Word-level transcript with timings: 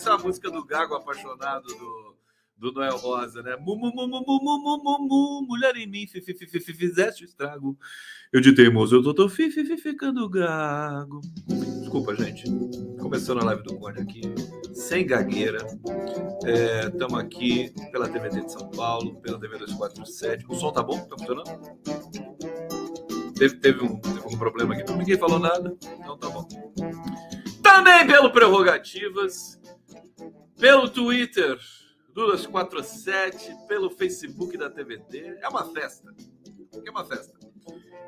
Essa 0.00 0.12
é 0.12 0.12
a 0.14 0.18
música 0.18 0.50
do 0.50 0.64
Gago 0.64 0.94
apaixonado 0.94 1.66
do, 1.66 2.16
do 2.56 2.72
Noel 2.72 2.96
Rosa, 2.96 3.42
né? 3.42 3.54
Mu, 3.56 3.76
mu, 3.76 3.92
mu, 3.94 4.08
mu, 4.08 4.22
mu, 4.24 4.38
mu, 4.38 4.98
mu, 4.98 5.46
mulher 5.46 5.76
em 5.76 5.86
mim, 5.86 6.06
fi, 6.06 6.22
fi, 6.22 6.32
fi, 6.32 6.46
fi, 6.46 6.72
fizeste 6.72 7.22
o 7.22 7.26
estrago. 7.26 7.78
Eu 8.32 8.40
de 8.40 8.54
teimoso, 8.54 8.96
eu 8.96 9.02
tô, 9.02 9.12
tô 9.12 9.28
fi, 9.28 9.50
fi, 9.50 9.62
fi, 9.62 9.76
ficando 9.76 10.26
gago. 10.26 11.20
Desculpa, 11.80 12.16
gente. 12.16 12.44
Começando 12.98 13.42
a 13.42 13.44
live 13.44 13.62
do 13.62 13.76
Conde 13.76 14.00
aqui, 14.00 14.22
sem 14.72 15.06
gagueira. 15.06 15.66
Estamos 16.86 17.18
é, 17.18 17.22
aqui 17.22 17.74
pela 17.92 18.08
TVT 18.08 18.46
de 18.46 18.52
São 18.52 18.70
Paulo, 18.70 19.20
pela 19.20 19.38
TV 19.38 19.58
247. 19.58 20.46
O 20.48 20.54
som 20.54 20.72
tá 20.72 20.82
bom? 20.82 20.98
Tá 20.98 21.18
funcionando? 21.18 21.50
Teve, 23.36 23.56
teve, 23.56 23.84
um, 23.84 24.00
teve 24.00 24.34
um 24.34 24.38
problema 24.38 24.74
aqui, 24.74 24.90
ninguém 24.94 25.18
falou 25.18 25.38
nada, 25.38 25.76
então 25.98 26.16
tá 26.16 26.30
bom. 26.30 26.48
Também 27.62 28.06
pelo 28.06 28.30
Prerrogativas, 28.30 29.59
pelo 30.60 30.88
Twitter 30.88 31.58
do 32.12 32.26
247, 32.26 33.66
pelo 33.66 33.90
Facebook 33.90 34.56
da 34.58 34.68
TVT. 34.68 35.38
É 35.40 35.48
uma 35.48 35.64
festa. 35.72 36.14
É 36.84 36.90
uma 36.90 37.04
festa. 37.04 37.38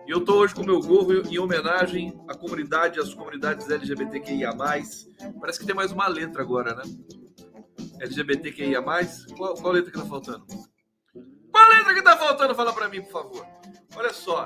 E 0.07 0.11
eu 0.11 0.19
estou 0.19 0.41
hoje 0.41 0.55
com 0.55 0.63
o 0.63 0.67
meu 0.67 0.81
gorro 0.81 1.13
em 1.29 1.39
homenagem 1.39 2.21
à 2.29 2.35
comunidade, 2.35 3.01
às 3.01 3.15
comunidades 3.15 3.71
LGBTQIA. 3.71 4.51
Parece 5.41 5.61
que 5.61 5.67
tem 5.67 5.75
mais 5.75 5.93
uma 5.93 6.07
letra 6.09 6.43
agora, 6.43 6.75
né? 6.75 6.83
LGBTQIA. 8.01 8.83
Qual, 9.37 9.55
qual 9.55 9.73
letra 9.73 9.91
que 9.91 9.99
tá 9.99 10.05
faltando? 10.05 10.45
Qual 11.51 11.69
letra 11.71 11.95
que 11.95 12.03
tá 12.03 12.17
faltando? 12.17 12.55
Fala 12.55 12.73
para 12.73 12.89
mim, 12.89 13.01
por 13.03 13.13
favor. 13.13 13.47
Olha 13.97 14.13
só. 14.13 14.45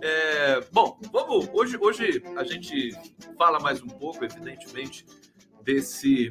É, 0.00 0.60
bom, 0.72 0.98
vamos. 1.12 1.48
Hoje, 1.52 1.76
hoje 1.80 2.22
a 2.36 2.44
gente 2.44 2.92
fala 3.36 3.58
mais 3.58 3.82
um 3.82 3.88
pouco, 3.88 4.24
evidentemente, 4.24 5.04
desse, 5.62 6.30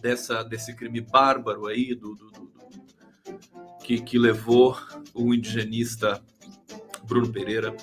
dessa, 0.00 0.42
desse 0.42 0.74
crime 0.74 1.00
bárbaro 1.00 1.66
aí 1.66 1.94
do, 1.94 2.14
do, 2.14 2.30
do, 2.30 2.40
do 2.40 2.62
que, 3.82 4.00
que 4.00 4.18
levou 4.18 4.76
o 5.14 5.32
indigenista 5.34 6.22
Bruno 7.04 7.32
Pereira 7.32 7.76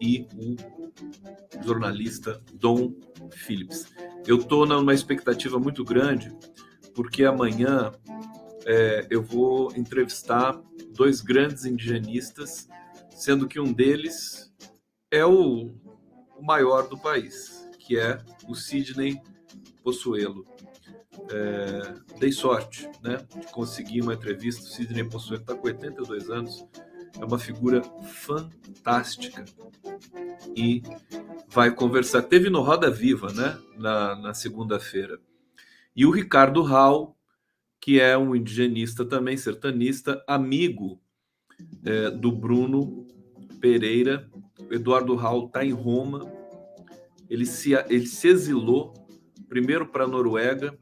e 0.00 0.26
o 0.34 0.56
jornalista 1.62 2.42
Dom 2.52 2.94
Phillips. 3.30 3.86
Eu 4.26 4.38
estou 4.38 4.66
numa 4.66 4.94
expectativa 4.94 5.58
muito 5.58 5.84
grande, 5.84 6.36
porque 6.94 7.24
amanhã 7.24 7.92
é, 8.64 9.06
eu 9.10 9.22
vou 9.22 9.72
entrevistar 9.76 10.60
dois 10.90 11.20
grandes 11.20 11.64
indigenistas, 11.64 12.68
sendo 13.10 13.48
que 13.48 13.60
um 13.60 13.72
deles 13.72 14.52
é 15.10 15.24
o, 15.24 15.74
o 16.36 16.42
maior 16.42 16.88
do 16.88 16.98
país, 16.98 17.68
que 17.78 17.98
é 17.98 18.18
o 18.48 18.54
Sidney 18.54 19.20
Possuelo. 19.82 20.44
É, 21.30 21.94
dei 22.18 22.32
sorte 22.32 22.88
né, 23.02 23.18
de 23.38 23.46
conseguir 23.52 24.00
uma 24.00 24.14
entrevista. 24.14 24.62
O 24.62 24.66
Sidney 24.66 25.04
Possuelo 25.04 25.42
está 25.42 25.54
com 25.54 25.66
82 25.66 26.30
anos, 26.30 26.66
é 27.20 27.24
uma 27.24 27.38
figura 27.38 27.82
fantástica 27.82 29.44
e 30.56 30.82
vai 31.48 31.70
conversar. 31.70 32.22
Teve 32.22 32.48
no 32.48 32.62
Roda 32.62 32.90
Viva, 32.90 33.32
né, 33.32 33.58
na, 33.76 34.16
na 34.16 34.34
segunda-feira. 34.34 35.20
E 35.94 36.06
o 36.06 36.10
Ricardo 36.10 36.62
Hall, 36.62 37.16
que 37.80 38.00
é 38.00 38.16
um 38.16 38.34
indigenista 38.34 39.04
também, 39.04 39.36
sertanista, 39.36 40.24
amigo 40.26 41.00
é, 41.84 42.10
do 42.10 42.32
Bruno 42.32 43.06
Pereira. 43.60 44.30
O 44.58 44.72
Eduardo 44.72 45.14
Hall 45.14 45.46
está 45.46 45.64
em 45.64 45.72
Roma. 45.72 46.26
Ele 47.28 47.44
se, 47.44 47.72
ele 47.88 48.06
se 48.06 48.28
exilou 48.28 48.94
primeiro 49.48 49.86
para 49.86 50.04
a 50.04 50.08
Noruega, 50.08 50.78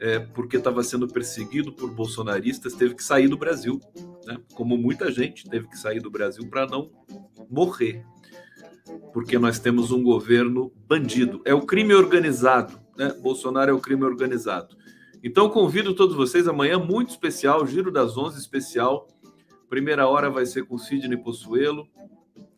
é, 0.00 0.18
porque 0.18 0.56
estava 0.56 0.82
sendo 0.82 1.08
perseguido 1.08 1.72
por 1.72 1.90
bolsonaristas, 1.90 2.74
teve 2.74 2.94
que 2.94 3.02
sair 3.02 3.28
do 3.28 3.36
Brasil, 3.36 3.80
né? 4.26 4.36
como 4.54 4.76
muita 4.76 5.10
gente 5.10 5.48
teve 5.48 5.68
que 5.68 5.78
sair 5.78 6.00
do 6.00 6.10
Brasil 6.10 6.48
para 6.48 6.66
não 6.66 6.90
morrer, 7.48 8.04
porque 9.12 9.38
nós 9.38 9.58
temos 9.58 9.90
um 9.90 10.02
governo 10.02 10.72
bandido. 10.86 11.40
É 11.44 11.54
o 11.54 11.62
crime 11.62 11.94
organizado, 11.94 12.78
né? 12.96 13.12
Bolsonaro 13.20 13.70
é 13.70 13.74
o 13.74 13.80
crime 13.80 14.04
organizado. 14.04 14.76
Então 15.22 15.48
convido 15.48 15.94
todos 15.94 16.14
vocês 16.14 16.46
amanhã 16.46 16.78
muito 16.78 17.10
especial, 17.10 17.66
Giro 17.66 17.90
das 17.90 18.16
Onze 18.16 18.38
especial. 18.38 19.08
Primeira 19.70 20.06
hora 20.06 20.28
vai 20.28 20.44
ser 20.44 20.66
com 20.66 20.76
Sidney 20.76 21.16
Possuelo 21.16 21.88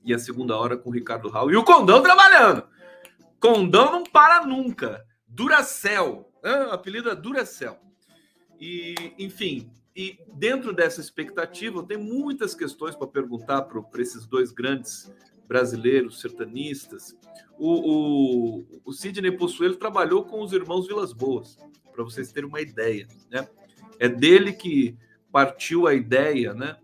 e 0.04 0.12
a 0.12 0.18
segunda 0.18 0.56
hora 0.56 0.76
com 0.76 0.91
Ricardo 0.91 1.28
Raul 1.28 1.53
e 1.53 1.56
o 1.56 1.64
Condão 1.64 2.03
trabalhando. 2.03 2.64
Condão 3.38 3.92
não 3.92 4.04
para 4.04 4.44
nunca. 4.44 5.04
Duracel 5.28 6.25
ah, 6.47 6.75
apelido 6.75 7.11
é 7.11 7.15
Duracell. 7.15 7.77
E, 8.61 8.95
enfim, 9.19 9.71
e 9.95 10.19
dentro 10.34 10.73
dessa 10.73 11.01
expectativa, 11.01 11.79
eu 11.79 11.83
tenho 11.83 12.01
muitas 12.01 12.55
questões 12.55 12.95
para 12.95 13.07
perguntar 13.07 13.62
para 13.62 14.03
esses 14.03 14.27
dois 14.27 14.53
grandes 14.53 15.12
brasileiros 15.49 16.21
sertanistas. 16.21 17.17
O, 17.59 18.61
o, 18.61 18.81
o 18.84 18.93
Sidney 18.93 19.33
Possuelo 19.33 19.77
trabalhou 19.77 20.25
com 20.25 20.43
os 20.43 20.53
irmãos 20.53 20.87
Vilas 20.87 21.12
Boas, 21.12 21.59
para 21.93 22.05
vocês 22.05 22.31
terem 22.31 22.49
uma 22.49 22.61
ideia. 22.61 23.09
Né? 23.31 23.49
É 23.99 24.09
dele 24.09 24.53
que 24.53 24.97
partiu 25.33 25.87
a 25.87 25.95
ideia 25.95 26.55
né, 26.55 26.77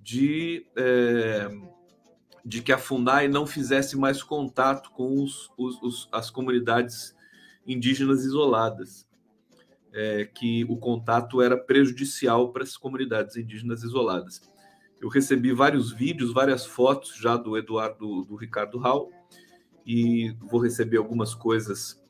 de, 0.00 0.66
é, 0.76 1.48
de 2.44 2.62
que 2.62 2.72
a 2.72 2.78
FUNAI 2.78 3.28
não 3.28 3.46
fizesse 3.46 3.96
mais 3.96 4.22
contato 4.22 4.90
com 4.92 5.22
os, 5.22 5.50
os, 5.56 5.82
os 5.82 6.08
as 6.12 6.30
comunidades 6.30 7.14
indígenas 7.66 8.24
isoladas, 8.24 9.08
é, 9.92 10.24
que 10.24 10.64
o 10.64 10.76
contato 10.76 11.42
era 11.42 11.56
prejudicial 11.56 12.52
para 12.52 12.62
as 12.62 12.76
comunidades 12.76 13.36
indígenas 13.36 13.82
isoladas. 13.82 14.40
Eu 15.00 15.08
recebi 15.08 15.52
vários 15.52 15.92
vídeos, 15.92 16.32
várias 16.32 16.64
fotos 16.64 17.16
já 17.16 17.36
do 17.36 17.56
Eduardo, 17.56 18.24
do 18.24 18.36
Ricardo 18.36 18.78
Hall, 18.78 19.10
e 19.84 20.34
vou 20.40 20.60
receber 20.60 20.96
algumas 20.96 21.34
coisas 21.34 22.00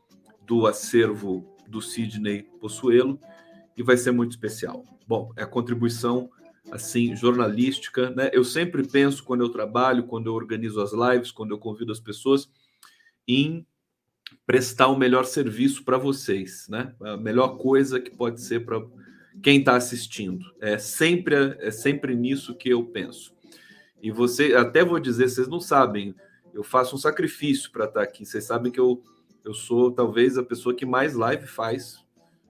do 0.47 0.67
acervo 0.67 1.57
do 1.67 1.81
Sidney 1.81 2.43
Possuelo, 2.61 3.19
e 3.77 3.83
vai 3.83 3.97
ser 3.97 4.13
muito 4.13 4.33
especial. 4.33 4.85
Bom, 5.07 5.33
é 5.37 5.43
a 5.43 5.47
contribuição 5.47 6.31
assim 6.71 7.17
jornalística, 7.17 8.11
né? 8.11 8.31
Eu 8.33 8.45
sempre 8.45 8.87
penso 8.87 9.25
quando 9.25 9.41
eu 9.41 9.49
trabalho, 9.49 10.07
quando 10.07 10.27
eu 10.27 10.35
organizo 10.35 10.81
as 10.81 10.93
lives, 10.93 11.33
quando 11.33 11.51
eu 11.51 11.59
convido 11.59 11.91
as 11.91 12.01
pessoas 12.01 12.51
em 13.27 13.67
prestar 14.47 14.89
o 14.89 14.99
melhor 14.99 15.25
serviço 15.25 15.85
para 15.85 15.99
vocês, 15.99 16.67
né? 16.69 16.95
A 17.01 17.17
melhor 17.17 17.57
coisa 17.57 18.01
que 18.01 18.11
pode 18.11 18.41
ser 18.41 18.65
para 18.65 18.83
quem 19.43 19.59
está 19.59 19.77
assistindo. 19.77 20.45
É 20.61 20.79
sempre, 20.79 21.57
é 21.59 21.71
sempre 21.71 22.15
nisso 22.15 22.55
que 22.55 22.69
eu 22.69 22.85
penso. 22.85 23.35
E 24.03 24.11
você, 24.11 24.55
até 24.55 24.85
vou 24.85 24.99
dizer, 24.99 25.29
vocês 25.29 25.49
não 25.49 25.61
sabem, 25.61 26.15
eu 26.53 26.63
faço 26.63 26.97
um 26.97 26.99
sacrifício 26.99 27.71
para 27.71 27.85
estar 27.85 28.01
tá 28.01 28.05
aqui. 28.05 28.27
Vocês 28.27 28.45
sabem 28.45 28.71
que 28.71 28.81
eu, 28.81 29.03
eu 29.45 29.55
sou 29.55 29.91
talvez 29.91 30.37
a 30.37 30.43
pessoa 30.43 30.75
que 30.75 30.85
mais 30.85 31.15
live 31.15 31.47
faz 31.47 32.05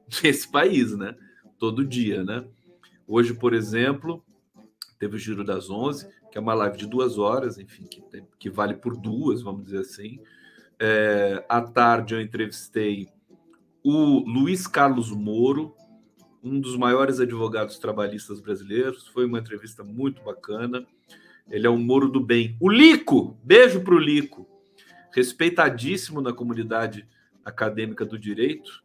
nesse 0.23 0.51
país, 0.51 0.97
né? 0.97 1.17
Todo 1.59 1.85
dia, 1.85 2.25
né? 2.25 2.45
Hoje, 3.07 3.35
por 3.35 3.53
exemplo, 3.53 4.25
teve 4.99 5.17
o 5.17 5.19
Giro 5.19 5.45
das 5.45 5.69
Onze, 5.69 6.09
que 6.31 6.39
é 6.39 6.41
uma 6.41 6.55
live 6.55 6.79
de 6.79 6.87
duas 6.87 7.19
horas, 7.19 7.59
enfim, 7.59 7.85
que, 7.85 8.03
que 8.39 8.51
vale 8.51 8.75
por 8.75 8.97
duas, 8.97 9.43
vamos 9.43 9.65
dizer 9.67 9.81
assim. 9.81 10.19
É, 10.85 11.45
à 11.49 11.61
tarde 11.61 12.13
eu 12.13 12.21
entrevistei 12.21 13.09
o 13.85 14.29
Luiz 14.29 14.67
Carlos 14.67 15.13
Moro, 15.13 15.77
um 16.43 16.59
dos 16.59 16.77
maiores 16.77 17.21
advogados 17.21 17.79
trabalhistas 17.79 18.41
brasileiros. 18.41 19.07
Foi 19.07 19.25
uma 19.25 19.39
entrevista 19.39 19.85
muito 19.85 20.21
bacana. 20.25 20.85
Ele 21.49 21.69
é 21.69 21.71
um 21.71 21.79
Moro 21.79 22.09
do 22.09 22.19
bem. 22.19 22.57
O 22.59 22.69
Lico, 22.69 23.39
beijo 23.45 23.81
para 23.83 23.95
o 23.95 23.99
Lico, 23.99 24.45
respeitadíssimo 25.13 26.21
na 26.21 26.33
comunidade 26.33 27.07
acadêmica 27.45 28.05
do 28.05 28.19
direito. 28.19 28.83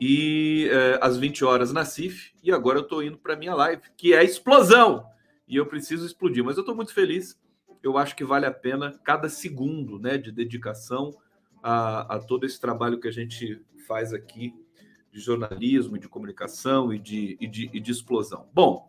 E 0.00 0.70
é, 0.72 0.98
às 1.02 1.18
20 1.18 1.44
horas 1.44 1.70
na 1.70 1.84
CIF. 1.84 2.32
E 2.42 2.50
agora 2.50 2.78
eu 2.78 2.82
estou 2.84 3.02
indo 3.02 3.18
para 3.18 3.36
minha 3.36 3.54
live, 3.54 3.82
que 3.94 4.14
é 4.14 4.24
explosão. 4.24 5.04
E 5.46 5.56
eu 5.56 5.66
preciso 5.66 6.06
explodir. 6.06 6.42
Mas 6.42 6.56
eu 6.56 6.62
estou 6.62 6.74
muito 6.74 6.94
feliz 6.94 7.38
eu 7.82 7.96
acho 7.96 8.14
que 8.14 8.24
vale 8.24 8.46
a 8.46 8.52
pena 8.52 8.98
cada 9.04 9.28
segundo 9.28 9.98
né, 9.98 10.18
de 10.18 10.30
dedicação 10.30 11.14
a, 11.62 12.16
a 12.16 12.18
todo 12.18 12.44
esse 12.44 12.60
trabalho 12.60 13.00
que 13.00 13.08
a 13.08 13.12
gente 13.12 13.60
faz 13.86 14.12
aqui 14.12 14.54
de 15.12 15.20
jornalismo, 15.20 15.98
de 15.98 16.08
comunicação 16.08 16.92
e 16.92 16.98
de, 16.98 17.36
e 17.40 17.46
de, 17.46 17.70
e 17.72 17.80
de 17.80 17.90
explosão. 17.90 18.46
Bom, 18.54 18.88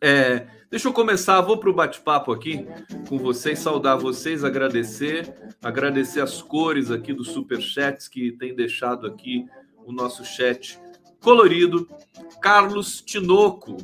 é, 0.00 0.46
deixa 0.70 0.86
eu 0.86 0.92
começar, 0.92 1.40
vou 1.40 1.58
para 1.58 1.70
o 1.70 1.74
bate-papo 1.74 2.30
aqui 2.30 2.64
com 3.08 3.18
vocês, 3.18 3.58
saudar 3.58 3.98
vocês, 3.98 4.44
agradecer, 4.44 5.34
agradecer 5.60 6.20
as 6.20 6.40
cores 6.40 6.90
aqui 6.90 7.12
dos 7.12 7.30
superchats 7.30 8.06
que 8.06 8.30
tem 8.32 8.54
deixado 8.54 9.06
aqui 9.06 9.46
o 9.84 9.92
nosso 9.92 10.24
chat 10.24 10.78
colorido. 11.20 11.88
Carlos 12.40 13.00
Tinoco, 13.00 13.76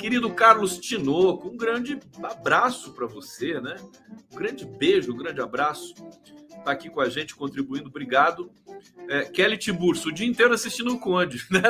Querido 0.00 0.32
Carlos 0.32 0.78
Tinoco, 0.78 1.48
um 1.48 1.58
grande 1.58 2.00
abraço 2.22 2.94
para 2.94 3.06
você, 3.06 3.60
né? 3.60 3.76
Um 4.32 4.36
grande 4.36 4.64
beijo, 4.64 5.12
um 5.12 5.16
grande 5.16 5.42
abraço. 5.42 5.94
Está 6.48 6.70
aqui 6.70 6.88
com 6.88 7.02
a 7.02 7.08
gente, 7.10 7.36
contribuindo, 7.36 7.90
obrigado. 7.90 8.50
É, 9.10 9.24
Kelly 9.26 9.58
Tiburcio, 9.58 10.08
o 10.08 10.12
dia 10.12 10.26
inteiro 10.26 10.54
assistindo 10.54 10.94
o 10.94 10.98
Conde, 10.98 11.44
né? 11.52 11.60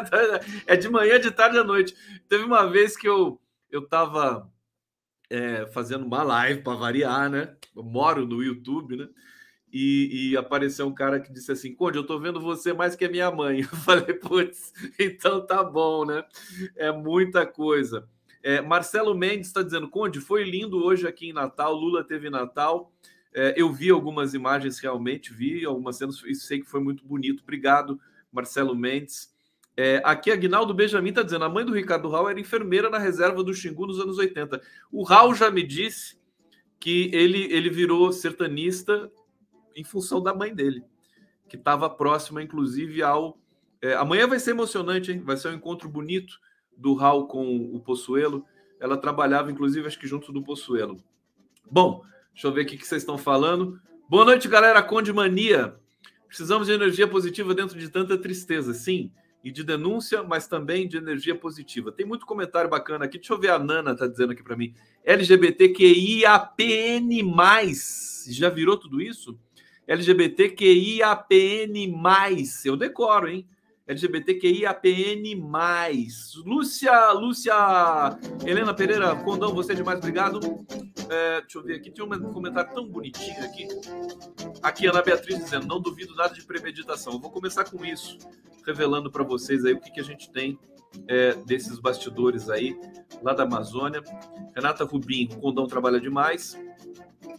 É 0.64 0.76
de 0.76 0.88
manhã, 0.88 1.18
de 1.18 1.32
tarde 1.32 1.58
à 1.58 1.64
noite. 1.64 1.92
Teve 2.28 2.44
uma 2.44 2.70
vez 2.70 2.96
que 2.96 3.08
eu 3.08 3.40
eu 3.68 3.82
estava 3.82 4.48
é, 5.28 5.66
fazendo 5.66 6.06
uma 6.06 6.22
live 6.22 6.62
para 6.62 6.76
variar, 6.76 7.28
né? 7.28 7.56
Eu 7.74 7.82
moro 7.82 8.24
no 8.24 8.44
YouTube, 8.44 8.96
né? 8.96 9.08
E, 9.72 10.30
e, 10.30 10.36
apareceu 10.36 10.86
um 10.86 10.94
cara 10.94 11.18
que 11.18 11.32
disse 11.32 11.50
assim: 11.50 11.74
Conde, 11.74 11.98
eu 11.98 12.06
tô 12.06 12.16
vendo 12.20 12.40
você 12.40 12.72
mais 12.72 12.94
que 12.94 13.04
a 13.04 13.10
minha 13.10 13.30
mãe. 13.30 13.62
Eu 13.72 13.78
falei, 13.78 14.14
putz, 14.14 14.72
então 14.98 15.44
tá 15.44 15.64
bom, 15.64 16.04
né? 16.04 16.24
É 16.76 16.92
muita 16.92 17.44
coisa. 17.44 18.08
É, 18.42 18.60
Marcelo 18.60 19.14
Mendes 19.14 19.48
está 19.48 19.62
dizendo: 19.62 19.88
Conde, 19.88 20.20
foi 20.20 20.44
lindo 20.44 20.82
hoje 20.82 21.06
aqui 21.06 21.30
em 21.30 21.32
Natal. 21.32 21.74
Lula 21.74 22.04
teve 22.04 22.30
Natal. 22.30 22.92
É, 23.32 23.54
eu 23.56 23.72
vi 23.72 23.90
algumas 23.90 24.34
imagens, 24.34 24.78
realmente 24.78 25.32
vi 25.32 25.64
algumas 25.64 25.96
cenas, 25.96 26.22
e 26.24 26.34
sei 26.34 26.60
que 26.60 26.68
foi 26.68 26.80
muito 26.80 27.04
bonito. 27.04 27.42
Obrigado, 27.42 28.00
Marcelo 28.32 28.74
Mendes. 28.74 29.32
É, 29.76 30.02
aqui, 30.04 30.30
Aguinaldo 30.30 30.74
Benjamin 30.74 31.10
está 31.10 31.22
dizendo: 31.22 31.44
a 31.44 31.48
mãe 31.48 31.64
do 31.64 31.72
Ricardo 31.72 32.08
Raul 32.08 32.28
era 32.28 32.40
enfermeira 32.40 32.90
na 32.90 32.98
reserva 32.98 33.42
do 33.42 33.54
Xingu 33.54 33.86
nos 33.86 34.00
anos 34.00 34.18
80. 34.18 34.60
O 34.90 35.02
Raul 35.02 35.34
já 35.34 35.50
me 35.50 35.62
disse 35.62 36.18
que 36.78 37.10
ele, 37.12 37.44
ele 37.52 37.68
virou 37.68 38.10
sertanista 38.12 39.10
em 39.76 39.84
função 39.84 40.22
da 40.22 40.34
mãe 40.34 40.54
dele, 40.54 40.82
que 41.48 41.56
estava 41.56 41.88
próxima, 41.88 42.42
inclusive, 42.42 43.02
ao. 43.02 43.38
É, 43.82 43.94
amanhã 43.94 44.26
vai 44.26 44.38
ser 44.38 44.50
emocionante, 44.50 45.12
hein? 45.12 45.22
Vai 45.24 45.36
ser 45.36 45.48
um 45.48 45.54
encontro 45.54 45.88
bonito 45.88 46.38
do 46.80 46.94
Raul 46.94 47.26
com 47.26 47.56
o 47.74 47.78
Possuelo. 47.78 48.44
Ela 48.80 48.96
trabalhava, 48.96 49.52
inclusive, 49.52 49.86
acho 49.86 49.98
que 49.98 50.06
junto 50.06 50.32
do 50.32 50.42
Possuelo. 50.42 50.96
Bom, 51.70 52.02
deixa 52.32 52.48
eu 52.48 52.52
ver 52.52 52.62
o 52.62 52.66
que 52.66 52.78
vocês 52.78 53.02
estão 53.02 53.18
falando. 53.18 53.78
Boa 54.08 54.24
noite, 54.24 54.48
galera. 54.48 54.82
Conde 54.82 55.12
Mania. 55.12 55.76
Precisamos 56.26 56.66
de 56.66 56.72
energia 56.72 57.06
positiva 57.06 57.54
dentro 57.54 57.78
de 57.78 57.88
tanta 57.90 58.16
tristeza. 58.16 58.72
Sim, 58.72 59.12
e 59.44 59.50
de 59.50 59.62
denúncia, 59.62 60.22
mas 60.22 60.46
também 60.46 60.88
de 60.88 60.96
energia 60.96 61.34
positiva. 61.34 61.92
Tem 61.92 62.06
muito 62.06 62.24
comentário 62.24 62.70
bacana 62.70 63.04
aqui. 63.04 63.18
Deixa 63.18 63.34
eu 63.34 63.38
ver 63.38 63.50
a 63.50 63.58
Nana 63.58 63.94
tá 63.94 64.06
dizendo 64.06 64.32
aqui 64.32 64.42
para 64.42 64.56
mim. 64.56 64.74
LGBTQIAPN+. 65.04 66.24
Já 68.28 68.48
virou 68.48 68.78
tudo 68.78 69.02
isso? 69.02 69.38
LGBTQIAPN+. 69.86 71.04
Eu 72.64 72.76
decoro, 72.76 73.28
hein? 73.28 73.46
LGBTQIAPN+. 73.90 75.42
Lúcia, 76.46 77.10
Lúcia, 77.10 77.54
Helena 78.46 78.72
Pereira, 78.72 79.16
Condão, 79.16 79.52
você 79.52 79.72
é 79.72 79.74
demais, 79.74 79.98
obrigado. 79.98 80.38
É, 81.08 81.40
deixa 81.40 81.58
eu 81.58 81.62
ver 81.64 81.74
aqui, 81.74 81.90
tinha 81.90 82.04
um 82.04 82.32
comentário 82.32 82.72
tão 82.72 82.86
bonitinho 82.86 83.44
aqui. 83.44 83.66
Aqui, 84.62 84.86
Ana 84.86 85.02
Beatriz 85.02 85.38
dizendo, 85.40 85.66
não 85.66 85.80
duvido 85.80 86.14
nada 86.14 86.32
de 86.32 86.44
premeditação. 86.44 87.14
Eu 87.14 87.18
vou 87.18 87.32
começar 87.32 87.64
com 87.64 87.84
isso, 87.84 88.16
revelando 88.64 89.10
para 89.10 89.24
vocês 89.24 89.64
aí 89.64 89.72
o 89.72 89.80
que, 89.80 89.90
que 89.90 90.00
a 90.00 90.04
gente 90.04 90.30
tem 90.30 90.56
é, 91.08 91.34
desses 91.34 91.80
bastidores 91.80 92.48
aí, 92.48 92.78
lá 93.20 93.34
da 93.34 93.42
Amazônia. 93.42 94.04
Renata 94.54 94.84
Rubim, 94.84 95.26
Condão 95.26 95.66
trabalha 95.66 96.00
demais. 96.00 96.56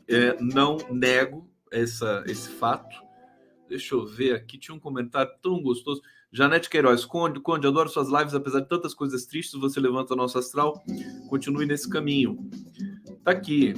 É, 0.05 0.35
não 0.41 0.75
nego 0.89 1.49
essa, 1.71 2.25
esse 2.27 2.49
fato. 2.49 3.01
Deixa 3.69 3.95
eu 3.95 4.05
ver 4.05 4.35
aqui, 4.35 4.57
tinha 4.57 4.75
um 4.75 4.79
comentário 4.79 5.31
tão 5.41 5.61
gostoso. 5.61 6.01
Janete 6.33 6.69
Queiroz, 6.69 7.03
Conde, 7.03 7.41
Conde, 7.41 7.67
adoro 7.67 7.89
suas 7.89 8.07
lives, 8.07 8.33
apesar 8.33 8.61
de 8.61 8.69
tantas 8.69 8.93
coisas 8.93 9.25
tristes, 9.25 9.59
você 9.59 9.81
levanta 9.81 10.15
nosso 10.15 10.37
astral, 10.37 10.81
continue 11.27 11.65
nesse 11.65 11.89
caminho. 11.89 12.49
Tá 13.21 13.31
aqui. 13.31 13.73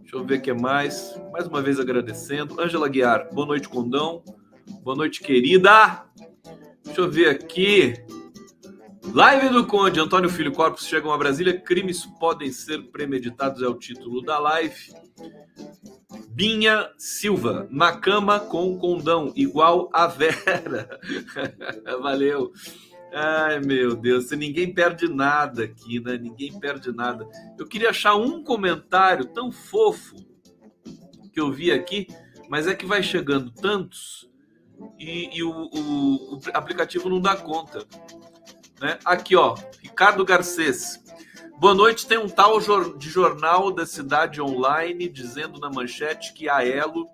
Deixa 0.00 0.16
eu 0.16 0.24
ver 0.24 0.38
o 0.38 0.42
que 0.42 0.50
é 0.50 0.54
mais. 0.54 1.14
Mais 1.30 1.46
uma 1.46 1.60
vez 1.60 1.78
agradecendo. 1.78 2.58
Ângela 2.58 2.88
Guiar, 2.88 3.28
boa 3.32 3.46
noite, 3.46 3.68
Condão. 3.68 4.22
Boa 4.82 4.96
noite, 4.96 5.20
querida. 5.20 6.06
Deixa 6.82 7.00
eu 7.00 7.10
ver 7.10 7.28
aqui. 7.28 7.94
Live 9.04 9.48
do 9.50 9.66
Conde, 9.66 10.00
Antônio 10.00 10.30
Filho 10.30 10.52
Corpos 10.52 10.86
chegam 10.86 11.12
a 11.12 11.18
Brasília. 11.18 11.60
Crimes 11.60 12.06
podem 12.18 12.50
ser 12.52 12.90
premeditados, 12.90 13.62
é 13.62 13.66
o 13.66 13.74
título 13.74 14.22
da 14.22 14.38
live. 14.38 14.92
Binha 16.28 16.90
Silva, 16.96 17.66
na 17.70 17.96
cama 17.96 18.40
com 18.40 18.78
condão, 18.78 19.32
igual 19.34 19.90
a 19.92 20.06
Vera. 20.06 21.00
Valeu. 22.00 22.52
Ai, 23.12 23.60
meu 23.60 23.94
Deus, 23.94 24.30
ninguém 24.30 24.72
perde 24.72 25.06
nada 25.06 25.64
aqui, 25.64 26.00
né? 26.00 26.16
Ninguém 26.16 26.58
perde 26.58 26.92
nada. 26.92 27.28
Eu 27.58 27.66
queria 27.66 27.90
achar 27.90 28.14
um 28.14 28.42
comentário 28.42 29.26
tão 29.26 29.52
fofo 29.52 30.16
que 31.32 31.40
eu 31.40 31.52
vi 31.52 31.70
aqui, 31.70 32.06
mas 32.48 32.66
é 32.66 32.74
que 32.74 32.86
vai 32.86 33.02
chegando 33.02 33.50
tantos 33.50 34.30
e, 34.98 35.38
e 35.38 35.42
o, 35.42 35.50
o, 35.50 36.36
o, 36.36 36.40
aplicativo 36.54 37.08
não 37.08 37.20
dá 37.20 37.36
conta. 37.36 37.86
Né? 38.82 38.98
Aqui, 39.04 39.36
ó, 39.36 39.54
Ricardo 39.80 40.24
Garcês. 40.24 41.00
Boa 41.56 41.72
noite. 41.72 42.04
Tem 42.04 42.18
um 42.18 42.28
tal 42.28 42.58
de 42.98 43.08
jornal 43.08 43.70
da 43.70 43.86
cidade 43.86 44.42
online 44.42 45.08
dizendo 45.08 45.60
na 45.60 45.70
manchete 45.70 46.32
que 46.32 46.48
a 46.48 46.66
Elo 46.66 47.08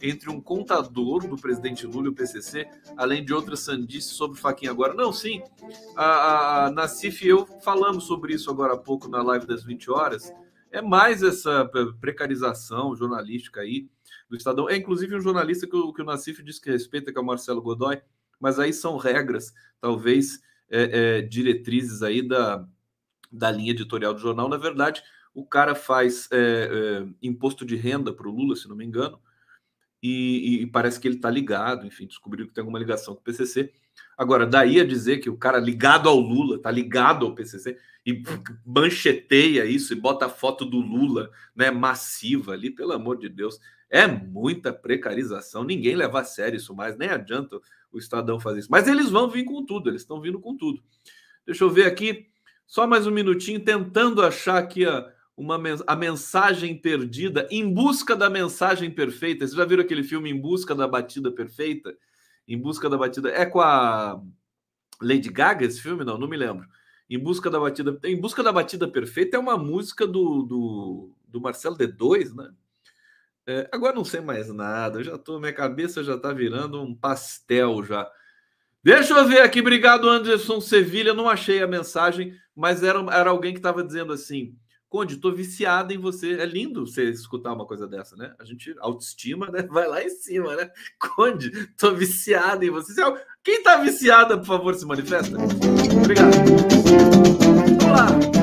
entre 0.00 0.30
um 0.30 0.40
contador 0.40 1.28
do 1.28 1.36
presidente 1.36 1.86
Lula 1.86 2.06
e 2.06 2.08
o 2.08 2.14
PCC, 2.14 2.66
além 2.96 3.22
de 3.22 3.34
outras 3.34 3.60
sandices 3.60 4.12
sobre 4.12 4.40
Faquinha 4.40 4.70
agora. 4.70 4.94
Não, 4.94 5.12
sim, 5.12 5.42
a, 5.94 6.64
a 6.64 6.70
Nacife 6.70 7.26
e 7.26 7.28
eu 7.28 7.44
falamos 7.62 8.04
sobre 8.04 8.32
isso 8.32 8.50
agora 8.50 8.72
há 8.72 8.78
pouco 8.78 9.06
na 9.06 9.22
live 9.22 9.46
das 9.46 9.62
20 9.62 9.90
horas. 9.90 10.32
É 10.72 10.80
mais 10.80 11.22
essa 11.22 11.70
precarização 12.00 12.96
jornalística 12.96 13.60
aí 13.60 13.90
do 14.26 14.38
Estadão. 14.38 14.70
É 14.70 14.76
inclusive 14.78 15.14
um 15.14 15.20
jornalista 15.20 15.66
que 15.66 15.76
o, 15.76 15.92
que 15.92 16.00
o 16.00 16.06
Nacife 16.06 16.42
diz 16.42 16.58
que 16.58 16.70
respeita, 16.70 17.12
que 17.12 17.18
é 17.18 17.20
o 17.20 17.26
Marcelo 17.26 17.60
Godoy, 17.60 18.00
mas 18.40 18.58
aí 18.58 18.72
são 18.72 18.96
regras, 18.96 19.52
talvez 19.82 20.40
é, 20.70 21.18
é, 21.18 21.22
diretrizes 21.22 22.02
aí 22.02 22.22
da, 22.22 22.66
da 23.30 23.50
linha 23.50 23.72
editorial 23.72 24.14
do 24.14 24.20
jornal. 24.20 24.48
Na 24.48 24.56
verdade, 24.56 25.02
o 25.34 25.44
cara 25.44 25.74
faz 25.74 26.28
é, 26.32 26.70
é 27.02 27.06
imposto 27.22 27.64
de 27.64 27.76
renda 27.76 28.12
para 28.12 28.28
o 28.28 28.32
Lula, 28.32 28.56
se 28.56 28.68
não 28.68 28.76
me 28.76 28.84
engano, 28.84 29.20
e, 30.02 30.62
e 30.62 30.66
parece 30.66 30.98
que 30.98 31.06
ele 31.06 31.16
está 31.16 31.28
ligado, 31.28 31.86
enfim, 31.86 32.06
descobriu 32.06 32.46
que 32.46 32.54
tem 32.54 32.62
alguma 32.62 32.78
ligação 32.78 33.14
com 33.14 33.20
o 33.20 33.24
PCC. 33.24 33.72
Agora, 34.16 34.46
daí 34.46 34.80
a 34.80 34.84
dizer 34.84 35.18
que 35.18 35.28
o 35.28 35.36
cara 35.36 35.58
ligado 35.58 36.08
ao 36.08 36.18
Lula, 36.18 36.56
está 36.56 36.70
ligado 36.70 37.26
ao 37.26 37.34
PCC, 37.34 37.76
e 38.06 38.22
mancheteia 38.64 39.66
isso 39.66 39.92
e 39.92 39.96
bota 39.96 40.26
a 40.26 40.30
foto 40.30 40.64
do 40.64 40.78
Lula, 40.78 41.30
né, 41.54 41.70
massiva 41.70 42.52
ali, 42.52 42.70
pelo 42.70 42.92
amor 42.92 43.18
de 43.18 43.28
Deus, 43.28 43.60
é 43.90 44.06
muita 44.06 44.72
precarização. 44.72 45.64
Ninguém 45.64 45.96
leva 45.96 46.20
a 46.20 46.24
sério 46.24 46.56
isso 46.56 46.74
mais, 46.74 46.96
nem 46.96 47.10
adianta 47.10 47.60
o 47.92 47.98
Estadão 47.98 48.40
fazer 48.40 48.60
isso. 48.60 48.70
Mas 48.70 48.86
eles 48.88 49.10
vão 49.10 49.28
vir 49.28 49.44
com 49.44 49.64
tudo, 49.64 49.88
eles 49.88 50.02
estão 50.02 50.20
vindo 50.20 50.40
com 50.40 50.56
tudo. 50.56 50.82
Deixa 51.46 51.64
eu 51.64 51.70
ver 51.70 51.86
aqui, 51.86 52.26
só 52.66 52.86
mais 52.86 53.06
um 53.06 53.10
minutinho, 53.10 53.64
tentando 53.64 54.22
achar 54.22 54.58
aqui 54.58 54.84
a 54.84 55.12
uma, 55.40 55.58
a 55.86 55.96
mensagem 55.96 56.76
perdida, 56.76 57.48
em 57.50 57.72
busca 57.72 58.14
da 58.14 58.28
mensagem 58.28 58.90
perfeita. 58.90 59.46
Vocês 59.46 59.56
já 59.56 59.64
viram 59.64 59.82
aquele 59.82 60.04
filme 60.04 60.30
Em 60.30 60.38
Busca 60.38 60.74
da 60.74 60.86
Batida 60.86 61.32
Perfeita? 61.32 61.96
Em 62.46 62.58
Busca 62.58 62.90
da 62.90 62.98
Batida. 62.98 63.30
É 63.30 63.46
com 63.46 63.60
a 63.60 64.20
Lady 65.00 65.30
Gaga 65.30 65.64
esse 65.64 65.80
filme? 65.80 66.04
Não, 66.04 66.18
não 66.18 66.28
me 66.28 66.36
lembro. 66.36 66.68
Em 67.08 67.18
Busca 67.18 67.48
da 67.48 67.58
Batida. 67.58 67.98
Em 68.04 68.20
Busca 68.20 68.42
da 68.42 68.52
Batida 68.52 68.86
Perfeita 68.86 69.36
é 69.36 69.40
uma 69.40 69.56
música 69.56 70.06
do, 70.06 70.42
do, 70.42 71.10
do 71.26 71.40
Marcelo 71.40 71.76
D2, 71.76 72.34
né? 72.34 72.52
É, 73.50 73.68
agora 73.72 73.92
não 73.92 74.04
sei 74.04 74.20
mais 74.20 74.48
nada. 74.48 75.00
Eu 75.00 75.04
já 75.04 75.18
tô, 75.18 75.40
minha 75.40 75.52
cabeça 75.52 76.04
já 76.04 76.16
tá 76.16 76.32
virando 76.32 76.80
um 76.80 76.94
pastel 76.94 77.84
já. 77.84 78.08
Deixa 78.80 79.12
eu 79.12 79.26
ver 79.26 79.40
aqui. 79.40 79.60
Obrigado, 79.60 80.08
Anderson 80.08 80.60
Sevilha. 80.60 81.12
Não 81.12 81.28
achei 81.28 81.60
a 81.60 81.66
mensagem, 81.66 82.32
mas 82.54 82.84
era, 82.84 83.00
era 83.12 83.30
alguém 83.30 83.52
que 83.52 83.58
estava 83.58 83.82
dizendo 83.82 84.12
assim: 84.12 84.54
Conde, 84.88 85.16
tô 85.16 85.32
viciado 85.32 85.92
em 85.92 85.98
você. 85.98 86.34
É 86.34 86.46
lindo 86.46 86.86
você 86.86 87.10
escutar 87.10 87.52
uma 87.52 87.66
coisa 87.66 87.88
dessa, 87.88 88.14
né? 88.14 88.34
A 88.38 88.44
gente, 88.44 88.72
autoestima, 88.78 89.50
né? 89.50 89.62
Vai 89.68 89.88
lá 89.88 90.00
em 90.00 90.10
cima, 90.10 90.54
né? 90.54 90.70
Conde, 91.16 91.50
tô 91.76 91.92
viciado 91.92 92.64
em 92.64 92.70
você. 92.70 92.94
Quem 93.42 93.64
tá 93.64 93.78
viciada, 93.78 94.38
por 94.38 94.46
favor, 94.46 94.74
se 94.76 94.86
manifesta. 94.86 95.36
Obrigado. 95.98 96.30
Vamos 97.80 97.84
lá. 97.84 98.39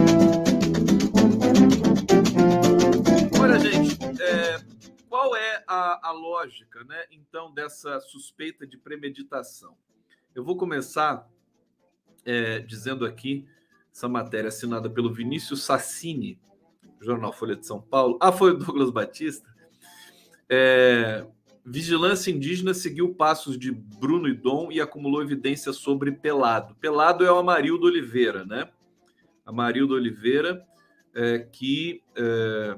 Qual 5.27 5.35
é 5.35 5.63
a, 5.67 6.09
a 6.09 6.11
lógica, 6.11 6.85
né? 6.85 7.03
Então, 7.11 7.53
dessa 7.53 7.99
suspeita 7.99 8.65
de 8.65 8.77
premeditação? 8.77 9.75
Eu 10.33 10.41
vou 10.41 10.55
começar 10.55 11.27
é, 12.23 12.59
dizendo 12.59 13.05
aqui 13.05 13.45
essa 13.93 14.07
matéria 14.07 14.47
assinada 14.47 14.89
pelo 14.89 15.13
Vinícius 15.13 15.63
Sassini, 15.63 16.39
jornal 17.01 17.33
Folha 17.33 17.57
de 17.57 17.65
São 17.65 17.81
Paulo. 17.81 18.17
Ah, 18.21 18.31
foi 18.31 18.51
o 18.51 18.57
Douglas 18.57 18.89
Batista. 18.89 19.53
É, 20.49 21.27
Vigilância 21.65 22.31
Indígena 22.31 22.73
seguiu 22.73 23.13
passos 23.13 23.59
de 23.59 23.69
Bruno 23.69 24.29
e 24.29 24.33
Dom 24.33 24.71
e 24.71 24.79
acumulou 24.79 25.21
evidências 25.21 25.75
sobre 25.75 26.13
Pelado. 26.13 26.73
Pelado 26.75 27.25
é 27.25 27.31
o 27.31 27.37
Amarildo 27.37 27.85
Oliveira, 27.85 28.45
né? 28.45 28.69
Marilda 29.45 29.93
Oliveira, 29.93 30.65
é, 31.13 31.39
que 31.39 32.01
é, 32.15 32.77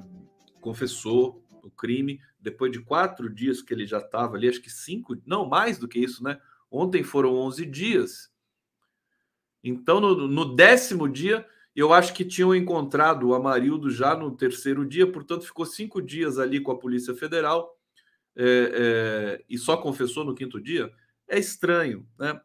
confessou 0.61 1.43
o 1.63 1.69
crime 1.69 2.21
depois 2.39 2.71
de 2.71 2.79
quatro 2.79 3.29
dias 3.29 3.61
que 3.61 3.73
ele 3.73 3.85
já 3.85 3.99
estava 3.99 4.35
ali, 4.35 4.47
acho 4.47 4.61
que 4.61 4.69
cinco, 4.69 5.17
não 5.25 5.47
mais 5.47 5.77
do 5.77 5.87
que 5.87 5.99
isso, 5.99 6.23
né? 6.23 6.39
Ontem 6.71 7.03
foram 7.03 7.35
11 7.35 7.65
dias. 7.65 8.31
Então, 9.63 9.99
no, 9.99 10.27
no 10.27 10.55
décimo 10.55 11.07
dia, 11.09 11.45
eu 11.75 11.93
acho 11.93 12.13
que 12.13 12.25
tinham 12.25 12.55
encontrado 12.55 13.27
o 13.27 13.33
Amarildo 13.33 13.89
já 13.89 14.15
no 14.15 14.35
terceiro 14.35 14.85
dia, 14.85 15.11
portanto, 15.11 15.45
ficou 15.45 15.65
cinco 15.65 16.01
dias 16.01 16.37
ali 16.37 16.59
com 16.59 16.71
a 16.71 16.79
Polícia 16.79 17.15
Federal 17.15 17.77
é, 18.35 18.43
é, 18.45 19.45
e 19.49 19.57
só 19.57 19.77
confessou 19.77 20.23
no 20.23 20.35
quinto 20.35 20.61
dia. 20.61 20.91
É 21.27 21.37
estranho, 21.37 22.07
né? 22.17 22.39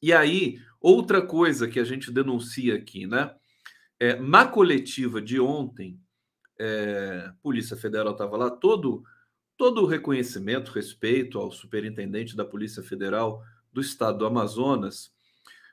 E 0.00 0.12
aí, 0.12 0.60
outra 0.80 1.22
coisa 1.22 1.66
que 1.66 1.80
a 1.80 1.84
gente 1.84 2.10
denuncia 2.10 2.74
aqui, 2.74 3.06
né? 3.06 3.34
É, 3.98 4.16
na 4.16 4.46
coletiva 4.46 5.20
de 5.20 5.40
ontem, 5.40 5.98
é, 6.58 7.32
Polícia 7.42 7.76
Federal 7.76 8.12
estava 8.12 8.36
lá, 8.36 8.50
todo, 8.50 9.04
todo 9.56 9.82
o 9.82 9.86
reconhecimento, 9.86 10.72
respeito 10.72 11.38
ao 11.38 11.50
superintendente 11.50 12.36
da 12.36 12.44
Polícia 12.44 12.82
Federal 12.82 13.42
do 13.72 13.80
Estado 13.80 14.18
do 14.18 14.26
Amazonas, 14.26 15.12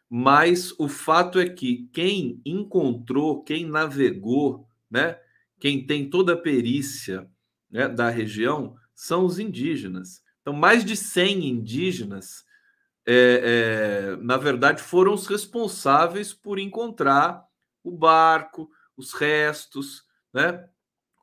mas 0.10 0.74
o 0.78 0.90
fato 0.90 1.40
é 1.40 1.48
que 1.48 1.90
quem 1.94 2.42
encontrou, 2.46 3.44
quem 3.44 3.66
navegou, 3.66 4.68
né, 4.90 5.18
quem 5.60 5.86
tem 5.86 6.10
toda 6.10 6.34
a 6.34 6.38
perícia 6.38 7.30
né, 7.70 7.88
da 7.88 8.10
região 8.10 8.76
são 8.94 9.26
os 9.26 9.40
indígenas. 9.40 10.22
Então, 10.42 10.54
mais 10.54 10.84
de 10.84 10.98
100 10.98 11.48
indígenas, 11.48 12.44
é, 13.06 14.14
é, 14.14 14.16
na 14.18 14.38
verdade, 14.38 14.82
foram 14.82 15.14
os 15.14 15.28
responsáveis 15.28 16.34
por 16.34 16.60
encontrar 16.60 17.46
o 17.84 17.92
barco, 17.92 18.70
os 18.98 19.14
restos, 19.14 20.04
né, 20.34 20.68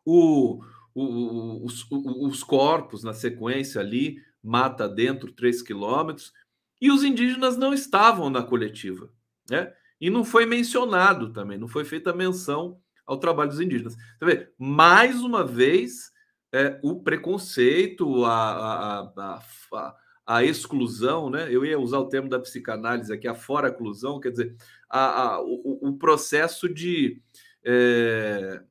o, 0.05 0.63
o, 0.95 1.65
os, 1.65 1.87
os 1.91 2.43
corpos 2.43 3.03
na 3.05 3.13
sequência 3.13 3.81
ali, 3.81 4.17
mata 4.43 4.89
dentro 4.89 5.33
3 5.33 5.63
quilômetros, 5.63 6.33
e 6.81 6.91
os 6.91 7.03
indígenas 7.03 7.57
não 7.57 7.75
estavam 7.75 8.31
na 8.31 8.43
coletiva, 8.43 9.11
né? 9.51 9.73
E 10.01 10.11
não 10.11 10.25
foi 10.25 10.47
mencionado 10.47 11.33
também, 11.33 11.59
não 11.59 11.67
foi 11.67 11.85
feita 11.85 12.13
menção 12.13 12.81
ao 13.05 13.19
trabalho 13.19 13.51
dos 13.51 13.61
indígenas. 13.61 13.97
Você 13.97 14.25
vê, 14.25 14.53
mais 14.57 15.21
uma 15.23 15.45
vez, 15.45 16.13
é, 16.53 16.79
o 16.83 17.03
preconceito, 17.03 18.25
a, 18.25 19.11
a, 19.17 19.43
a, 19.73 19.97
a, 20.27 20.45
exclusão, 20.45 21.29
né? 21.29 21.49
Eu 21.51 21.65
ia 21.65 21.79
usar 21.79 21.99
o 21.99 22.09
termo 22.09 22.29
da 22.29 22.39
psicanálise 22.39 23.13
aqui, 23.13 23.27
a 23.27 23.35
fora-exclusão, 23.35 24.21
quer 24.21 24.31
dizer, 24.31 24.57
a, 24.89 25.41
o, 25.43 25.89
o 25.89 25.99
processo 25.99 26.69
de, 26.73 27.21
é, 27.65 28.63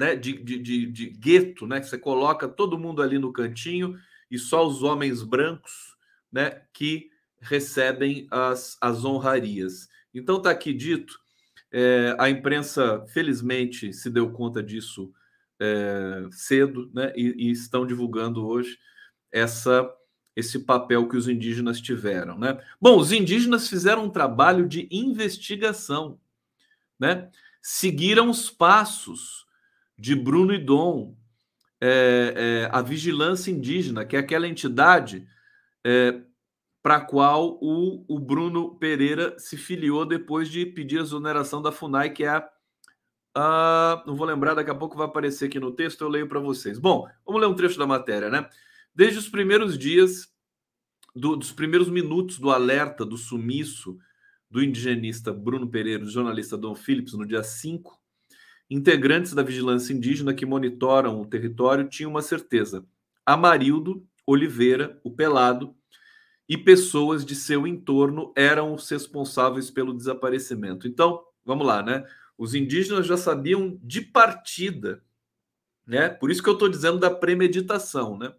né, 0.00 0.16
de, 0.16 0.32
de, 0.32 0.58
de, 0.58 0.86
de 0.86 1.06
gueto, 1.10 1.66
né? 1.66 1.78
Que 1.78 1.86
você 1.86 1.98
coloca 1.98 2.48
todo 2.48 2.78
mundo 2.78 3.02
ali 3.02 3.18
no 3.18 3.34
cantinho 3.34 3.98
e 4.30 4.38
só 4.38 4.66
os 4.66 4.82
homens 4.82 5.22
brancos 5.22 5.94
né, 6.32 6.62
que 6.72 7.10
recebem 7.38 8.26
as, 8.30 8.78
as 8.80 9.04
honrarias. 9.04 9.90
Então 10.14 10.38
está 10.38 10.50
aqui 10.50 10.72
dito, 10.72 11.20
é, 11.70 12.16
a 12.18 12.30
imprensa 12.30 13.04
felizmente 13.08 13.92
se 13.92 14.08
deu 14.08 14.30
conta 14.32 14.62
disso 14.62 15.12
é, 15.60 16.26
cedo, 16.30 16.90
né, 16.94 17.12
e, 17.14 17.48
e, 17.48 17.50
estão 17.50 17.86
divulgando 17.86 18.46
hoje 18.46 18.78
essa 19.30 19.86
esse 20.34 20.60
papel 20.60 21.06
que 21.08 21.16
os 21.16 21.28
indígenas 21.28 21.80
tiveram, 21.80 22.38
né? 22.38 22.58
Bom, 22.80 22.96
os 22.96 23.12
indígenas 23.12 23.68
fizeram 23.68 24.04
um 24.04 24.10
trabalho 24.10 24.66
de 24.66 24.88
investigação, 24.90 26.18
né? 26.98 27.28
Seguiram 27.60 28.30
os 28.30 28.48
passos 28.48 29.44
de 30.00 30.14
Bruno 30.14 30.54
e 30.54 30.58
Dom, 30.58 31.14
é, 31.78 32.64
é 32.64 32.68
a 32.72 32.80
vigilância 32.80 33.50
indígena, 33.50 34.04
que 34.04 34.16
é 34.16 34.18
aquela 34.18 34.48
entidade 34.48 35.28
é, 35.84 36.22
para 36.82 36.96
a 36.96 37.00
qual 37.00 37.58
o, 37.60 38.04
o 38.08 38.18
Bruno 38.18 38.76
Pereira 38.76 39.38
se 39.38 39.58
filiou 39.58 40.06
depois 40.06 40.48
de 40.48 40.64
pedir 40.64 40.98
a 40.98 41.02
exoneração 41.02 41.60
da 41.60 41.70
FUNAI, 41.70 42.10
que 42.10 42.24
é 42.24 42.42
a. 43.34 44.02
Não 44.06 44.16
vou 44.16 44.26
lembrar, 44.26 44.54
daqui 44.54 44.70
a 44.70 44.74
pouco 44.74 44.96
vai 44.96 45.06
aparecer 45.06 45.46
aqui 45.46 45.60
no 45.60 45.70
texto, 45.70 46.00
eu 46.00 46.08
leio 46.08 46.26
para 46.26 46.40
vocês. 46.40 46.78
Bom, 46.78 47.06
vamos 47.24 47.40
ler 47.40 47.46
um 47.46 47.54
trecho 47.54 47.78
da 47.78 47.86
matéria, 47.86 48.30
né? 48.30 48.48
Desde 48.94 49.18
os 49.18 49.28
primeiros 49.28 49.78
dias, 49.78 50.32
do, 51.14 51.36
dos 51.36 51.52
primeiros 51.52 51.90
minutos 51.90 52.38
do 52.38 52.50
alerta 52.50 53.04
do 53.04 53.18
sumiço 53.18 53.98
do 54.50 54.62
indigenista 54.64 55.32
Bruno 55.32 55.68
Pereira, 55.68 56.04
do 56.04 56.10
jornalista 56.10 56.56
Dom 56.56 56.74
Phillips, 56.74 57.12
no 57.12 57.26
dia 57.26 57.42
5, 57.42 57.99
integrantes 58.70 59.34
da 59.34 59.42
vigilância 59.42 59.92
indígena 59.92 60.32
que 60.32 60.46
monitoram 60.46 61.20
o 61.20 61.26
território 61.26 61.88
tinham 61.88 62.10
uma 62.10 62.22
certeza: 62.22 62.86
Amarildo 63.26 64.06
Oliveira, 64.24 65.00
o 65.02 65.10
Pelado, 65.10 65.74
e 66.48 66.56
pessoas 66.56 67.24
de 67.24 67.34
seu 67.34 67.66
entorno 67.66 68.32
eram 68.36 68.74
os 68.74 68.88
responsáveis 68.88 69.70
pelo 69.70 69.92
desaparecimento. 69.92 70.86
Então, 70.86 71.22
vamos 71.44 71.66
lá, 71.66 71.82
né? 71.82 72.04
Os 72.38 72.54
indígenas 72.54 73.06
já 73.06 73.16
sabiam 73.16 73.78
de 73.82 74.00
partida, 74.00 75.02
né? 75.86 76.08
Por 76.08 76.30
isso 76.30 76.42
que 76.42 76.48
eu 76.48 76.54
estou 76.54 76.68
dizendo 76.68 76.98
da 76.98 77.10
premeditação, 77.10 78.16
né? 78.16 78.32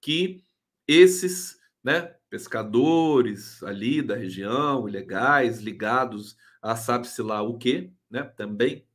Que 0.00 0.44
esses, 0.86 1.58
né, 1.82 2.14
pescadores 2.30 3.62
ali 3.62 4.02
da 4.02 4.14
região, 4.16 4.88
ilegais, 4.88 5.60
ligados 5.60 6.36
a 6.62 6.76
sabe-se 6.76 7.22
lá 7.22 7.42
o 7.42 7.58
quê, 7.58 7.90
né? 8.10 8.22
Também 8.22 8.87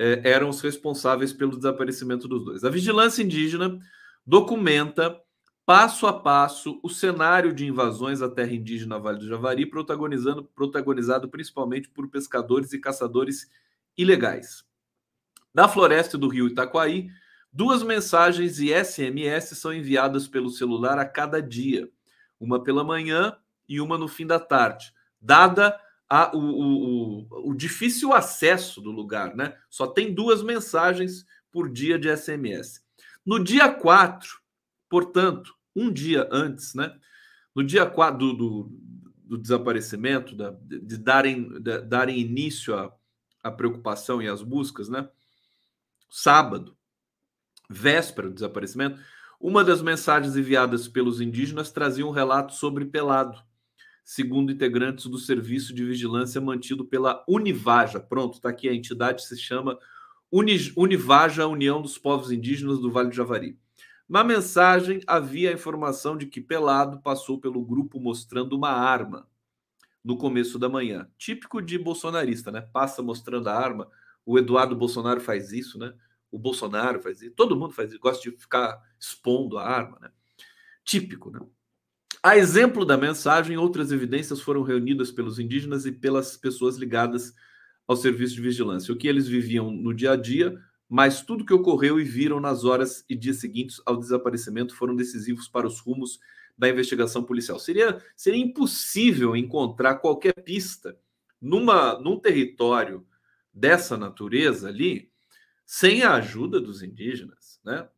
é, 0.00 0.22
eram 0.24 0.48
os 0.48 0.62
responsáveis 0.62 1.30
pelo 1.30 1.54
desaparecimento 1.54 2.26
dos 2.26 2.42
dois. 2.42 2.64
A 2.64 2.70
vigilância 2.70 3.22
indígena 3.22 3.78
documenta 4.26 5.20
passo 5.66 6.06
a 6.06 6.12
passo 6.12 6.80
o 6.82 6.88
cenário 6.88 7.52
de 7.52 7.66
invasões 7.66 8.22
à 8.22 8.28
terra 8.30 8.54
indígena 8.54 8.98
Vale 8.98 9.18
do 9.18 9.28
Javari, 9.28 9.66
protagonizando, 9.66 10.42
protagonizado 10.42 11.28
principalmente 11.28 11.90
por 11.90 12.08
pescadores 12.08 12.72
e 12.72 12.80
caçadores 12.80 13.50
ilegais. 13.94 14.64
Da 15.54 15.68
floresta 15.68 16.16
do 16.16 16.28
rio 16.28 16.46
Itaquaí, 16.46 17.10
duas 17.52 17.82
mensagens 17.82 18.58
e 18.58 18.72
SMS 18.72 19.58
são 19.58 19.70
enviadas 19.70 20.26
pelo 20.26 20.48
celular 20.48 20.98
a 20.98 21.04
cada 21.04 21.42
dia, 21.42 21.90
uma 22.40 22.62
pela 22.62 22.82
manhã 22.82 23.36
e 23.68 23.82
uma 23.82 23.98
no 23.98 24.08
fim 24.08 24.26
da 24.26 24.40
tarde, 24.40 24.94
dada 25.20 25.78
a, 26.10 26.36
o, 26.36 26.40
o, 26.40 27.50
o 27.50 27.54
difícil 27.54 28.12
acesso 28.12 28.80
do 28.80 28.90
lugar, 28.90 29.36
né? 29.36 29.56
Só 29.70 29.86
tem 29.86 30.12
duas 30.12 30.42
mensagens 30.42 31.24
por 31.52 31.70
dia 31.70 31.96
de 31.96 32.14
SMS. 32.14 32.82
No 33.24 33.42
dia 33.42 33.72
4, 33.72 34.28
portanto, 34.88 35.54
um 35.74 35.92
dia 35.92 36.28
antes, 36.32 36.74
né? 36.74 36.98
No 37.54 37.62
dia 37.62 37.86
4 37.86 38.18
do, 38.18 38.32
do, 38.34 38.80
do 39.24 39.38
desaparecimento, 39.38 40.34
da, 40.34 40.50
de, 40.50 40.98
darem, 40.98 41.48
de, 41.60 41.80
darem 41.82 42.18
início 42.18 42.74
à, 43.42 43.50
preocupação 43.52 44.20
e 44.20 44.26
às 44.26 44.42
buscas, 44.42 44.88
né? 44.88 45.08
Sábado, 46.10 46.76
véspera 47.68 48.28
do 48.28 48.34
desaparecimento, 48.34 49.00
uma 49.40 49.62
das 49.62 49.80
mensagens 49.80 50.36
enviadas 50.36 50.88
pelos 50.88 51.20
indígenas 51.20 51.70
trazia 51.70 52.04
um 52.04 52.10
relato 52.10 52.52
sobre 52.52 52.84
Pelado, 52.84 53.40
segundo 54.04 54.52
integrantes 54.52 55.06
do 55.06 55.18
serviço 55.18 55.74
de 55.74 55.84
vigilância 55.84 56.40
mantido 56.40 56.84
pela 56.84 57.24
Univaja. 57.28 58.00
Pronto, 58.00 58.34
está 58.34 58.48
aqui 58.48 58.68
a 58.68 58.74
entidade 58.74 59.24
se 59.24 59.36
chama 59.36 59.78
Univaja, 60.76 61.46
União 61.46 61.82
dos 61.82 61.98
Povos 61.98 62.30
Indígenas 62.30 62.78
do 62.78 62.90
Vale 62.90 63.08
do 63.08 63.14
Javari. 63.14 63.58
Na 64.08 64.24
mensagem 64.24 65.00
havia 65.06 65.50
a 65.50 65.52
informação 65.52 66.16
de 66.16 66.26
que 66.26 66.40
Pelado 66.40 67.00
passou 67.00 67.40
pelo 67.40 67.64
grupo 67.64 68.00
mostrando 68.00 68.56
uma 68.56 68.70
arma 68.70 69.28
no 70.04 70.16
começo 70.16 70.58
da 70.58 70.68
manhã. 70.68 71.08
Típico 71.16 71.60
de 71.60 71.78
bolsonarista, 71.78 72.50
né? 72.50 72.60
Passa 72.60 73.02
mostrando 73.02 73.48
a 73.48 73.54
arma. 73.54 73.88
O 74.24 74.38
Eduardo 74.38 74.74
Bolsonaro 74.74 75.20
faz 75.20 75.52
isso, 75.52 75.78
né? 75.78 75.94
O 76.30 76.38
Bolsonaro 76.38 77.00
faz 77.00 77.22
isso. 77.22 77.34
Todo 77.34 77.56
mundo 77.56 77.72
faz 77.72 77.90
isso. 77.90 78.00
Gosta 78.00 78.28
de 78.28 78.36
ficar 78.36 78.80
expondo 78.98 79.58
a 79.58 79.64
arma, 79.64 79.98
né? 80.00 80.10
Típico, 80.84 81.30
né? 81.30 81.40
A 82.22 82.36
exemplo 82.36 82.84
da 82.84 82.98
mensagem, 82.98 83.56
outras 83.56 83.90
evidências 83.90 84.42
foram 84.42 84.62
reunidas 84.62 85.10
pelos 85.10 85.38
indígenas 85.38 85.86
e 85.86 85.92
pelas 85.92 86.36
pessoas 86.36 86.76
ligadas 86.76 87.34
ao 87.86 87.96
serviço 87.96 88.34
de 88.34 88.42
vigilância. 88.42 88.92
O 88.92 88.96
que 88.96 89.08
eles 89.08 89.26
viviam 89.26 89.70
no 89.70 89.94
dia 89.94 90.12
a 90.12 90.16
dia, 90.16 90.54
mas 90.86 91.22
tudo 91.22 91.46
que 91.46 91.54
ocorreu 91.54 91.98
e 91.98 92.04
viram 92.04 92.38
nas 92.38 92.62
horas 92.62 93.04
e 93.08 93.16
dias 93.16 93.38
seguintes 93.38 93.80
ao 93.86 93.96
desaparecimento 93.96 94.76
foram 94.76 94.94
decisivos 94.94 95.48
para 95.48 95.66
os 95.66 95.80
rumos 95.80 96.20
da 96.58 96.68
investigação 96.68 97.24
policial. 97.24 97.58
Seria, 97.58 98.04
seria 98.14 98.44
impossível 98.44 99.34
encontrar 99.34 99.94
qualquer 99.94 100.34
pista 100.34 100.98
numa, 101.40 101.98
num 101.98 102.18
território 102.18 103.06
dessa 103.50 103.96
natureza 103.96 104.68
ali 104.68 105.10
sem 105.64 106.02
a 106.02 106.14
ajuda 106.16 106.60
dos 106.60 106.82
indígenas, 106.82 107.60
né? 107.64 107.88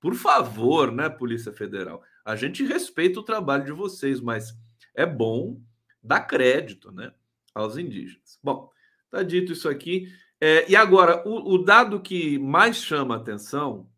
Por 0.00 0.14
favor, 0.14 0.90
né, 0.90 1.08
Polícia 1.08 1.52
Federal? 1.52 2.02
A 2.26 2.36
gente 2.36 2.62
respeita 2.64 3.20
o 3.20 3.24
trabalho 3.24 3.64
de 3.64 3.72
vocês, 3.72 4.20
mas 4.20 4.54
é 4.94 5.06
bom 5.06 5.60
dar 6.02 6.20
crédito, 6.20 6.92
né, 6.92 7.12
aos 7.54 7.78
indígenas. 7.78 8.38
Bom, 8.42 8.70
Tá 9.10 9.22
dito 9.22 9.52
isso 9.52 9.68
aqui. 9.68 10.12
É, 10.38 10.70
e 10.70 10.76
agora, 10.76 11.26
o, 11.26 11.54
o, 11.54 11.58
dado 11.58 12.00
que 12.00 12.38
mais 12.38 12.76
chama 12.76 13.16
atenção 13.16 13.88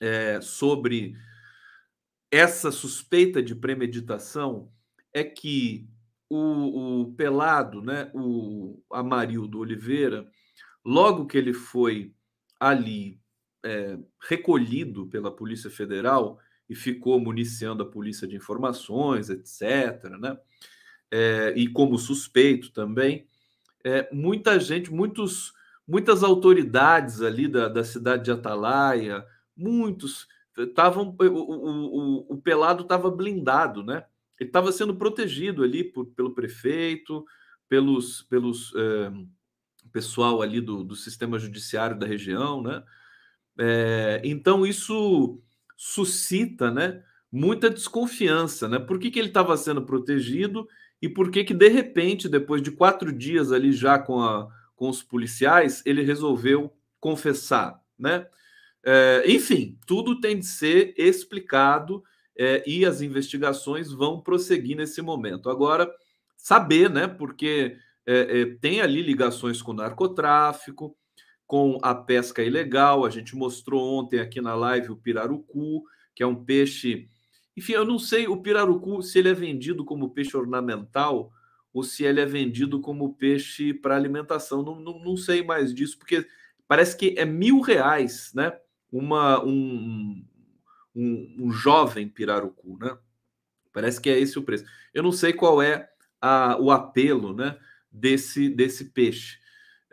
é, 0.00 0.40
sobre 0.40 1.14
essa 2.30 2.70
suspeita 2.70 3.42
de 3.42 3.54
premeditação 3.54 4.70
é 5.12 5.24
que 5.24 5.88
o, 6.28 7.02
o 7.02 7.14
Pelado, 7.14 7.80
né, 7.80 8.10
o 8.14 8.82
Amarildo 8.90 9.58
Oliveira, 9.58 10.30
logo 10.84 11.26
que 11.26 11.38
ele 11.38 11.54
foi 11.54 12.14
ali 12.60 13.18
é, 13.64 13.98
recolhido 14.28 15.06
pela 15.06 15.34
Polícia 15.34 15.70
Federal 15.70 16.38
e 16.72 16.74
ficou 16.74 17.20
municiando 17.20 17.82
a 17.82 17.86
Polícia 17.86 18.26
de 18.26 18.34
Informações, 18.34 19.28
etc., 19.28 20.04
né, 20.18 20.38
é, 21.10 21.52
e 21.54 21.68
como 21.68 21.98
suspeito 21.98 22.72
também, 22.72 23.28
é, 23.84 24.08
muita 24.10 24.58
gente, 24.58 24.90
muitos, 24.90 25.52
muitas 25.86 26.22
autoridades 26.22 27.20
ali 27.20 27.46
da, 27.46 27.68
da 27.68 27.84
cidade 27.84 28.24
de 28.24 28.30
Atalaia, 28.30 29.22
muitos 29.54 30.26
estavam. 30.56 31.14
O, 31.20 31.24
o, 31.24 32.34
o, 32.34 32.40
Pelado 32.40 32.84
estava 32.84 33.10
blindado, 33.10 33.82
né? 33.82 34.06
Ele 34.40 34.48
estava 34.48 34.72
sendo 34.72 34.96
protegido 34.96 35.62
ali 35.62 35.84
por, 35.84 36.06
pelo 36.06 36.34
prefeito, 36.34 37.24
pelos, 37.68 38.22
pelos 38.22 38.72
é, 38.74 39.12
pessoal 39.92 40.40
ali 40.40 40.60
do, 40.60 40.82
do 40.82 40.96
sistema 40.96 41.38
judiciário 41.38 41.98
da 41.98 42.06
região, 42.06 42.62
né? 42.62 42.82
É, 43.58 44.22
então 44.24 44.64
isso 44.64 45.42
suscita, 45.76 46.70
né? 46.70 47.02
Muita 47.30 47.70
desconfiança, 47.70 48.68
né? 48.68 48.78
Por 48.78 48.98
que, 48.98 49.10
que 49.10 49.18
ele 49.18 49.28
estava 49.28 49.56
sendo 49.56 49.84
protegido 49.84 50.68
e 51.00 51.08
por 51.08 51.30
que 51.30 51.44
que 51.44 51.54
de 51.54 51.68
repente, 51.68 52.28
depois 52.28 52.62
de 52.62 52.70
quatro 52.70 53.12
dias 53.12 53.50
ali 53.50 53.72
já 53.72 53.98
com, 53.98 54.20
a, 54.20 54.48
com 54.76 54.88
os 54.88 55.02
policiais, 55.02 55.82
ele 55.84 56.02
resolveu 56.02 56.72
confessar, 57.00 57.80
né? 57.98 58.26
É, 58.84 59.24
enfim, 59.26 59.78
tudo 59.86 60.20
tem 60.20 60.38
de 60.38 60.46
ser 60.46 60.92
explicado 60.96 62.02
é, 62.36 62.62
e 62.66 62.84
as 62.84 63.00
investigações 63.00 63.92
vão 63.92 64.20
prosseguir 64.20 64.76
nesse 64.76 65.00
momento. 65.00 65.48
Agora, 65.48 65.90
saber, 66.36 66.90
né? 66.90 67.06
Porque 67.06 67.76
é, 68.06 68.40
é, 68.40 68.46
tem 68.60 68.80
ali 68.80 69.02
ligações 69.02 69.62
com 69.62 69.70
o 69.70 69.74
narcotráfico, 69.74 70.96
com 71.46 71.78
a 71.82 71.94
pesca 71.94 72.42
ilegal. 72.42 73.04
A 73.04 73.10
gente 73.10 73.36
mostrou 73.36 73.98
ontem 73.98 74.20
aqui 74.20 74.40
na 74.40 74.54
live 74.54 74.92
o 74.92 74.96
pirarucu, 74.96 75.84
que 76.14 76.22
é 76.22 76.26
um 76.26 76.44
peixe. 76.44 77.08
Enfim, 77.56 77.72
eu 77.72 77.84
não 77.84 77.98
sei 77.98 78.26
o 78.26 78.40
pirarucu 78.40 79.02
se 79.02 79.18
ele 79.18 79.28
é 79.28 79.34
vendido 79.34 79.84
como 79.84 80.10
peixe 80.10 80.36
ornamental 80.36 81.32
ou 81.72 81.82
se 81.82 82.04
ele 82.04 82.20
é 82.20 82.26
vendido 82.26 82.80
como 82.80 83.14
peixe 83.14 83.72
para 83.72 83.96
alimentação. 83.96 84.62
Não, 84.62 84.80
não, 84.80 84.98
não 84.98 85.16
sei 85.16 85.42
mais 85.42 85.74
disso, 85.74 85.98
porque 85.98 86.26
parece 86.68 86.96
que 86.96 87.14
é 87.16 87.24
mil 87.24 87.60
reais, 87.60 88.32
né? 88.34 88.52
Uma, 88.90 89.42
um, 89.42 90.24
um, 90.94 91.36
um 91.38 91.50
jovem 91.50 92.08
pirarucu, 92.08 92.78
né? 92.78 92.96
Parece 93.72 94.00
que 94.00 94.10
é 94.10 94.18
esse 94.18 94.38
o 94.38 94.42
preço. 94.42 94.64
Eu 94.92 95.02
não 95.02 95.12
sei 95.12 95.32
qual 95.32 95.62
é 95.62 95.88
a, 96.20 96.58
o 96.60 96.70
apelo, 96.70 97.34
né? 97.34 97.58
Desse, 97.90 98.48
desse 98.48 98.86
peixe. 98.86 99.38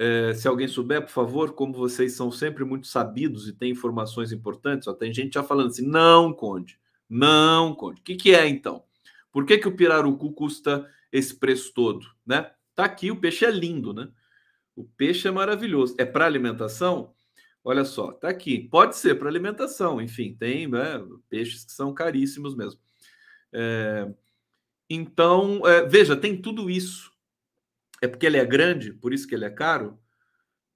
É, 0.01 0.33
se 0.33 0.47
alguém 0.47 0.65
souber, 0.65 1.01
por 1.01 1.09
favor, 1.09 1.51
como 1.51 1.73
vocês 1.73 2.13
são 2.13 2.31
sempre 2.31 2.63
muito 2.63 2.87
sabidos 2.87 3.49
e 3.49 3.53
têm 3.53 3.71
informações 3.71 4.31
importantes, 4.31 4.87
ó, 4.87 4.93
tem 4.93 5.13
gente 5.13 5.33
já 5.33 5.43
falando 5.43 5.67
assim: 5.67 5.85
não, 5.85 6.31
Conde, 6.31 6.79
não, 7.09 7.75
Conde. 7.75 7.99
O 7.99 8.03
que, 8.05 8.15
que 8.15 8.33
é 8.33 8.47
então? 8.47 8.81
Por 9.29 9.45
que, 9.45 9.57
que 9.57 9.67
o 9.67 9.75
pirarucu 9.75 10.31
custa 10.31 10.89
esse 11.11 11.37
preço 11.37 11.73
todo? 11.73 12.07
Né? 12.25 12.49
Tá 12.73 12.85
aqui, 12.85 13.11
o 13.11 13.19
peixe 13.19 13.43
é 13.43 13.51
lindo, 13.51 13.93
né? 13.93 14.09
O 14.73 14.85
peixe 14.85 15.27
é 15.27 15.31
maravilhoso. 15.31 15.95
É 15.99 16.05
para 16.05 16.25
alimentação? 16.25 17.13
Olha 17.61 17.83
só, 17.83 18.13
tá 18.13 18.29
aqui. 18.29 18.69
Pode 18.69 18.95
ser 18.95 19.19
para 19.19 19.27
alimentação, 19.27 20.01
enfim, 20.01 20.33
tem 20.33 20.65
né, 20.65 21.05
peixes 21.29 21.65
que 21.65 21.73
são 21.73 21.93
caríssimos 21.93 22.55
mesmo. 22.55 22.79
É, 23.51 24.09
então, 24.89 25.67
é, 25.67 25.85
veja, 25.85 26.15
tem 26.15 26.41
tudo 26.41 26.69
isso. 26.69 27.11
É 28.01 28.07
porque 28.07 28.25
ele 28.25 28.37
é 28.37 28.45
grande, 28.45 28.93
por 28.93 29.13
isso 29.13 29.27
que 29.27 29.35
ele 29.35 29.45
é 29.45 29.49
caro. 29.49 29.99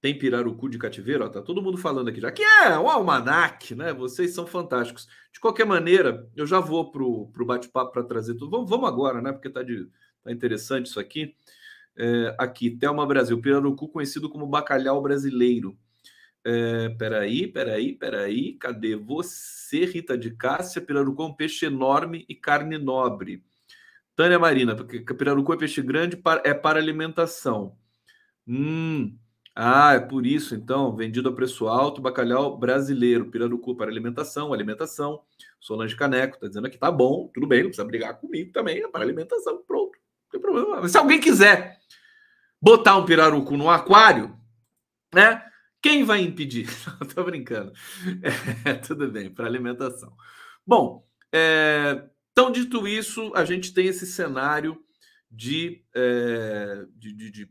Tem 0.00 0.18
pirarucu 0.18 0.68
de 0.68 0.76
cativeiro, 0.76 1.24
ó, 1.24 1.28
tá 1.30 1.40
todo 1.40 1.62
mundo 1.62 1.78
falando 1.78 2.08
aqui 2.08 2.20
já. 2.20 2.30
Que 2.30 2.42
é 2.42 2.78
o 2.78 2.90
almanac, 2.90 3.74
né? 3.74 3.92
Vocês 3.92 4.34
são 4.34 4.46
fantásticos. 4.46 5.08
De 5.32 5.40
qualquer 5.40 5.64
maneira, 5.64 6.28
eu 6.36 6.46
já 6.46 6.60
vou 6.60 6.90
pro, 6.90 7.28
pro 7.28 7.46
bate-papo 7.46 7.92
para 7.92 8.04
trazer 8.04 8.34
tudo. 8.34 8.50
Vamos, 8.50 8.68
vamos 8.68 8.86
agora, 8.86 9.22
né? 9.22 9.32
Porque 9.32 9.48
tá, 9.48 9.62
de, 9.62 9.88
tá 10.22 10.30
interessante 10.30 10.86
isso 10.86 11.00
aqui. 11.00 11.34
É, 11.96 12.36
aqui, 12.38 12.70
Thelma 12.70 13.06
Brasil, 13.06 13.40
pirarucu 13.40 13.88
conhecido 13.88 14.28
como 14.28 14.46
bacalhau 14.46 15.00
brasileiro. 15.00 15.74
É, 16.44 16.90
peraí, 16.90 17.46
peraí, 17.46 17.94
peraí. 17.94 18.52
Cadê 18.58 18.96
você, 18.96 19.86
Rita 19.86 20.18
de 20.18 20.32
Cássia? 20.32 20.82
Pirarucu 20.82 21.22
é 21.22 21.26
um 21.26 21.32
peixe 21.32 21.64
enorme 21.64 22.26
e 22.28 22.34
carne 22.34 22.76
nobre. 22.76 23.42
Tânia 24.16 24.38
Marina, 24.38 24.76
porque 24.76 25.00
pirarucu 25.14 25.52
é 25.52 25.56
peixe 25.56 25.82
grande, 25.82 26.20
é 26.44 26.54
para 26.54 26.78
alimentação. 26.78 27.76
Hum, 28.46 29.16
ah, 29.56 29.94
é 29.94 30.00
por 30.00 30.26
isso, 30.26 30.54
então, 30.54 30.94
vendido 30.96 31.28
a 31.28 31.32
preço 31.32 31.68
alto, 31.68 32.02
bacalhau 32.02 32.56
brasileiro, 32.58 33.30
pirarucu 33.30 33.76
para 33.76 33.90
alimentação, 33.90 34.52
alimentação. 34.52 35.22
Solange 35.60 35.96
Caneco 35.96 36.34
está 36.34 36.48
dizendo 36.48 36.66
aqui, 36.66 36.76
tá 36.76 36.90
bom, 36.90 37.30
tudo 37.32 37.46
bem, 37.46 37.62
não 37.62 37.68
precisa 37.68 37.86
brigar 37.86 38.18
comigo 38.18 38.52
também, 38.52 38.82
é 38.82 38.88
para 38.88 39.02
alimentação, 39.02 39.62
pronto, 39.66 39.92
não 39.96 40.30
tem 40.30 40.40
problema. 40.40 40.88
Se 40.88 40.98
alguém 40.98 41.20
quiser 41.20 41.78
botar 42.60 42.96
um 42.96 43.04
pirarucu 43.04 43.56
no 43.56 43.70
aquário, 43.70 44.36
né? 45.14 45.44
Quem 45.80 46.02
vai 46.02 46.20
impedir? 46.22 46.66
Estou 47.00 47.24
brincando. 47.24 47.72
É, 48.64 48.74
tudo 48.74 49.10
bem, 49.10 49.30
para 49.30 49.46
alimentação. 49.46 50.16
Bom, 50.66 51.06
é, 51.30 52.02
então, 52.34 52.50
dito 52.50 52.88
isso, 52.88 53.30
a 53.32 53.44
gente 53.44 53.72
tem 53.72 53.86
esse 53.86 54.04
cenário 54.04 54.76
de, 55.30 55.84
é, 55.94 56.84
de, 56.96 57.12
de, 57.12 57.30
de, 57.30 57.50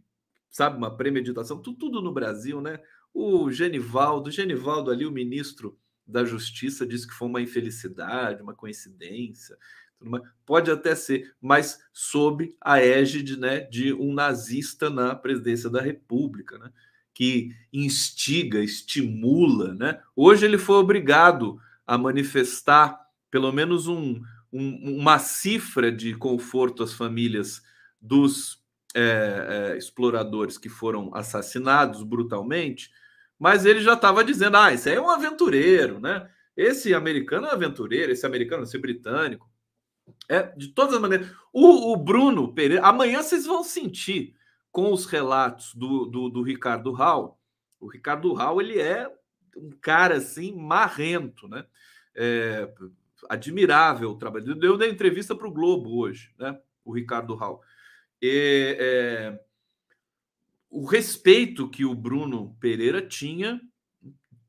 sabe, 0.49 0.75
uma 0.75 0.93
premeditação, 0.93 1.61
tudo, 1.61 1.77
tudo, 1.77 2.01
no 2.01 2.11
Brasil, 2.11 2.59
né? 2.59 2.81
O 3.13 3.49
Genivaldo, 3.49 4.29
Genivaldo 4.29 4.91
ali, 4.91 5.05
o 5.05 5.11
ministro 5.11 5.79
da 6.05 6.25
Justiça, 6.25 6.85
disse 6.85 7.07
que 7.07 7.13
foi 7.13 7.29
uma 7.29 7.41
infelicidade, 7.41 8.43
uma 8.43 8.53
coincidência. 8.53 9.57
Pode 10.45 10.69
até 10.69 10.93
ser, 10.95 11.33
mas 11.39 11.79
sob 11.93 12.53
a 12.59 12.81
égide 12.81 13.39
né, 13.39 13.61
de 13.61 13.93
um 13.93 14.13
nazista 14.13 14.89
na 14.89 15.15
presidência 15.15 15.69
da 15.69 15.81
República, 15.81 16.57
né? 16.57 16.69
que 17.13 17.55
instiga, 17.71 18.59
estimula. 18.59 19.73
Né? 19.75 20.01
Hoje 20.13 20.45
ele 20.45 20.57
foi 20.57 20.75
obrigado 20.75 21.57
a 21.87 21.97
manifestar 21.97 22.99
pelo 23.31 23.49
menos 23.53 23.87
um, 23.87 24.21
um, 24.53 24.99
uma 24.99 25.17
cifra 25.17 25.91
de 25.91 26.13
conforto 26.15 26.83
às 26.83 26.93
famílias 26.93 27.61
dos 27.99 28.63
é, 28.95 29.71
é, 29.73 29.77
exploradores 29.77 30.57
que 30.57 30.69
foram 30.69 31.13
assassinados 31.15 32.03
brutalmente, 32.03 32.91
mas 33.39 33.65
ele 33.65 33.81
já 33.81 33.93
estava 33.93 34.23
dizendo: 34.23 34.57
ah, 34.57 34.71
esse 34.71 34.89
aí 34.89 34.95
é 34.95 35.01
um 35.01 35.09
aventureiro, 35.09 35.99
né? 35.99 36.29
Esse 36.55 36.93
americano 36.93 37.47
é 37.47 37.51
aventureiro, 37.51 38.11
esse 38.11 38.25
americano, 38.25 38.63
esse 38.63 38.77
britânico. 38.77 39.51
É, 40.29 40.43
de 40.55 40.67
todas 40.67 40.95
as 40.95 41.01
maneiras. 41.01 41.31
O, 41.51 41.93
o 41.93 41.97
Bruno 41.97 42.53
Pereira, 42.53 42.85
amanhã 42.85 43.23
vocês 43.23 43.45
vão 43.45 43.63
sentir 43.63 44.35
com 44.71 44.91
os 44.91 45.05
relatos 45.05 45.73
do, 45.73 46.05
do, 46.05 46.29
do 46.29 46.41
Ricardo 46.41 46.91
Hall, 46.91 47.39
o 47.83 47.87
Ricardo 47.87 48.33
Hall 48.33 48.61
ele 48.61 48.79
é 48.79 49.09
um 49.57 49.71
cara 49.81 50.15
assim 50.15 50.55
marrento, 50.55 51.47
né? 51.47 51.65
É, 52.15 52.71
admirável 53.29 54.11
o 54.11 54.17
trabalho. 54.17 54.55
Deu 54.55 54.77
da 54.77 54.87
entrevista 54.87 55.35
para 55.35 55.47
o 55.47 55.53
Globo 55.53 55.97
hoje, 55.97 56.33
né? 56.37 56.57
O 56.83 56.93
Ricardo. 56.93 57.37
E, 58.21 58.77
é, 58.79 59.39
o 60.69 60.85
respeito 60.85 61.69
que 61.69 61.85
o 61.85 61.93
Bruno 61.93 62.55
Pereira 62.59 63.01
tinha 63.01 63.61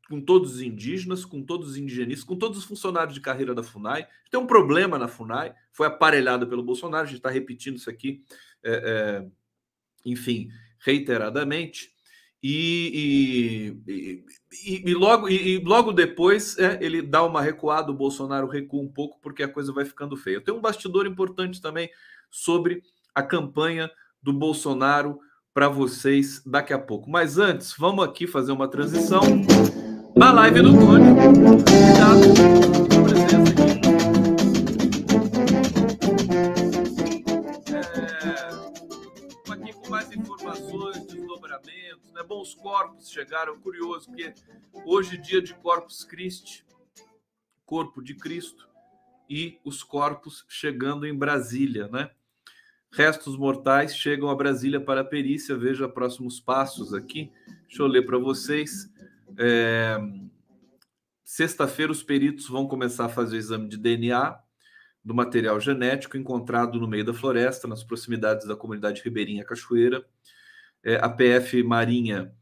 com 0.08 0.20
todos 0.20 0.54
os 0.54 0.60
indígenas, 0.60 1.24
com 1.24 1.42
todos 1.42 1.70
os 1.70 1.76
indigenistas, 1.76 2.24
com 2.24 2.36
todos 2.36 2.58
os 2.58 2.64
funcionários 2.64 3.14
de 3.14 3.20
carreira 3.20 3.54
da 3.54 3.62
FUNAI. 3.62 4.06
Tem 4.30 4.38
um 4.38 4.46
problema 4.46 4.98
na 4.98 5.08
FUNAI, 5.08 5.54
foi 5.72 5.86
aparelhada 5.86 6.46
pelo 6.46 6.62
Bolsonaro, 6.62 7.04
a 7.04 7.06
gente 7.06 7.16
está 7.16 7.30
repetindo 7.30 7.76
isso 7.76 7.90
aqui. 7.90 8.22
É, 8.62 8.72
é, 8.72 9.26
enfim, 10.04 10.50
reiteradamente. 10.78 11.93
E, 12.46 13.72
e, 13.88 14.24
e, 14.66 14.90
e 14.90 14.94
logo, 14.94 15.30
e, 15.30 15.58
logo 15.64 15.92
depois 15.92 16.58
é, 16.58 16.78
ele 16.78 17.00
dá 17.00 17.24
uma 17.24 17.40
recuada, 17.40 17.90
o 17.90 17.96
Bolsonaro 17.96 18.46
recua 18.46 18.82
um 18.82 18.88
pouco, 18.88 19.18
porque 19.22 19.42
a 19.42 19.48
coisa 19.48 19.72
vai 19.72 19.86
ficando 19.86 20.14
feia. 20.14 20.42
Tem 20.42 20.52
um 20.52 20.60
bastidor 20.60 21.06
importante 21.06 21.58
também 21.58 21.88
sobre 22.30 22.82
a 23.14 23.22
campanha 23.22 23.90
do 24.22 24.30
Bolsonaro 24.30 25.18
para 25.54 25.70
vocês 25.70 26.42
daqui 26.44 26.74
a 26.74 26.78
pouco. 26.78 27.08
Mas 27.08 27.38
antes, 27.38 27.74
vamos 27.78 28.04
aqui 28.04 28.26
fazer 28.26 28.52
uma 28.52 28.68
transição 28.68 29.22
na 30.14 30.30
live 30.30 30.60
do 30.60 30.72
Cone. 30.76 31.12
Obrigado 31.12 32.34
pela 32.90 33.04
presença 33.04 33.53
mais 42.14 42.26
informações, 42.26 42.54
desdobramento 42.54 42.56
corpos 42.62 43.10
chegaram. 43.10 43.60
Curioso, 43.60 44.06
porque 44.06 44.32
hoje, 44.84 45.18
dia 45.18 45.42
de 45.42 45.54
Corpus 45.54 46.04
Christi, 46.04 46.64
corpo 47.64 48.02
de 48.02 48.14
Cristo, 48.14 48.68
e 49.28 49.58
os 49.64 49.82
corpos 49.82 50.44
chegando 50.48 51.06
em 51.06 51.16
Brasília, 51.16 51.88
né? 51.88 52.10
Restos 52.92 53.36
mortais 53.36 53.96
chegam 53.96 54.28
a 54.28 54.34
Brasília 54.34 54.80
para 54.80 55.00
a 55.00 55.04
perícia. 55.04 55.56
Veja 55.56 55.88
próximos 55.88 56.38
passos 56.38 56.94
aqui. 56.94 57.32
Deixa 57.66 57.82
eu 57.82 57.86
ler 57.86 58.06
para 58.06 58.18
vocês. 58.18 58.88
É... 59.36 59.98
Sexta-feira, 61.24 61.90
os 61.90 62.02
peritos 62.02 62.48
vão 62.48 62.68
começar 62.68 63.06
a 63.06 63.08
fazer 63.08 63.36
o 63.36 63.38
exame 63.38 63.68
de 63.68 63.76
DNA 63.76 64.38
do 65.04 65.12
material 65.12 65.58
genético 65.58 66.16
encontrado 66.16 66.78
no 66.78 66.86
meio 66.86 67.04
da 67.04 67.12
floresta, 67.12 67.66
nas 67.66 67.82
proximidades 67.82 68.46
da 68.46 68.54
comunidade 68.54 69.02
ribeirinha 69.02 69.44
Cachoeira. 69.44 70.04
É, 70.84 70.96
a 70.96 71.08
PF 71.08 71.62
Marinha 71.62 72.32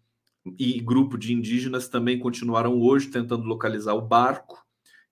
e 0.59 0.81
grupo 0.81 1.17
de 1.17 1.33
indígenas 1.33 1.89
também 1.89 2.19
continuaram 2.19 2.81
hoje 2.81 3.09
tentando 3.09 3.45
localizar 3.45 3.95
o 3.95 4.03
barco 4.03 4.63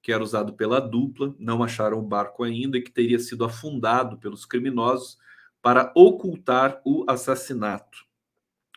que 0.03 0.13
era 0.13 0.23
usado 0.23 0.55
pela 0.55 0.81
dupla, 0.81 1.35
não 1.39 1.63
acharam 1.63 1.99
o 1.99 2.07
barco 2.07 2.43
ainda 2.43 2.79
e 2.79 2.83
que 2.83 2.91
teria 2.91 3.19
sido 3.19 3.45
afundado 3.45 4.17
pelos 4.19 4.45
criminosos 4.45 5.19
para 5.61 5.93
ocultar 5.95 6.81
o 6.85 7.05
assassinato. 7.07 8.05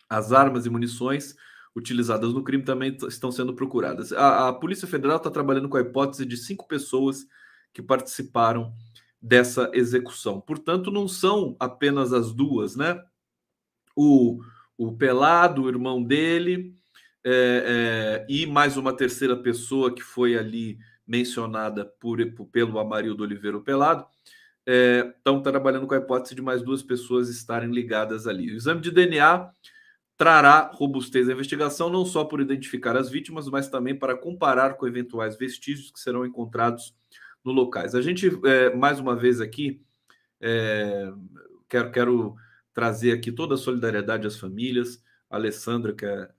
As 0.09 0.33
armas 0.33 0.65
e 0.65 0.69
munições 0.69 1.35
utilizadas 1.75 2.33
no 2.33 2.43
crime 2.43 2.63
também 2.63 2.95
estão 3.07 3.31
sendo 3.31 3.53
procuradas. 3.55 4.11
A, 4.11 4.49
a 4.49 4.53
Polícia 4.53 4.87
Federal 4.87 5.17
está 5.17 5.31
trabalhando 5.31 5.69
com 5.69 5.77
a 5.77 5.81
hipótese 5.81 6.25
de 6.25 6.37
cinco 6.37 6.67
pessoas 6.67 7.25
que 7.73 7.81
participaram 7.81 8.73
dessa 9.21 9.71
execução. 9.73 10.41
Portanto, 10.41 10.91
não 10.91 11.07
são 11.07 11.55
apenas 11.59 12.11
as 12.11 12.33
duas, 12.33 12.75
né? 12.75 13.01
O, 13.95 14.39
o 14.77 14.91
Pelado, 14.95 15.63
o 15.63 15.69
irmão 15.69 16.03
dele, 16.03 16.75
é, 17.23 18.25
é, 18.25 18.25
e 18.27 18.45
mais 18.45 18.77
uma 18.77 18.95
terceira 18.95 19.35
pessoa 19.35 19.93
que 19.93 20.01
foi 20.01 20.37
ali 20.37 20.77
mencionada 21.05 21.85
por, 21.99 22.19
pelo 22.51 22.79
Amarildo 22.79 23.23
Oliveira 23.23 23.59
Pelado, 23.59 24.05
é, 24.65 25.13
estão 25.17 25.41
trabalhando 25.41 25.87
com 25.87 25.93
a 25.93 25.97
hipótese 25.97 26.35
de 26.35 26.41
mais 26.41 26.61
duas 26.61 26.81
pessoas 26.81 27.29
estarem 27.29 27.71
ligadas 27.71 28.27
ali. 28.27 28.51
O 28.51 28.55
exame 28.55 28.81
de 28.81 28.91
DNA 28.91 29.49
trará 30.17 30.71
robustez 30.73 31.27
à 31.27 31.33
investigação, 31.33 31.89
não 31.89 32.05
só 32.05 32.23
por 32.23 32.39
identificar 32.39 32.95
as 32.95 33.09
vítimas, 33.09 33.47
mas 33.47 33.67
também 33.67 33.97
para 33.97 34.15
comparar 34.15 34.75
com 34.75 34.87
eventuais 34.87 35.35
vestígios 35.37 35.91
que 35.91 35.99
serão 35.99 36.25
encontrados 36.25 36.95
no 37.43 37.51
locais. 37.51 37.93
A 37.93 38.01
gente, 38.01 38.29
é, 38.45 38.73
mais 38.73 38.99
uma 38.99 39.15
vez 39.15 39.41
aqui, 39.41 39.81
é, 40.39 41.11
quero, 41.67 41.91
quero 41.91 42.35
trazer 42.73 43.11
aqui 43.11 43.31
toda 43.31 43.55
a 43.55 43.57
solidariedade 43.57 44.27
às 44.27 44.37
famílias. 44.37 45.03
A 45.29 45.35
Alessandra, 45.35 45.93
que 45.93 46.05
é 46.05 46.29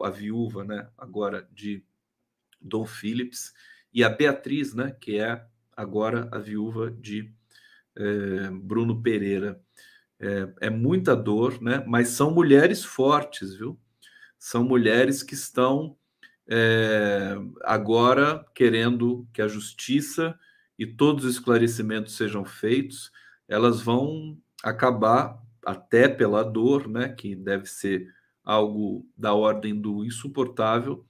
a 0.00 0.10
viúva, 0.10 0.64
né, 0.64 0.88
agora 0.96 1.48
de 1.52 1.84
Dom 2.60 2.86
Phillips, 2.86 3.52
e 3.92 4.02
a 4.02 4.08
Beatriz, 4.08 4.74
né, 4.74 4.96
que 5.00 5.18
é 5.18 5.44
agora 5.76 6.28
a 6.32 6.38
viúva 6.38 6.90
de 6.90 7.32
é, 7.96 8.50
Bruno 8.50 9.02
Pereira. 9.02 9.60
É, 10.18 10.66
é, 10.66 10.70
muita 10.70 11.14
dor, 11.14 11.60
né? 11.60 11.84
Mas 11.86 12.08
são 12.08 12.30
mulheres 12.30 12.84
fortes, 12.84 13.54
viu? 13.56 13.78
São 14.38 14.64
mulheres 14.64 15.22
que 15.22 15.34
estão 15.34 15.96
é, 16.46 17.34
agora 17.62 18.44
querendo 18.54 19.26
que 19.32 19.42
a 19.42 19.48
justiça 19.48 20.38
e 20.78 20.86
todos 20.86 21.24
os 21.24 21.34
esclarecimentos 21.34 22.16
sejam 22.16 22.44
feitos. 22.44 23.10
Elas 23.48 23.80
vão 23.80 24.38
acabar 24.62 25.43
até 25.64 26.08
pela 26.08 26.42
dor, 26.42 26.88
né? 26.88 27.08
Que 27.08 27.34
deve 27.34 27.66
ser 27.66 28.06
algo 28.44 29.06
da 29.16 29.32
ordem 29.34 29.80
do 29.80 30.04
insuportável, 30.04 31.04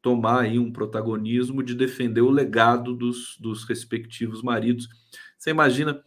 tomar 0.00 0.42
aí 0.42 0.58
um 0.58 0.72
protagonismo 0.72 1.62
de 1.62 1.74
defender 1.74 2.20
o 2.20 2.30
legado 2.30 2.94
dos, 2.94 3.36
dos 3.38 3.64
respectivos 3.64 4.42
maridos. 4.42 4.88
Você 5.36 5.50
imagina, 5.50 6.02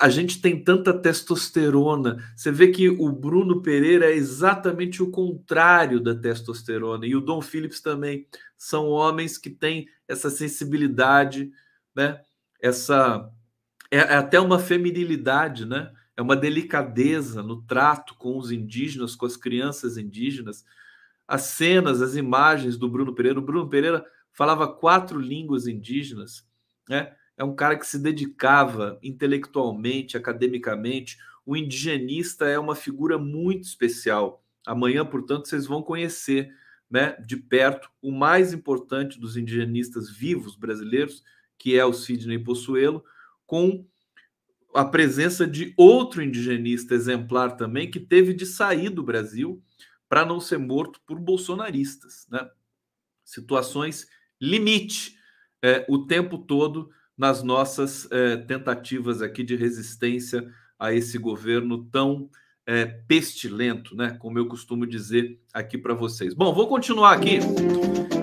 a 0.00 0.08
gente 0.08 0.40
tem 0.40 0.62
tanta 0.62 0.94
testosterona. 0.94 2.16
Você 2.34 2.50
vê 2.50 2.68
que 2.68 2.88
o 2.88 3.10
Bruno 3.12 3.60
Pereira 3.60 4.06
é 4.06 4.14
exatamente 4.14 5.02
o 5.02 5.10
contrário 5.10 6.00
da 6.00 6.14
testosterona, 6.14 7.06
e 7.06 7.14
o 7.14 7.20
Dom 7.20 7.42
Phillips 7.42 7.80
também. 7.80 8.26
São 8.56 8.86
homens 8.86 9.36
que 9.36 9.50
têm 9.50 9.86
essa 10.08 10.30
sensibilidade, 10.30 11.50
né? 11.94 12.20
Essa 12.60 13.30
é, 13.90 13.98
é 13.98 14.14
até 14.14 14.40
uma 14.40 14.58
feminilidade, 14.58 15.66
né? 15.66 15.92
É 16.16 16.22
uma 16.22 16.36
delicadeza 16.36 17.42
no 17.42 17.62
trato 17.62 18.14
com 18.14 18.38
os 18.38 18.50
indígenas, 18.50 19.14
com 19.14 19.26
as 19.26 19.36
crianças 19.36 19.98
indígenas 19.98 20.64
as 21.26 21.42
cenas, 21.42 22.00
as 22.00 22.14
imagens 22.14 22.76
do 22.76 22.88
Bruno 22.88 23.14
Pereira. 23.14 23.38
O 23.38 23.42
Bruno 23.42 23.68
Pereira 23.68 24.04
falava 24.32 24.72
quatro 24.72 25.18
línguas 25.18 25.66
indígenas, 25.66 26.46
né? 26.88 27.14
É 27.36 27.44
um 27.44 27.54
cara 27.54 27.76
que 27.76 27.86
se 27.86 27.98
dedicava 27.98 28.98
intelectualmente, 29.02 30.16
academicamente. 30.16 31.18
O 31.44 31.54
indigenista 31.54 32.46
é 32.46 32.58
uma 32.58 32.74
figura 32.74 33.18
muito 33.18 33.64
especial. 33.64 34.42
Amanhã, 34.66 35.04
portanto, 35.04 35.46
vocês 35.46 35.66
vão 35.66 35.82
conhecer, 35.82 36.50
né, 36.90 37.14
de 37.26 37.36
perto 37.36 37.90
o 38.00 38.10
mais 38.10 38.54
importante 38.54 39.20
dos 39.20 39.36
indigenistas 39.36 40.10
vivos 40.10 40.56
brasileiros, 40.56 41.22
que 41.58 41.78
é 41.78 41.84
o 41.84 41.92
Sidney 41.92 42.38
Possuelo, 42.38 43.04
com 43.44 43.86
a 44.76 44.84
presença 44.84 45.46
de 45.46 45.72
outro 45.76 46.22
indigenista 46.22 46.94
exemplar 46.94 47.56
também 47.56 47.90
que 47.90 47.98
teve 47.98 48.34
de 48.34 48.44
sair 48.44 48.90
do 48.90 49.02
Brasil 49.02 49.62
para 50.08 50.24
não 50.24 50.38
ser 50.38 50.58
morto 50.58 51.00
por 51.06 51.18
bolsonaristas. 51.18 52.26
Né? 52.30 52.46
Situações 53.24 54.06
limite 54.40 55.16
é, 55.62 55.86
o 55.88 56.06
tempo 56.06 56.36
todo 56.36 56.90
nas 57.16 57.42
nossas 57.42 58.06
é, 58.12 58.36
tentativas 58.36 59.22
aqui 59.22 59.42
de 59.42 59.56
resistência 59.56 60.46
a 60.78 60.92
esse 60.92 61.16
governo 61.16 61.84
tão 61.86 62.28
é, 62.66 62.84
pestilento, 62.84 63.96
né? 63.96 64.16
Como 64.18 64.38
eu 64.38 64.46
costumo 64.46 64.86
dizer 64.86 65.40
aqui 65.54 65.78
para 65.78 65.94
vocês. 65.94 66.34
Bom, 66.34 66.52
vou 66.52 66.66
continuar 66.66 67.12
aqui 67.12 67.38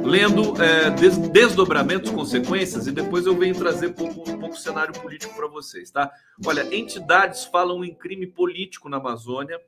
lendo 0.04 0.62
é, 0.62 0.90
des 0.90 1.18
desdobramentos, 1.18 2.12
consequências, 2.12 2.86
e 2.88 2.92
depois 2.92 3.26
eu 3.26 3.36
venho 3.38 3.56
trazer 3.56 3.94
pouco, 3.94 4.30
um 4.30 4.38
pouco 4.38 4.58
cenário 4.58 4.94
político 4.94 5.34
para 5.34 5.48
vocês, 5.48 5.90
tá? 5.90 6.12
Olha, 6.46 6.76
entidades 6.76 7.46
falam 7.46 7.86
em 7.86 7.96
crime 7.96 8.28
político 8.28 8.90
na 8.90 8.98
Amazônia 8.98 9.60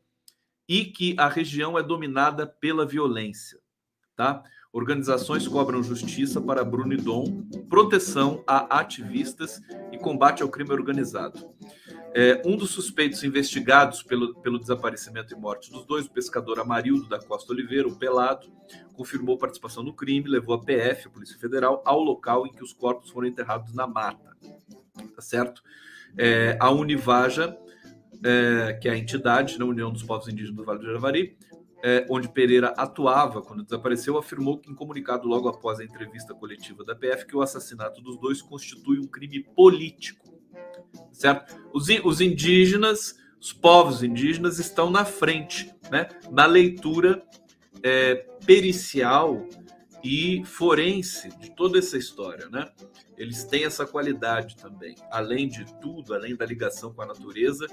e 0.67 0.85
que 0.85 1.15
a 1.17 1.29
região 1.29 1.77
é 1.77 1.83
dominada 1.83 2.45
pela 2.45 2.85
violência. 2.85 3.59
Tá? 4.15 4.43
Organizações 4.71 5.47
cobram 5.47 5.83
justiça 5.83 6.41
para 6.41 6.63
Bruno 6.63 6.93
e 6.93 6.97
Dom, 6.97 7.45
proteção 7.69 8.43
a 8.45 8.79
ativistas 8.79 9.61
e 9.91 9.97
combate 9.97 10.43
ao 10.43 10.49
crime 10.49 10.71
organizado. 10.71 11.53
É, 12.17 12.41
um 12.45 12.55
dos 12.55 12.69
suspeitos 12.69 13.23
investigados 13.25 14.01
pelo, 14.01 14.35
pelo 14.35 14.57
desaparecimento 14.57 15.33
e 15.33 15.37
morte 15.37 15.69
dos 15.69 15.85
dois, 15.85 16.05
o 16.05 16.11
pescador 16.11 16.59
Amarildo 16.59 17.09
da 17.09 17.19
Costa 17.19 17.51
Oliveira, 17.51 17.87
o 17.87 17.95
Pelado, 17.97 18.47
confirmou 18.93 19.37
participação 19.37 19.83
no 19.83 19.93
crime, 19.93 20.29
levou 20.29 20.55
a 20.55 20.63
PF, 20.63 21.07
a 21.07 21.11
Polícia 21.11 21.37
Federal, 21.37 21.81
ao 21.85 21.99
local 21.99 22.47
em 22.47 22.53
que 22.53 22.63
os 22.63 22.71
corpos 22.71 23.09
foram 23.09 23.27
enterrados 23.27 23.73
na 23.73 23.85
mata. 23.85 24.35
Tá 25.13 25.21
certo? 25.21 25.61
É, 26.17 26.57
a 26.57 26.71
Univaja 26.71 27.57
é, 28.23 28.73
que 28.73 28.87
é 28.87 28.91
a 28.91 28.97
entidade, 28.97 29.59
na 29.59 29.65
União 29.65 29.91
dos 29.91 30.03
Povos 30.03 30.27
Indígenas 30.27 30.55
do 30.55 30.63
Vale 30.63 30.79
do 30.79 30.91
Javari, 30.91 31.37
é, 31.83 32.05
onde 32.09 32.29
Pereira 32.29 32.69
atuava 32.77 33.41
quando 33.41 33.63
desapareceu, 33.63 34.17
afirmou 34.17 34.57
que, 34.57 34.71
em 34.71 34.75
comunicado 34.75 35.27
logo 35.27 35.47
após 35.47 35.79
a 35.79 35.83
entrevista 35.83 36.33
coletiva 36.33 36.83
da 36.83 36.95
PF, 36.95 37.25
que 37.25 37.35
o 37.35 37.41
assassinato 37.41 38.01
dos 38.01 38.17
dois 38.17 38.41
constitui 38.41 38.99
um 38.99 39.07
crime 39.07 39.43
político. 39.43 40.34
Certo? 41.11 41.55
Os, 41.73 41.87
os 42.03 42.21
indígenas, 42.21 43.15
os 43.39 43.53
povos 43.53 44.03
indígenas, 44.03 44.59
estão 44.59 44.89
na 44.89 45.05
frente, 45.05 45.73
né, 45.91 46.09
na 46.31 46.45
leitura 46.45 47.23
é, 47.83 48.15
pericial 48.45 49.47
e 50.03 50.43
forense 50.45 51.29
de 51.39 51.49
toda 51.55 51.79
essa 51.79 51.97
história, 51.97 52.47
né? 52.49 52.71
Eles 53.17 53.43
têm 53.43 53.65
essa 53.65 53.87
qualidade 53.87 54.55
também. 54.55 54.95
Além 55.09 55.47
de 55.47 55.65
tudo, 55.79 56.13
além 56.13 56.35
da 56.35 56.45
ligação 56.45 56.93
com 56.93 57.01
a 57.01 57.07
natureza, 57.07 57.65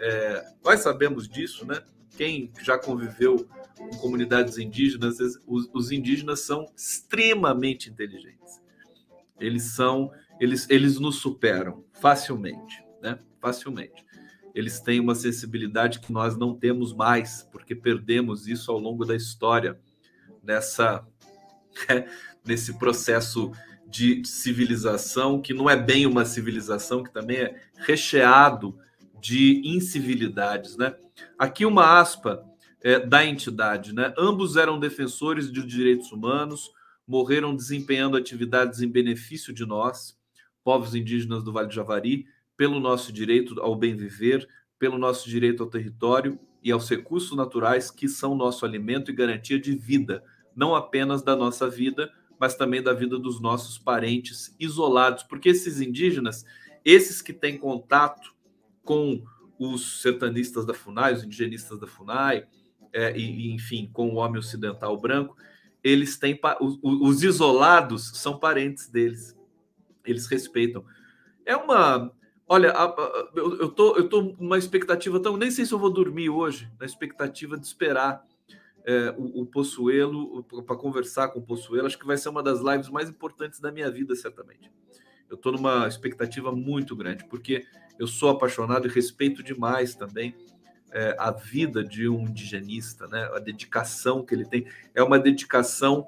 é, 0.00 0.44
nós 0.64 0.80
sabemos 0.80 1.28
disso, 1.28 1.66
né? 1.66 1.82
Quem 2.16 2.50
já 2.62 2.78
conviveu 2.78 3.46
com 3.76 3.90
comunidades 3.98 4.56
indígenas, 4.56 5.18
os, 5.46 5.68
os 5.74 5.92
indígenas 5.92 6.40
são 6.40 6.64
extremamente 6.74 7.90
inteligentes. 7.90 8.62
Eles 9.38 9.64
são, 9.74 10.10
eles, 10.40 10.66
eles 10.70 10.98
nos 10.98 11.16
superam 11.16 11.84
facilmente, 12.00 12.84
né? 13.02 13.18
Facilmente. 13.40 14.04
Eles 14.54 14.80
têm 14.80 15.00
uma 15.00 15.14
sensibilidade 15.14 16.00
que 16.00 16.12
nós 16.12 16.36
não 16.36 16.54
temos 16.54 16.94
mais, 16.94 17.42
porque 17.52 17.74
perdemos 17.74 18.48
isso 18.48 18.70
ao 18.70 18.78
longo 18.78 19.04
da 19.04 19.14
história 19.14 19.78
nessa 20.42 21.06
nesse 22.44 22.78
processo 22.78 23.50
de 23.88 24.22
civilização, 24.24 25.40
que 25.40 25.52
não 25.52 25.68
é 25.68 25.76
bem 25.76 26.06
uma 26.06 26.24
civilização, 26.24 27.02
que 27.02 27.12
também 27.12 27.38
é 27.38 27.60
recheado 27.76 28.78
de 29.20 29.62
incivilidades. 29.64 30.76
Né? 30.76 30.94
Aqui 31.38 31.64
uma 31.64 31.98
aspa 31.98 32.44
é, 32.82 32.98
da 32.98 33.24
entidade. 33.24 33.94
Né? 33.94 34.12
Ambos 34.18 34.56
eram 34.56 34.78
defensores 34.78 35.50
de 35.50 35.64
direitos 35.64 36.12
humanos, 36.12 36.70
morreram 37.06 37.54
desempenhando 37.54 38.16
atividades 38.16 38.80
em 38.80 38.88
benefício 38.88 39.52
de 39.52 39.64
nós, 39.64 40.15
povos 40.66 40.96
indígenas 40.96 41.44
do 41.44 41.52
Vale 41.52 41.68
do 41.68 41.74
Javari, 41.74 42.26
pelo 42.56 42.80
nosso 42.80 43.12
direito 43.12 43.60
ao 43.60 43.76
bem 43.76 43.94
viver, 43.94 44.48
pelo 44.80 44.98
nosso 44.98 45.30
direito 45.30 45.62
ao 45.62 45.70
território 45.70 46.40
e 46.60 46.72
aos 46.72 46.90
recursos 46.90 47.36
naturais 47.36 47.88
que 47.88 48.08
são 48.08 48.34
nosso 48.34 48.66
alimento 48.66 49.08
e 49.08 49.14
garantia 49.14 49.60
de 49.60 49.76
vida, 49.76 50.24
não 50.56 50.74
apenas 50.74 51.22
da 51.22 51.36
nossa 51.36 51.70
vida, 51.70 52.12
mas 52.36 52.56
também 52.56 52.82
da 52.82 52.92
vida 52.92 53.16
dos 53.16 53.40
nossos 53.40 53.78
parentes 53.78 54.56
isolados, 54.58 55.22
porque 55.22 55.50
esses 55.50 55.80
indígenas, 55.80 56.44
esses 56.84 57.22
que 57.22 57.32
têm 57.32 57.56
contato 57.56 58.34
com 58.82 59.22
os 59.60 60.02
sertanistas 60.02 60.66
da 60.66 60.74
FUNAI, 60.74 61.14
os 61.14 61.22
indigenistas 61.22 61.78
da 61.78 61.86
FUNAI, 61.86 62.44
é, 62.92 63.16
e, 63.16 63.52
enfim, 63.52 63.88
com 63.92 64.08
o 64.08 64.16
homem 64.16 64.40
ocidental 64.40 65.00
branco, 65.00 65.36
eles 65.80 66.18
têm 66.18 66.36
os, 66.60 66.76
os 66.82 67.22
isolados 67.22 68.10
são 68.16 68.36
parentes 68.36 68.88
deles, 68.88 69.36
eles 70.06 70.26
respeitam. 70.26 70.84
É 71.44 71.56
uma 71.56 72.12
Olha, 72.48 72.72
eu 73.34 73.68
tô, 73.68 73.96
eu 73.96 74.08
tô 74.08 74.22
numa 74.38 74.56
expectativa 74.56 75.18
tão. 75.18 75.36
Nem 75.36 75.50
sei 75.50 75.66
se 75.66 75.74
eu 75.74 75.80
vou 75.80 75.92
dormir 75.92 76.30
hoje, 76.30 76.70
na 76.78 76.86
expectativa 76.86 77.58
de 77.58 77.66
esperar 77.66 78.24
é, 78.84 79.12
o, 79.18 79.42
o 79.42 79.46
Possuelo 79.46 80.44
para 80.44 80.76
conversar 80.76 81.28
com 81.28 81.40
o 81.40 81.42
Possuelo. 81.42 81.88
Acho 81.88 81.98
que 81.98 82.06
vai 82.06 82.16
ser 82.16 82.28
uma 82.28 82.44
das 82.44 82.60
lives 82.60 82.88
mais 82.88 83.10
importantes 83.10 83.58
da 83.58 83.72
minha 83.72 83.90
vida, 83.90 84.14
certamente. 84.14 84.70
Eu 85.28 85.34
estou 85.34 85.50
numa 85.50 85.88
expectativa 85.88 86.52
muito 86.52 86.94
grande, 86.94 87.24
porque 87.24 87.66
eu 87.98 88.06
sou 88.06 88.28
apaixonado 88.28 88.86
e 88.86 88.90
respeito 88.90 89.42
demais 89.42 89.96
também 89.96 90.32
é, 90.92 91.16
a 91.18 91.32
vida 91.32 91.82
de 91.82 92.08
um 92.08 92.28
indigenista, 92.28 93.08
né? 93.08 93.28
a 93.34 93.40
dedicação 93.40 94.24
que 94.24 94.32
ele 94.32 94.44
tem. 94.44 94.66
É 94.94 95.02
uma 95.02 95.18
dedicação 95.18 96.06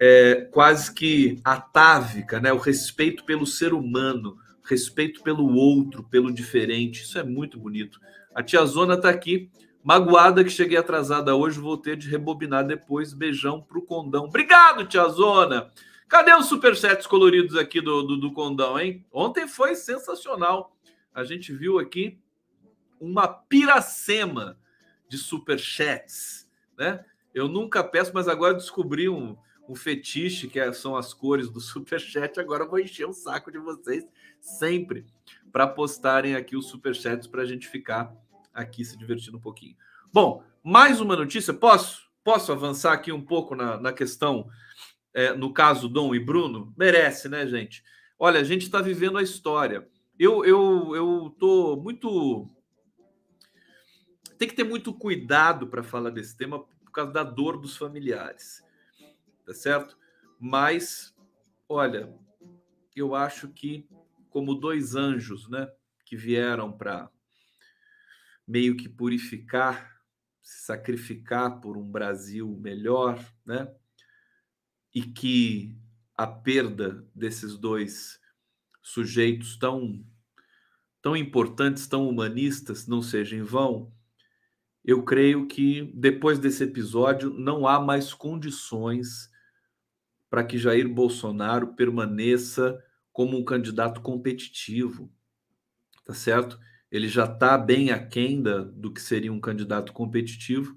é, 0.00 0.48
quase 0.52 0.92
que 0.92 1.40
atávica, 1.44 2.40
né? 2.40 2.52
o 2.52 2.58
respeito 2.58 3.24
pelo 3.24 3.46
ser 3.46 3.72
humano 3.72 4.38
respeito 4.66 5.22
pelo 5.22 5.54
outro, 5.54 6.02
pelo 6.02 6.32
diferente. 6.32 7.02
Isso 7.02 7.18
é 7.18 7.22
muito 7.22 7.58
bonito. 7.58 8.00
A 8.34 8.42
tia 8.42 8.64
Zona 8.66 8.94
está 8.94 9.08
aqui, 9.08 9.50
magoada 9.82 10.44
que 10.44 10.50
cheguei 10.50 10.76
atrasada 10.76 11.34
hoje, 11.34 11.60
vou 11.60 11.78
ter 11.78 11.96
de 11.96 12.10
rebobinar 12.10 12.66
depois. 12.66 13.14
Beijão 13.14 13.62
pro 13.62 13.82
Condão. 13.82 14.24
Obrigado, 14.24 14.86
tia 14.86 15.08
Zona. 15.08 15.70
Cadê 16.08 16.34
os 16.34 16.46
superchats 16.46 17.06
coloridos 17.06 17.56
aqui 17.56 17.80
do, 17.80 18.02
do, 18.02 18.16
do 18.16 18.32
Condão, 18.32 18.78
hein? 18.78 19.04
Ontem 19.12 19.48
foi 19.48 19.74
sensacional. 19.74 20.76
A 21.14 21.24
gente 21.24 21.52
viu 21.52 21.78
aqui 21.78 22.18
uma 23.00 23.26
piracema 23.26 24.58
de 25.08 25.18
superchats, 25.18 26.48
né? 26.76 27.04
Eu 27.34 27.48
nunca 27.48 27.82
peço, 27.84 28.12
mas 28.14 28.28
agora 28.28 28.54
descobri 28.54 29.08
um, 29.08 29.36
um 29.68 29.74
fetiche 29.74 30.48
que 30.48 30.58
é, 30.58 30.72
são 30.72 30.96
as 30.96 31.12
cores 31.12 31.50
do 31.50 31.60
superchat. 31.60 32.38
Agora 32.38 32.66
vou 32.66 32.78
encher 32.78 33.06
o 33.06 33.12
saco 33.12 33.50
de 33.50 33.58
vocês 33.58 34.06
sempre 34.40 35.06
para 35.52 35.66
postarem 35.66 36.34
aqui 36.34 36.56
os 36.56 36.66
superchats 36.66 37.26
para 37.26 37.42
a 37.42 37.46
gente 37.46 37.68
ficar 37.68 38.14
aqui 38.52 38.84
se 38.84 38.96
divertindo 38.96 39.36
um 39.36 39.40
pouquinho. 39.40 39.76
Bom, 40.12 40.42
mais 40.62 41.00
uma 41.00 41.16
notícia. 41.16 41.52
Posso? 41.52 42.06
Posso 42.24 42.50
avançar 42.50 42.92
aqui 42.92 43.12
um 43.12 43.22
pouco 43.22 43.54
na, 43.54 43.78
na 43.78 43.92
questão, 43.92 44.48
é, 45.14 45.32
no 45.32 45.52
caso 45.52 45.88
Dom 45.88 46.14
e 46.14 46.18
Bruno? 46.18 46.74
Merece, 46.76 47.28
né, 47.28 47.46
gente? 47.46 47.84
Olha, 48.18 48.40
a 48.40 48.44
gente 48.44 48.62
está 48.62 48.80
vivendo 48.80 49.18
a 49.18 49.22
história. 49.22 49.86
Eu, 50.18 50.44
eu, 50.44 50.96
eu 50.96 51.36
tô 51.38 51.76
muito. 51.76 52.50
Tem 54.38 54.48
que 54.48 54.54
ter 54.54 54.64
muito 54.64 54.92
cuidado 54.92 55.66
para 55.66 55.82
falar 55.82 56.10
desse 56.10 56.36
tema 56.36 56.58
por 56.58 56.90
causa 56.90 57.12
da 57.12 57.22
dor 57.22 57.58
dos 57.58 57.76
familiares, 57.76 58.62
tá 59.46 59.54
certo? 59.54 59.96
Mas, 60.38 61.14
olha, 61.68 62.12
eu 62.94 63.14
acho 63.14 63.48
que 63.48 63.88
como 64.28 64.54
dois 64.54 64.94
anjos, 64.94 65.48
né, 65.48 65.66
que 66.04 66.16
vieram 66.16 66.70
para 66.70 67.10
meio 68.46 68.76
que 68.76 68.88
purificar, 68.88 70.00
se 70.42 70.66
sacrificar 70.66 71.60
por 71.60 71.76
um 71.76 71.90
Brasil 71.90 72.48
melhor, 72.60 73.18
né? 73.44 73.74
E 74.94 75.02
que 75.02 75.76
a 76.14 76.26
perda 76.26 77.04
desses 77.14 77.56
dois 77.56 78.20
sujeitos 78.82 79.56
tão 79.56 80.04
tão 81.02 81.16
importantes, 81.16 81.86
tão 81.86 82.08
humanistas, 82.08 82.86
não 82.86 83.00
seja 83.00 83.36
em 83.36 83.42
vão, 83.42 83.92
eu 84.84 85.04
creio 85.04 85.46
que 85.46 85.82
depois 85.94 86.38
desse 86.38 86.64
episódio 86.64 87.30
não 87.30 87.66
há 87.66 87.80
mais 87.80 88.12
condições 88.12 89.30
para 90.28 90.44
que 90.44 90.58
Jair 90.58 90.88
Bolsonaro 90.88 91.74
permaneça 91.74 92.82
como 93.12 93.38
um 93.38 93.44
candidato 93.44 94.00
competitivo, 94.00 95.10
tá 96.04 96.12
certo? 96.12 96.58
Ele 96.90 97.08
já 97.08 97.24
está 97.24 97.56
bem 97.56 97.90
aquém 97.90 98.42
do 98.42 98.92
que 98.92 99.00
seria 99.00 99.32
um 99.32 99.40
candidato 99.40 99.92
competitivo, 99.92 100.76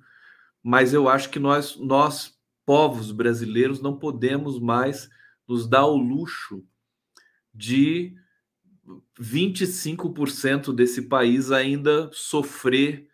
mas 0.63 0.93
eu 0.93 1.07
acho 1.07 1.29
que 1.29 1.39
nós, 1.39 1.77
nós, 1.77 2.37
povos 2.65 3.11
brasileiros, 3.11 3.81
não 3.81 3.97
podemos 3.97 4.59
mais 4.59 5.09
nos 5.47 5.67
dar 5.67 5.85
o 5.85 5.97
luxo 5.97 6.63
de 7.53 8.15
25% 9.19 10.73
desse 10.73 11.03
país 11.03 11.51
ainda 11.51 12.09
sofrer 12.13 13.07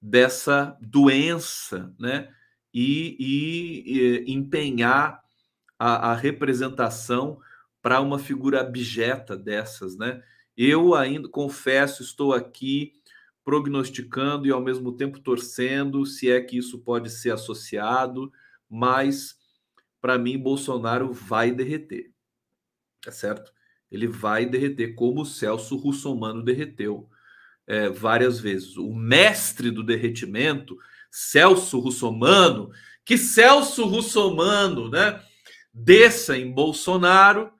dessa 0.00 0.76
doença, 0.80 1.94
né? 1.98 2.32
E, 2.72 3.16
e, 3.18 4.24
e 4.26 4.32
empenhar 4.32 5.22
a, 5.80 6.10
a 6.10 6.14
representação 6.14 7.40
para 7.80 8.02
uma 8.02 8.18
figura 8.18 8.60
abjeta 8.60 9.34
dessas, 9.34 9.96
né? 9.96 10.22
Eu 10.54 10.94
ainda 10.94 11.26
confesso, 11.26 12.02
estou 12.02 12.34
aqui 12.34 12.92
prognosticando 13.42 14.46
e 14.46 14.50
ao 14.50 14.60
mesmo 14.60 14.92
tempo 14.92 15.18
torcendo, 15.18 16.04
se 16.04 16.30
é 16.30 16.38
que 16.38 16.58
isso 16.58 16.80
pode 16.80 17.08
ser 17.08 17.30
associado, 17.32 18.30
mas 18.68 19.38
para 20.02 20.18
mim 20.18 20.38
Bolsonaro 20.38 21.14
vai 21.14 21.50
derreter. 21.50 22.12
Tá 23.02 23.10
certo? 23.10 23.50
Ele 23.90 24.06
vai 24.06 24.44
derreter 24.44 24.94
como 24.94 25.22
o 25.22 25.26
Celso 25.26 25.76
Russomano 25.76 26.44
derreteu 26.44 27.08
é, 27.66 27.88
várias 27.88 28.38
vezes. 28.38 28.76
O 28.76 28.92
mestre 28.92 29.70
do 29.70 29.82
derretimento, 29.82 30.76
Celso 31.10 31.78
Russomano, 31.78 32.70
que 33.02 33.16
Celso 33.16 33.86
Russomano, 33.86 34.90
né, 34.90 35.22
desça 35.72 36.36
em 36.36 36.50
Bolsonaro 36.50 37.52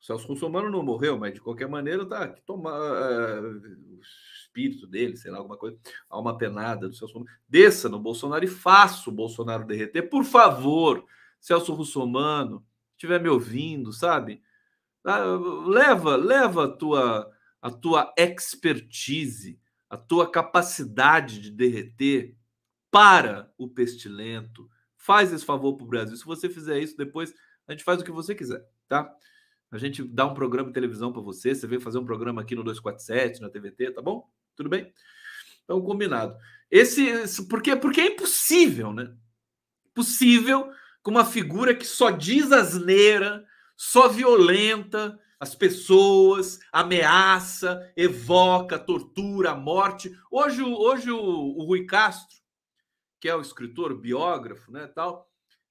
Celso 0.00 0.28
Russomano 0.28 0.70
não 0.70 0.82
morreu, 0.82 1.18
mas 1.18 1.34
de 1.34 1.40
qualquer 1.40 1.68
maneira 1.68 2.06
tá 2.06 2.24
aqui 2.24 2.40
toma 2.42 2.70
uh, 2.70 3.96
o 3.96 4.00
espírito 4.00 4.86
dele, 4.86 5.16
sei 5.16 5.30
lá, 5.30 5.38
alguma 5.38 5.56
coisa, 5.56 5.76
alma 6.08 6.38
penada 6.38 6.88
do 6.88 6.94
Celso 6.94 7.18
Russomano. 7.18 7.38
Desça 7.48 7.88
no 7.88 7.98
Bolsonaro 7.98 8.44
e 8.44 8.48
faça 8.48 9.10
o 9.10 9.12
Bolsonaro 9.12 9.66
derreter, 9.66 10.08
por 10.08 10.24
favor, 10.24 11.04
Celso 11.40 11.74
Russomano, 11.74 12.64
estiver 12.92 13.20
me 13.20 13.28
ouvindo, 13.28 13.92
sabe? 13.92 14.40
Ah, 15.04 15.24
leva, 15.66 16.16
leva 16.16 16.64
a 16.64 16.68
tua 16.68 17.30
a 17.60 17.72
tua 17.72 18.14
expertise, 18.16 19.60
a 19.90 19.96
tua 19.96 20.30
capacidade 20.30 21.40
de 21.40 21.50
derreter 21.50 22.36
para 22.88 23.52
o 23.58 23.68
pestilento. 23.68 24.70
Faz 25.08 25.32
esse 25.32 25.42
favor 25.42 25.74
para 25.74 25.86
o 25.86 25.88
Brasil. 25.88 26.14
Se 26.18 26.24
você 26.26 26.50
fizer 26.50 26.78
isso, 26.80 26.94
depois 26.94 27.32
a 27.66 27.72
gente 27.72 27.82
faz 27.82 27.98
o 27.98 28.04
que 28.04 28.12
você 28.12 28.34
quiser, 28.34 28.62
tá? 28.86 29.10
A 29.70 29.78
gente 29.78 30.02
dá 30.02 30.26
um 30.26 30.34
programa 30.34 30.68
de 30.68 30.74
televisão 30.74 31.10
para 31.10 31.22
você, 31.22 31.54
você 31.54 31.66
vem 31.66 31.80
fazer 31.80 31.96
um 31.96 32.04
programa 32.04 32.42
aqui 32.42 32.54
no 32.54 32.62
247, 32.62 33.40
na 33.40 33.48
TVT, 33.48 33.92
tá 33.92 34.02
bom? 34.02 34.28
Tudo 34.54 34.68
bem? 34.68 34.92
Então, 35.64 35.80
combinado. 35.80 36.36
Esse, 36.70 37.06
esse 37.06 37.48
porque, 37.48 37.74
porque 37.74 38.02
é 38.02 38.08
impossível, 38.08 38.92
né? 38.92 39.10
Possível 39.94 40.70
com 41.02 41.10
uma 41.10 41.24
figura 41.24 41.74
que 41.74 41.86
só 41.86 42.10
diz 42.10 42.52
asneira, 42.52 43.46
só 43.74 44.08
violenta 44.08 45.18
as 45.40 45.54
pessoas, 45.54 46.58
ameaça, 46.70 47.90
evoca, 47.96 48.78
tortura, 48.78 49.54
morte. 49.54 50.14
Hoje, 50.30 50.62
hoje 50.62 51.10
o, 51.10 51.18
o 51.18 51.64
Rui 51.64 51.86
Castro, 51.86 52.36
que 53.20 53.28
é 53.28 53.34
o 53.34 53.40
escritor, 53.40 53.92
o 53.92 53.98
biógrafo, 53.98 54.70
né, 54.70 54.86
tal, 54.86 55.28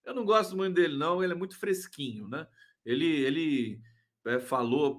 eu 0.07 0.13
não 0.13 0.23
gosto 0.23 0.55
muito 0.55 0.75
dele, 0.75 0.97
não, 0.97 1.21
ele 1.23 1.33
é 1.33 1.35
muito 1.35 1.59
fresquinho, 1.59 2.29
né? 2.29 2.47
Ele, 2.85 3.05
ele 3.05 3.81
é, 4.25 4.39
falou, 4.39 4.97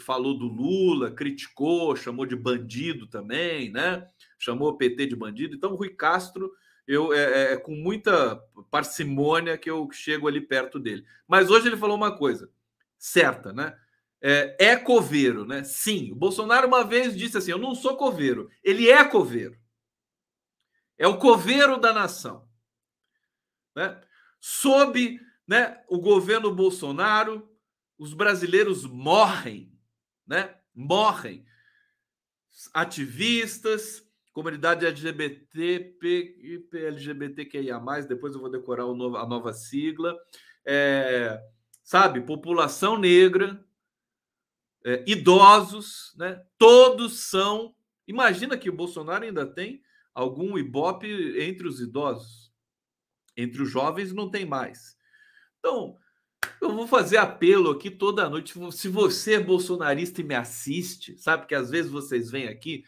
falou 0.00 0.36
do 0.36 0.46
Lula, 0.46 1.12
criticou, 1.12 1.94
chamou 1.94 2.26
de 2.26 2.34
bandido 2.34 3.06
também, 3.06 3.70
né? 3.70 4.08
Chamou 4.36 4.70
o 4.70 4.76
PT 4.76 5.06
de 5.06 5.14
bandido. 5.14 5.54
Então, 5.54 5.76
Rui 5.76 5.90
Castro, 5.90 6.52
eu 6.86 7.12
é, 7.12 7.18
é, 7.18 7.52
é, 7.52 7.56
com 7.56 7.76
muita 7.76 8.36
parcimônia 8.70 9.56
que 9.56 9.70
eu 9.70 9.88
chego 9.92 10.26
ali 10.26 10.40
perto 10.40 10.80
dele. 10.80 11.04
Mas 11.28 11.48
hoje 11.48 11.68
ele 11.68 11.76
falou 11.76 11.96
uma 11.96 12.16
coisa 12.16 12.50
certa, 12.98 13.52
né? 13.52 13.76
É, 14.20 14.56
é 14.58 14.76
coveiro, 14.76 15.44
né? 15.44 15.62
Sim, 15.62 16.10
o 16.10 16.16
Bolsonaro 16.16 16.66
uma 16.66 16.82
vez 16.82 17.16
disse 17.16 17.38
assim: 17.38 17.52
Eu 17.52 17.58
não 17.58 17.74
sou 17.74 17.96
coveiro. 17.96 18.50
Ele 18.62 18.88
é 18.88 19.04
coveiro. 19.04 19.56
É 20.98 21.06
o 21.06 21.18
coveiro 21.18 21.78
da 21.78 21.92
nação. 21.92 22.48
Né? 23.74 24.00
Sob 24.40 25.20
né, 25.46 25.82
o 25.88 25.98
governo 25.98 26.54
Bolsonaro, 26.54 27.48
os 27.98 28.14
brasileiros 28.14 28.84
morrem, 28.84 29.72
né? 30.26 30.56
Morrem. 30.74 31.46
Ativistas, 32.72 34.04
comunidade 34.32 34.86
LGBT, 34.86 35.96
LGBTQIA+, 36.72 37.78
depois 38.08 38.34
eu 38.34 38.40
vou 38.40 38.50
decorar 38.50 38.84
novo, 38.86 39.16
a 39.16 39.26
nova 39.26 39.52
sigla, 39.52 40.16
é, 40.64 41.40
sabe, 41.82 42.20
população 42.20 42.98
negra, 42.98 43.64
é, 44.84 45.04
idosos, 45.06 46.14
né? 46.16 46.44
Todos 46.58 47.20
são. 47.28 47.74
Imagina 48.06 48.58
que 48.58 48.68
o 48.68 48.76
Bolsonaro 48.76 49.24
ainda 49.24 49.46
tem 49.46 49.82
algum 50.14 50.56
ibope 50.56 51.06
entre 51.40 51.66
os 51.66 51.80
idosos, 51.80 52.52
entre 53.36 53.62
os 53.62 53.70
jovens 53.70 54.12
não 54.12 54.30
tem 54.30 54.46
mais. 54.46 54.96
Então, 55.58 55.98
eu 56.60 56.74
vou 56.74 56.86
fazer 56.86 57.16
apelo 57.16 57.70
aqui 57.70 57.90
toda 57.90 58.28
noite. 58.28 58.54
Se 58.72 58.88
você 58.88 59.34
é 59.34 59.40
bolsonarista 59.40 60.20
e 60.20 60.24
me 60.24 60.34
assiste, 60.34 61.18
sabe 61.18 61.46
que 61.46 61.54
às 61.54 61.70
vezes 61.70 61.90
vocês 61.90 62.30
vêm 62.30 62.48
aqui, 62.48 62.84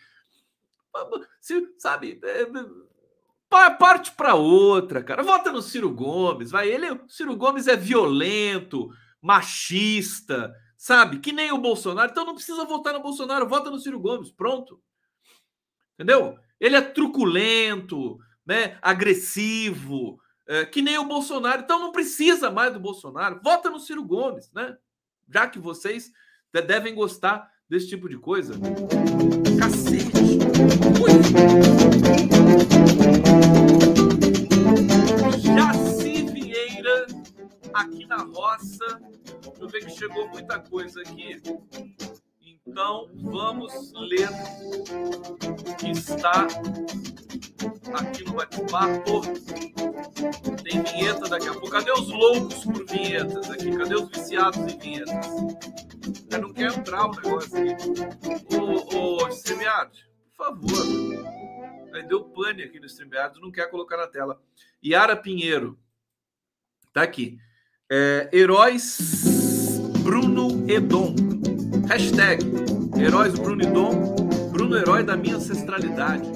se, 1.40 1.74
sabe, 1.78 2.20
é, 2.22 3.70
parte 3.70 4.12
para 4.12 4.34
outra, 4.34 5.02
cara. 5.02 5.22
Vota 5.22 5.52
no 5.52 5.62
Ciro 5.62 5.90
Gomes, 5.90 6.50
vai. 6.50 6.68
Ele, 6.68 7.00
Ciro 7.08 7.36
Gomes 7.36 7.66
é 7.66 7.76
violento, 7.76 8.90
machista, 9.20 10.54
sabe? 10.76 11.18
Que 11.18 11.32
nem 11.32 11.52
o 11.52 11.58
Bolsonaro. 11.58 12.10
Então 12.10 12.24
não 12.24 12.34
precisa 12.34 12.64
votar 12.64 12.94
no 12.94 13.02
Bolsonaro, 13.02 13.48
vota 13.48 13.70
no 13.70 13.78
Ciro 13.78 14.00
Gomes, 14.00 14.30
pronto. 14.30 14.80
Entendeu? 15.94 16.38
Ele 16.60 16.76
é 16.76 16.80
truculento, 16.80 18.18
né? 18.44 18.78
Agressivo, 18.80 20.18
é, 20.46 20.64
que 20.64 20.80
nem 20.80 20.98
o 20.98 21.04
Bolsonaro. 21.04 21.62
Então 21.62 21.80
não 21.80 21.92
precisa 21.92 22.50
mais 22.50 22.72
do 22.72 22.80
Bolsonaro. 22.80 23.40
Vota 23.42 23.68
no 23.68 23.80
Ciro 23.80 24.04
Gomes, 24.04 24.50
né? 24.52 24.76
Já 25.28 25.46
que 25.46 25.58
vocês 25.58 26.10
devem 26.52 26.94
gostar 26.94 27.50
desse 27.68 27.88
tipo 27.88 28.08
de 28.08 28.18
coisa. 28.18 28.54
Cacete! 29.58 30.38
Ui. 31.02 31.10
Jaci 35.38 36.26
Vieira, 36.32 37.06
aqui 37.74 38.06
na 38.06 38.22
roça. 38.22 39.00
Deixa 39.42 39.60
eu 39.60 39.68
ver 39.68 39.84
que 39.84 39.90
chegou 39.90 40.28
muita 40.28 40.58
coisa 40.60 41.00
aqui. 41.02 41.42
Então, 42.66 43.08
vamos 43.14 43.92
ler 43.92 44.28
o 44.28 45.76
que 45.76 45.90
está 45.90 46.46
aqui 47.94 48.24
no 48.24 48.34
bate-papo. 48.34 49.22
Tem 50.64 50.82
vinheta 50.82 51.28
daqui 51.28 51.48
a 51.48 51.52
pouco. 51.52 51.70
Cadê 51.70 51.92
os 51.92 52.08
loucos 52.08 52.64
por 52.64 52.84
vinhetas 52.86 53.48
aqui? 53.50 53.76
Cadê 53.76 53.94
os 53.94 54.08
viciados 54.08 54.58
em 54.58 54.78
vinhetas? 54.78 55.26
Eu 56.30 56.40
não 56.40 56.52
quero 56.52 56.74
entrar 56.74 57.06
o 57.06 57.10
negócio 57.12 57.56
aqui. 57.56 58.96
Ô 58.96 59.28
StreamYard, 59.28 59.92
por 60.36 60.46
favor. 60.46 60.86
Aí 61.94 62.02
deu 62.02 62.24
pane 62.24 62.64
aqui 62.64 62.80
no 62.80 62.86
StreamYard, 62.86 63.40
não 63.40 63.52
quer 63.52 63.70
colocar 63.70 63.96
na 63.96 64.08
tela. 64.08 64.42
Yara 64.84 65.16
Pinheiro. 65.16 65.78
Tá 66.92 67.02
aqui. 67.02 67.38
É, 67.90 68.28
heróis 68.32 68.98
Bruno 70.02 70.68
Edom. 70.68 71.35
Hashtag 71.88 72.44
Heróis 72.98 73.38
Bruno 73.38 73.62
Edom. 73.62 74.16
Bruno, 74.50 74.76
herói 74.76 75.04
da 75.04 75.16
minha 75.16 75.36
ancestralidade. 75.36 76.28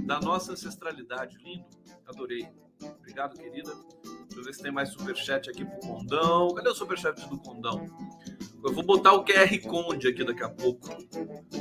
Da 0.00 0.18
nossa 0.18 0.52
ancestralidade. 0.52 1.36
Lindo. 1.44 1.66
Adorei. 2.06 2.48
Obrigado, 2.82 3.36
querida. 3.38 3.72
Deixa 4.02 4.38
eu 4.38 4.44
ver 4.44 4.54
se 4.54 4.62
tem 4.62 4.72
mais 4.72 4.88
superchat 4.90 5.50
aqui 5.50 5.64
pro 5.64 5.78
Condão. 5.80 6.54
Cadê 6.54 6.70
o 6.70 6.74
superchat 6.74 7.28
do 7.28 7.38
Condão? 7.38 7.86
Eu 8.64 8.72
vou 8.72 8.82
botar 8.82 9.12
o 9.12 9.24
QR 9.24 9.58
Conde 9.60 10.08
aqui 10.08 10.24
daqui 10.24 10.42
a 10.42 10.48
pouco. 10.48 10.88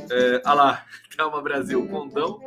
É, 0.10 0.42
ah 0.46 0.54
lá, 0.54 0.86
calma 1.18 1.42
Brasil, 1.42 1.86
Condão. 1.90 2.40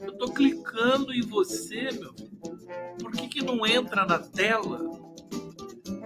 Eu 0.00 0.12
tô 0.16 0.32
clicando 0.32 1.12
em 1.12 1.22
você, 1.22 1.90
meu. 1.90 2.14
Por 3.00 3.10
que, 3.12 3.28
que 3.28 3.44
não 3.44 3.66
entra 3.66 4.06
na 4.06 4.18
tela? 4.18 4.80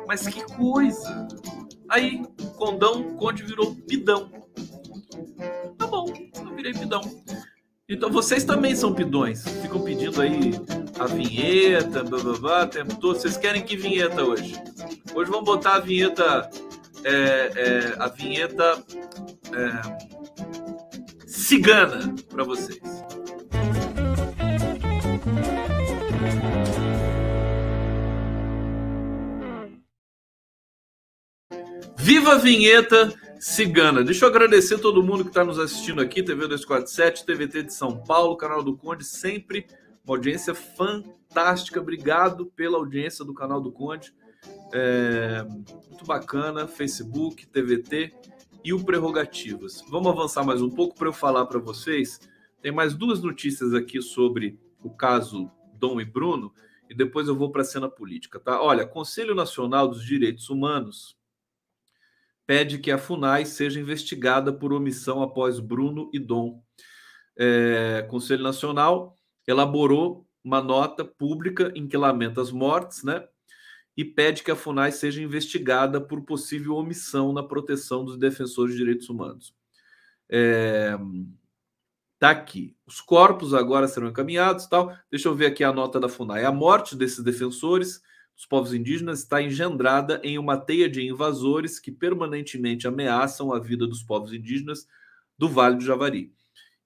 Mas 0.07 0.27
que 0.27 0.43
coisa! 0.55 1.29
Aí, 1.89 2.23
Condão, 2.61 3.17
Conde 3.17 3.43
virou 3.43 3.75
pidão. 3.75 4.31
Tá 5.79 5.87
bom, 5.87 6.13
eu 6.37 6.55
virei 6.55 6.75
pidão. 6.75 7.01
Então 7.89 8.11
vocês 8.11 8.45
também 8.45 8.77
são 8.77 8.93
pidões. 8.93 9.43
Ficam 9.63 9.81
pedindo 9.81 10.21
aí 10.21 10.53
a 10.99 11.07
vinheta, 11.07 12.05
blá 12.05 12.23
blá 12.23 12.39
blá, 12.39 12.67
tempo 12.67 12.95
todo. 12.97 13.19
Vocês 13.19 13.39
querem 13.39 13.63
que 13.63 13.79
vinheta 13.79 14.23
hoje? 14.23 14.55
Hoje 15.15 15.31
vamos 15.31 15.47
botar 15.47 15.77
a 15.77 15.81
vinheta. 15.81 16.51
É, 17.03 17.13
é, 17.57 17.95
a 17.99 18.09
vinheta 18.09 18.85
é, 19.55 21.27
cigana 21.27 22.15
para 22.29 22.45
vocês. 22.45 22.79
Viva 32.03 32.33
a 32.33 32.39
vinheta 32.39 33.13
cigana. 33.39 34.03
Deixa 34.03 34.25
eu 34.25 34.31
agradecer 34.31 34.79
todo 34.79 35.03
mundo 35.03 35.23
que 35.23 35.31
está 35.31 35.45
nos 35.45 35.59
assistindo 35.59 36.01
aqui, 36.01 36.23
TV 36.23 36.47
247, 36.47 37.27
TVT 37.27 37.65
de 37.65 37.75
São 37.75 38.03
Paulo, 38.03 38.37
canal 38.37 38.63
do 38.63 38.75
Conde, 38.75 39.05
sempre 39.05 39.67
uma 40.03 40.17
audiência 40.17 40.55
fantástica. 40.55 41.79
Obrigado 41.79 42.47
pela 42.47 42.79
audiência 42.79 43.23
do 43.23 43.35
canal 43.35 43.61
do 43.61 43.71
Conde. 43.71 44.15
É, 44.73 45.45
muito 45.89 46.07
bacana, 46.07 46.67
Facebook, 46.67 47.47
TVT 47.47 48.15
e 48.65 48.73
o 48.73 48.83
Prerrogativas. 48.83 49.85
Vamos 49.91 50.11
avançar 50.11 50.43
mais 50.43 50.63
um 50.63 50.71
pouco 50.71 50.95
para 50.97 51.09
eu 51.09 51.13
falar 51.13 51.45
para 51.45 51.59
vocês. 51.59 52.19
Tem 52.63 52.73
mais 52.73 52.95
duas 52.95 53.23
notícias 53.23 53.75
aqui 53.75 54.01
sobre 54.01 54.59
o 54.83 54.89
caso 54.89 55.51
Dom 55.75 56.01
e 56.01 56.05
Bruno 56.07 56.51
e 56.89 56.95
depois 56.95 57.29
eu 57.29 57.37
vou 57.37 57.51
para 57.51 57.61
a 57.61 57.65
cena 57.65 57.91
política, 57.91 58.41
tá? 58.41 58.61
Olha, 58.61 58.87
Conselho 58.87 59.35
Nacional 59.35 59.87
dos 59.87 60.03
Direitos 60.03 60.49
Humanos 60.49 61.20
pede 62.51 62.81
que 62.81 62.91
a 62.91 62.99
FUNAI 62.99 63.47
seja 63.47 63.79
investigada 63.79 64.53
por 64.53 64.73
omissão 64.73 65.23
após 65.23 65.61
Bruno 65.61 66.11
e 66.13 66.19
Dom. 66.19 66.61
É, 67.39 68.05
Conselho 68.11 68.43
Nacional 68.43 69.15
elaborou 69.47 70.27
uma 70.43 70.61
nota 70.61 71.05
pública 71.05 71.71
em 71.77 71.87
que 71.87 71.97
lamenta 71.97 72.41
as 72.43 72.51
mortes, 72.51 73.05
né? 73.05 73.25
E 73.97 74.05
pede 74.05 74.43
que 74.43 74.51
a 74.51 74.57
FUNAI 74.57 74.91
seja 74.91 75.23
investigada 75.23 76.01
por 76.01 76.23
possível 76.23 76.75
omissão 76.75 77.33
na 77.33 77.45
proteção 77.45 78.05
dos 78.05 78.19
defensores 78.19 78.73
de 78.73 78.81
direitos 78.81 79.09
humanos. 79.09 79.55
É, 80.29 80.99
tá 82.19 82.31
aqui. 82.31 82.77
Os 82.85 83.01
corpos 83.01 83.55
agora 83.55 83.87
serão 83.87 84.09
encaminhados, 84.09 84.67
tal. 84.67 84.93
Deixa 85.09 85.29
eu 85.29 85.37
ver 85.37 85.47
aqui 85.47 85.63
a 85.63 85.73
nota 85.73 86.01
da 86.01 86.09
FUNAI. 86.09 86.45
A 86.45 86.51
morte 86.51 86.97
desses 86.97 87.23
defensores 87.23 88.03
dos 88.41 88.47
povos 88.47 88.73
indígenas 88.73 89.19
está 89.19 89.43
engendrada 89.43 90.19
em 90.25 90.39
uma 90.39 90.57
teia 90.57 90.89
de 90.89 91.07
invasores 91.07 91.79
que 91.79 91.93
permanentemente 91.93 92.89
ameaçam 92.89 93.53
a 93.53 93.59
vida 93.59 93.87
dos 93.87 94.03
povos 94.03 94.33
indígenas 94.33 94.89
do 95.37 95.47
Vale 95.47 95.77
do 95.77 95.85
Javari 95.85 96.33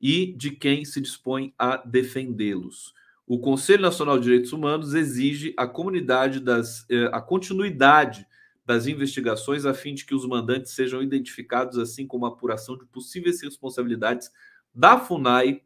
e 0.00 0.34
de 0.36 0.50
quem 0.50 0.84
se 0.84 1.00
dispõe 1.00 1.54
a 1.56 1.76
defendê-los. 1.76 2.92
O 3.24 3.38
Conselho 3.38 3.82
Nacional 3.82 4.18
de 4.18 4.24
Direitos 4.24 4.52
Humanos 4.52 4.94
exige 4.94 5.54
a 5.56 5.64
comunidade 5.64 6.40
das 6.40 6.84
eh, 6.90 7.08
a 7.12 7.20
continuidade 7.20 8.26
das 8.66 8.88
investigações 8.88 9.64
a 9.64 9.72
fim 9.72 9.94
de 9.94 10.04
que 10.04 10.14
os 10.14 10.26
mandantes 10.26 10.72
sejam 10.72 11.04
identificados, 11.04 11.78
assim 11.78 12.04
como 12.04 12.26
a 12.26 12.30
apuração 12.30 12.76
de 12.76 12.84
possíveis 12.86 13.40
responsabilidades 13.40 14.28
da 14.74 14.98
FUNAI 14.98 15.62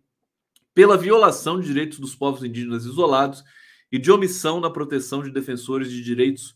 pela 0.74 0.98
violação 0.98 1.58
de 1.58 1.66
direitos 1.66 1.98
dos 1.98 2.14
povos 2.14 2.44
indígenas 2.44 2.84
isolados 2.84 3.42
e 3.90 3.98
de 3.98 4.10
omissão 4.10 4.60
na 4.60 4.70
proteção 4.70 5.22
de 5.22 5.30
defensores 5.30 5.90
de 5.90 6.02
direitos 6.02 6.54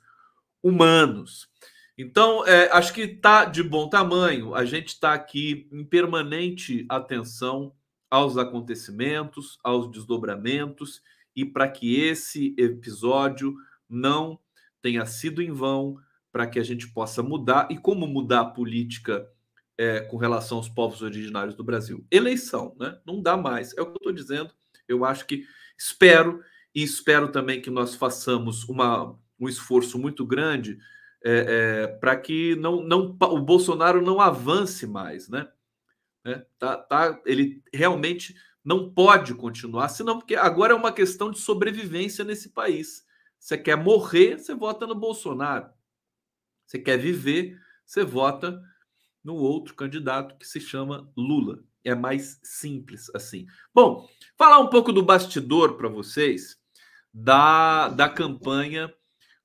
humanos. 0.62 1.48
Então, 1.96 2.46
é, 2.46 2.70
acho 2.72 2.92
que 2.92 3.02
está 3.02 3.44
de 3.44 3.62
bom 3.62 3.88
tamanho. 3.88 4.54
A 4.54 4.64
gente 4.64 4.88
está 4.88 5.12
aqui 5.12 5.68
em 5.70 5.84
permanente 5.84 6.86
atenção 6.88 7.74
aos 8.10 8.36
acontecimentos, 8.36 9.58
aos 9.62 9.90
desdobramentos, 9.90 11.02
e 11.34 11.44
para 11.44 11.68
que 11.68 12.00
esse 12.00 12.54
episódio 12.58 13.54
não 13.88 14.38
tenha 14.80 15.06
sido 15.06 15.40
em 15.40 15.50
vão, 15.50 15.96
para 16.30 16.46
que 16.46 16.58
a 16.58 16.62
gente 16.62 16.88
possa 16.92 17.22
mudar 17.22 17.68
e 17.70 17.78
como 17.78 18.06
mudar 18.06 18.40
a 18.40 18.50
política 18.50 19.26
é, 19.76 20.00
com 20.00 20.16
relação 20.16 20.58
aos 20.58 20.68
povos 20.68 21.02
originários 21.02 21.54
do 21.54 21.64
Brasil. 21.64 22.06
Eleição, 22.10 22.74
né? 22.78 22.98
Não 23.06 23.22
dá 23.22 23.36
mais. 23.36 23.76
É 23.76 23.82
o 23.82 23.86
que 23.86 23.92
eu 23.92 23.96
estou 23.96 24.12
dizendo. 24.12 24.50
Eu 24.88 25.04
acho 25.04 25.26
que 25.26 25.44
espero 25.78 26.42
e 26.74 26.82
espero 26.82 27.30
também 27.30 27.60
que 27.60 27.70
nós 27.70 27.94
façamos 27.94 28.64
uma, 28.64 29.18
um 29.38 29.48
esforço 29.48 29.98
muito 29.98 30.24
grande 30.26 30.78
é, 31.24 31.84
é, 31.84 31.86
para 31.86 32.16
que 32.16 32.56
não, 32.56 32.82
não, 32.82 33.16
o 33.20 33.40
Bolsonaro 33.40 34.02
não 34.02 34.20
avance 34.20 34.86
mais, 34.86 35.28
né? 35.28 35.48
né? 36.24 36.44
Tá, 36.58 36.76
tá, 36.76 37.20
ele 37.24 37.62
realmente 37.72 38.34
não 38.64 38.92
pode 38.92 39.34
continuar, 39.34 39.88
senão 39.88 40.18
porque 40.18 40.34
agora 40.34 40.72
é 40.72 40.76
uma 40.76 40.92
questão 40.92 41.30
de 41.30 41.38
sobrevivência 41.38 42.24
nesse 42.24 42.50
país. 42.50 43.04
Você 43.38 43.58
quer 43.58 43.76
morrer, 43.76 44.38
você 44.38 44.54
vota 44.54 44.86
no 44.86 44.94
Bolsonaro. 44.94 45.68
Você 46.64 46.78
quer 46.78 46.96
viver, 46.96 47.60
você 47.84 48.04
vota 48.04 48.62
no 49.22 49.34
outro 49.34 49.74
candidato 49.74 50.36
que 50.38 50.46
se 50.46 50.60
chama 50.60 51.10
Lula. 51.16 51.62
É 51.84 51.94
mais 51.94 52.40
simples 52.42 53.10
assim. 53.14 53.46
Bom, 53.74 54.08
falar 54.38 54.60
um 54.60 54.70
pouco 54.70 54.92
do 54.92 55.02
bastidor 55.02 55.76
para 55.76 55.88
vocês 55.88 56.61
da, 57.12 57.88
da 57.88 58.08
campanha 58.08 58.92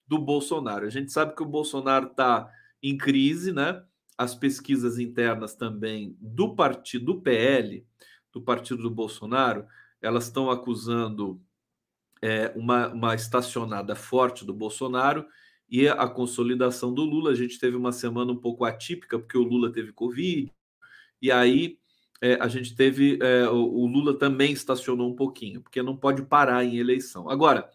do 0.07 0.18
Bolsonaro. 0.18 0.86
A 0.86 0.89
gente 0.89 1.11
sabe 1.11 1.36
que 1.36 1.43
o 1.43 1.47
Bolsonaro 1.47 2.07
está 2.07 2.49
em 2.82 2.97
crise, 2.97 3.51
né? 3.51 3.84
As 4.18 4.34
pesquisas 4.34 4.97
internas 4.97 5.55
também 5.55 6.15
do 6.20 6.55
partido 6.55 7.05
do 7.05 7.22
PL, 7.22 7.86
do 8.32 8.41
partido 8.41 8.84
do 8.84 8.89
Bolsonaro, 8.89 9.65
elas 10.01 10.26
estão 10.26 10.49
acusando 10.49 11.41
é, 12.22 12.51
uma, 12.55 12.88
uma 12.88 13.15
estacionada 13.15 13.95
forte 13.95 14.45
do 14.45 14.53
Bolsonaro 14.53 15.26
e 15.70 15.88
a 15.88 16.07
consolidação 16.07 16.93
do 16.93 17.03
Lula. 17.03 17.32
A 17.32 17.36
gente 17.36 17.59
teve 17.59 17.76
uma 17.76 17.91
semana 17.91 18.32
um 18.32 18.38
pouco 18.38 18.63
atípica, 18.63 19.20
porque 19.20 19.38
o 19.38 19.43
Lula 19.43 19.72
teve 19.72 19.91
Covid, 19.91 20.51
e 21.22 21.32
aí 21.32 21.80
é, 22.22 22.38
a 22.41 22.47
gente 22.47 22.76
teve. 22.76 23.20
É, 23.22 23.47
o, 23.49 23.55
o 23.55 23.88
Lula 23.88 24.18
também 24.18 24.51
estacionou 24.51 25.11
um 25.11 25.15
pouquinho, 25.15 25.61
porque 25.61 25.82
não 25.82 25.95
pode 25.95 26.24
parar 26.24 26.63
em 26.63 26.78
eleição. 26.78 27.30
Agora, 27.30 27.70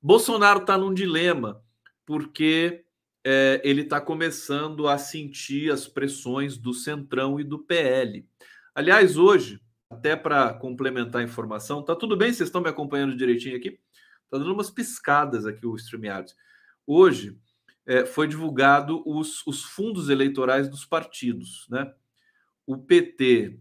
Bolsonaro 0.00 0.60
está 0.60 0.76
num 0.78 0.92
dilema, 0.92 1.62
porque 2.04 2.84
é, 3.24 3.60
ele 3.64 3.82
está 3.82 4.00
começando 4.00 4.86
a 4.86 4.98
sentir 4.98 5.72
as 5.72 5.88
pressões 5.88 6.58
do 6.58 6.74
Centrão 6.74 7.40
e 7.40 7.44
do 7.44 7.58
PL. 7.58 8.28
Aliás, 8.74 9.16
hoje, 9.16 9.60
até 9.88 10.14
para 10.14 10.52
complementar 10.54 11.22
a 11.22 11.24
informação, 11.24 11.82
tá 11.82 11.96
tudo 11.96 12.16
bem? 12.16 12.32
Vocês 12.32 12.48
estão 12.48 12.60
me 12.60 12.68
acompanhando 12.68 13.16
direitinho 13.16 13.56
aqui? 13.56 13.78
Tá 14.30 14.38
dando 14.38 14.52
umas 14.52 14.70
piscadas 14.70 15.46
aqui 15.46 15.66
o 15.66 15.76
StreamYard. 15.76 16.32
Hoje 16.86 17.38
é, 17.86 18.04
foi 18.04 18.28
divulgado 18.28 19.02
os, 19.06 19.46
os 19.46 19.62
fundos 19.62 20.08
eleitorais 20.08 20.68
dos 20.68 20.84
partidos, 20.84 21.66
né? 21.70 21.92
O 22.66 22.78
PT 22.78 23.58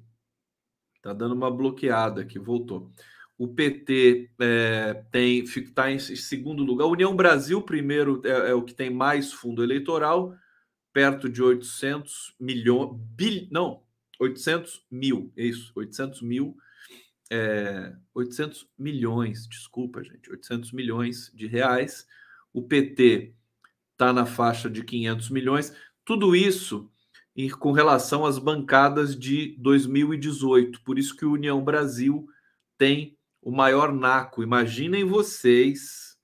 tá 1.01 1.13
dando 1.13 1.35
uma 1.35 1.51
bloqueada 1.51 2.21
aqui, 2.21 2.39
voltou. 2.39 2.91
O 3.37 3.47
PT 3.47 4.29
é, 4.39 4.93
tem 5.11 5.39
está 5.43 5.91
em 5.91 5.99
segundo 5.99 6.63
lugar. 6.63 6.85
União 6.85 7.15
Brasil, 7.15 7.61
primeiro, 7.61 8.21
é, 8.23 8.51
é, 8.51 8.53
o 8.53 8.63
que 8.63 8.73
tem 8.73 8.89
mais 8.89 9.33
fundo 9.33 9.63
eleitoral, 9.63 10.33
perto 10.93 11.27
de 11.27 11.41
800 11.41 12.35
milhões. 12.39 12.91
Bil, 13.15 13.47
não, 13.51 13.83
800 14.19 14.85
mil, 14.89 15.33
é 15.35 15.45
isso, 15.45 15.71
800 15.75 16.21
mil. 16.21 16.55
É, 17.29 17.95
800 18.13 18.69
milhões, 18.77 19.47
desculpa, 19.47 20.03
gente, 20.03 20.29
800 20.29 20.71
milhões 20.71 21.31
de 21.33 21.47
reais. 21.47 22.05
O 22.53 22.61
PT 22.61 23.33
está 23.91 24.13
na 24.13 24.25
faixa 24.25 24.69
de 24.69 24.83
500 24.83 25.29
milhões. 25.31 25.75
Tudo 26.05 26.35
isso 26.35 26.92
com 27.59 27.71
relação 27.71 28.25
às 28.25 28.37
bancadas 28.37 29.17
de 29.17 29.55
2018. 29.59 30.81
Por 30.83 30.99
isso 30.99 31.15
que 31.15 31.25
o 31.25 31.33
União 31.33 31.63
Brasil 31.63 32.27
tem 32.77 33.17
o 33.41 33.51
maior 33.51 33.93
naco. 33.93 34.43
Imaginem 34.43 35.03
vocês 35.03 36.17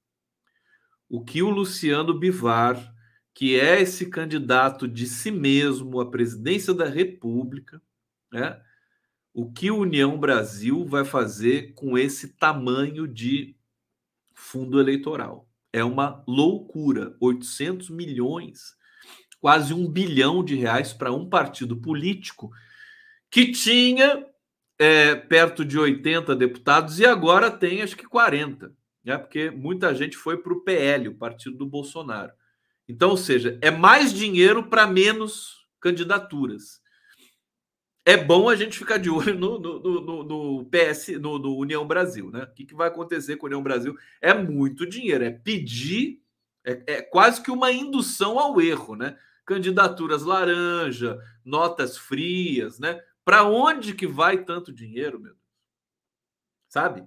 o 1.09 1.23
que 1.23 1.41
o 1.41 1.49
Luciano 1.49 2.17
Bivar, 2.17 2.93
que 3.33 3.59
é 3.59 3.81
esse 3.81 4.09
candidato 4.09 4.87
de 4.87 5.07
si 5.07 5.31
mesmo 5.31 5.99
à 5.99 6.09
presidência 6.09 6.73
da 6.73 6.85
República, 6.85 7.81
né? 8.31 8.61
O 9.33 9.51
que 9.51 9.71
o 9.71 9.77
União 9.77 10.19
Brasil 10.19 10.85
vai 10.85 11.05
fazer 11.05 11.73
com 11.73 11.97
esse 11.97 12.29
tamanho 12.29 13.07
de 13.07 13.55
fundo 14.35 14.79
eleitoral? 14.79 15.47
É 15.71 15.83
uma 15.83 16.23
loucura. 16.27 17.15
800 17.19 17.89
milhões, 17.89 18.75
quase 19.41 19.73
um 19.73 19.87
bilhão 19.87 20.43
de 20.43 20.55
reais 20.55 20.93
para 20.93 21.11
um 21.11 21.29
partido 21.29 21.77
político 21.77 22.51
que 23.29 23.51
tinha 23.51 24.25
é, 24.77 25.15
perto 25.15 25.63
de 25.63 25.77
80 25.77 26.35
deputados 26.35 26.99
e 26.99 27.05
agora 27.05 27.51
tem 27.51 27.81
acho 27.81 27.97
que 27.97 28.07
40, 28.07 28.73
né? 29.03 29.17
porque 29.17 29.49
muita 29.49 29.93
gente 29.93 30.17
foi 30.17 30.37
para 30.37 30.53
o 30.53 30.61
PL, 30.61 31.09
o 31.09 31.15
partido 31.15 31.57
do 31.57 31.65
Bolsonaro. 31.65 32.31
Então, 32.87 33.11
ou 33.11 33.17
seja, 33.17 33.57
é 33.61 33.69
mais 33.69 34.13
dinheiro 34.13 34.63
para 34.63 34.87
menos 34.87 35.67
candidaturas. 35.79 36.81
É 38.05 38.17
bom 38.17 38.49
a 38.49 38.55
gente 38.55 38.79
ficar 38.79 38.97
de 38.97 39.09
olho 39.09 39.37
no, 39.37 39.59
no, 39.59 39.79
no, 39.79 40.23
no 40.23 40.65
PS, 40.65 41.09
no, 41.19 41.37
no, 41.37 41.55
União 41.57 41.85
Brasil, 41.85 42.31
né? 42.31 42.43
O 42.43 42.53
que, 42.55 42.65
que 42.65 42.73
vai 42.73 42.87
acontecer 42.87 43.35
com 43.35 43.45
a 43.45 43.49
União 43.49 43.61
Brasil? 43.61 43.95
É 44.19 44.33
muito 44.33 44.87
dinheiro, 44.87 45.23
é 45.23 45.29
pedir, 45.29 46.19
é, 46.65 46.95
é 46.95 47.01
quase 47.03 47.43
que 47.43 47.51
uma 47.51 47.71
indução 47.71 48.39
ao 48.39 48.59
erro, 48.59 48.95
né? 48.95 49.15
Candidaturas 49.49 50.21
laranja, 50.21 51.19
notas 51.43 51.97
frias, 51.97 52.77
né? 52.77 53.01
Para 53.25 53.43
onde 53.45 53.95
que 53.95 54.05
vai 54.05 54.43
tanto 54.45 54.71
dinheiro, 54.71 55.19
meu 55.19 55.33
Deus? 55.33 55.43
Sabe? 56.67 57.03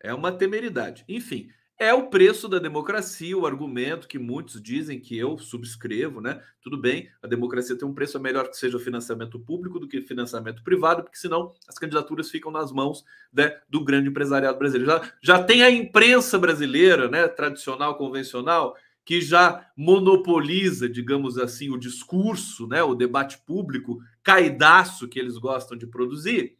É 0.00 0.14
uma 0.14 0.30
temeridade. 0.30 1.04
Enfim, 1.08 1.50
é 1.76 1.92
o 1.92 2.08
preço 2.08 2.48
da 2.48 2.60
democracia, 2.60 3.36
o 3.36 3.44
argumento 3.44 4.06
que 4.06 4.20
muitos 4.20 4.62
dizem 4.62 5.00
que 5.00 5.18
eu 5.18 5.36
subscrevo, 5.36 6.20
né? 6.20 6.40
Tudo 6.62 6.78
bem, 6.78 7.10
a 7.20 7.26
democracia 7.26 7.76
tem 7.76 7.88
um 7.88 7.94
preço, 7.94 8.16
é 8.16 8.20
melhor 8.20 8.48
que 8.48 8.56
seja 8.56 8.76
o 8.76 8.80
financiamento 8.80 9.40
público 9.40 9.80
do 9.80 9.88
que 9.88 10.00
financiamento 10.02 10.62
privado, 10.62 11.02
porque 11.02 11.18
senão 11.18 11.52
as 11.66 11.76
candidaturas 11.76 12.30
ficam 12.30 12.52
nas 12.52 12.70
mãos 12.70 13.04
né, 13.32 13.60
do 13.68 13.82
grande 13.82 14.08
empresariado 14.08 14.56
brasileiro. 14.56 14.92
Já, 14.92 15.12
já 15.20 15.42
tem 15.42 15.64
a 15.64 15.70
imprensa 15.70 16.38
brasileira, 16.38 17.08
né, 17.08 17.26
tradicional, 17.26 17.96
convencional, 17.96 18.76
que 19.08 19.22
já 19.22 19.66
monopoliza, 19.74 20.86
digamos 20.86 21.38
assim, 21.38 21.70
o 21.70 21.78
discurso, 21.78 22.66
né, 22.66 22.82
o 22.82 22.94
debate 22.94 23.38
público 23.38 24.02
caidaço 24.22 25.08
que 25.08 25.18
eles 25.18 25.38
gostam 25.38 25.78
de 25.78 25.86
produzir. 25.86 26.58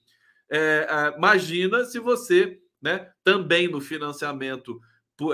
É, 0.50 1.12
imagina 1.14 1.84
se 1.84 1.98
você, 1.98 2.58
né, 2.80 3.12
também 3.22 3.68
no 3.68 3.82
financiamento 3.82 4.80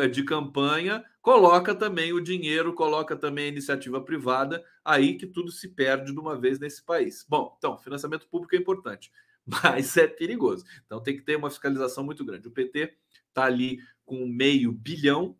é, 0.01 0.09
de 0.09 0.25
campanha, 0.25 1.05
coloca 1.23 1.73
também 1.73 2.13
o 2.13 2.21
dinheiro, 2.21 2.75
coloca 2.75 3.15
também 3.15 3.45
a 3.45 3.53
iniciativa 3.53 4.01
privada, 4.01 4.61
aí 4.85 5.15
que 5.17 5.29
tudo 5.29 5.53
se 5.53 5.69
perde 5.69 6.13
de 6.13 6.19
uma 6.19 6.37
vez 6.37 6.59
nesse 6.59 6.85
país. 6.85 7.25
Bom, 7.29 7.55
então, 7.57 7.79
financiamento 7.79 8.27
público 8.27 8.57
é 8.57 8.59
importante, 8.59 9.13
mas 9.47 9.97
é 9.97 10.09
perigoso. 10.09 10.65
Então 10.85 11.01
tem 11.01 11.17
que 11.17 11.23
ter 11.23 11.37
uma 11.37 11.49
fiscalização 11.49 12.03
muito 12.03 12.25
grande. 12.25 12.49
O 12.49 12.51
PT 12.51 12.93
está 13.29 13.45
ali 13.45 13.79
com 14.05 14.27
meio 14.27 14.73
bilhão 14.73 15.39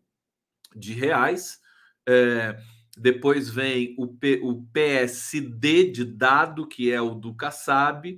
de 0.73 0.93
reais 0.93 1.64
é, 2.07 2.57
depois 2.97 3.49
vem 3.49 3.93
o, 3.97 4.07
P, 4.07 4.39
o 4.43 4.63
PSD 4.71 5.91
de 5.91 6.05
dado, 6.05 6.67
que 6.67 6.91
é 6.91 7.01
o 7.01 7.13
do 7.13 7.33
Kassab, 7.33 8.17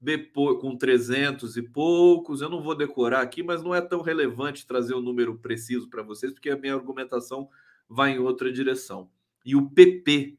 depois, 0.00 0.60
com 0.60 0.76
300 0.76 1.56
e 1.56 1.62
poucos. 1.62 2.40
Eu 2.40 2.50
não 2.50 2.62
vou 2.62 2.74
decorar 2.74 3.22
aqui, 3.22 3.42
mas 3.42 3.62
não 3.62 3.74
é 3.74 3.80
tão 3.80 4.02
relevante 4.02 4.66
trazer 4.66 4.94
o 4.94 4.98
um 4.98 5.02
número 5.02 5.38
preciso 5.38 5.88
para 5.88 6.02
vocês, 6.02 6.32
porque 6.32 6.50
a 6.50 6.56
minha 6.56 6.74
argumentação 6.74 7.48
vai 7.88 8.12
em 8.12 8.18
outra 8.18 8.52
direção. 8.52 9.10
E 9.44 9.56
o 9.56 9.70
PP, 9.70 10.36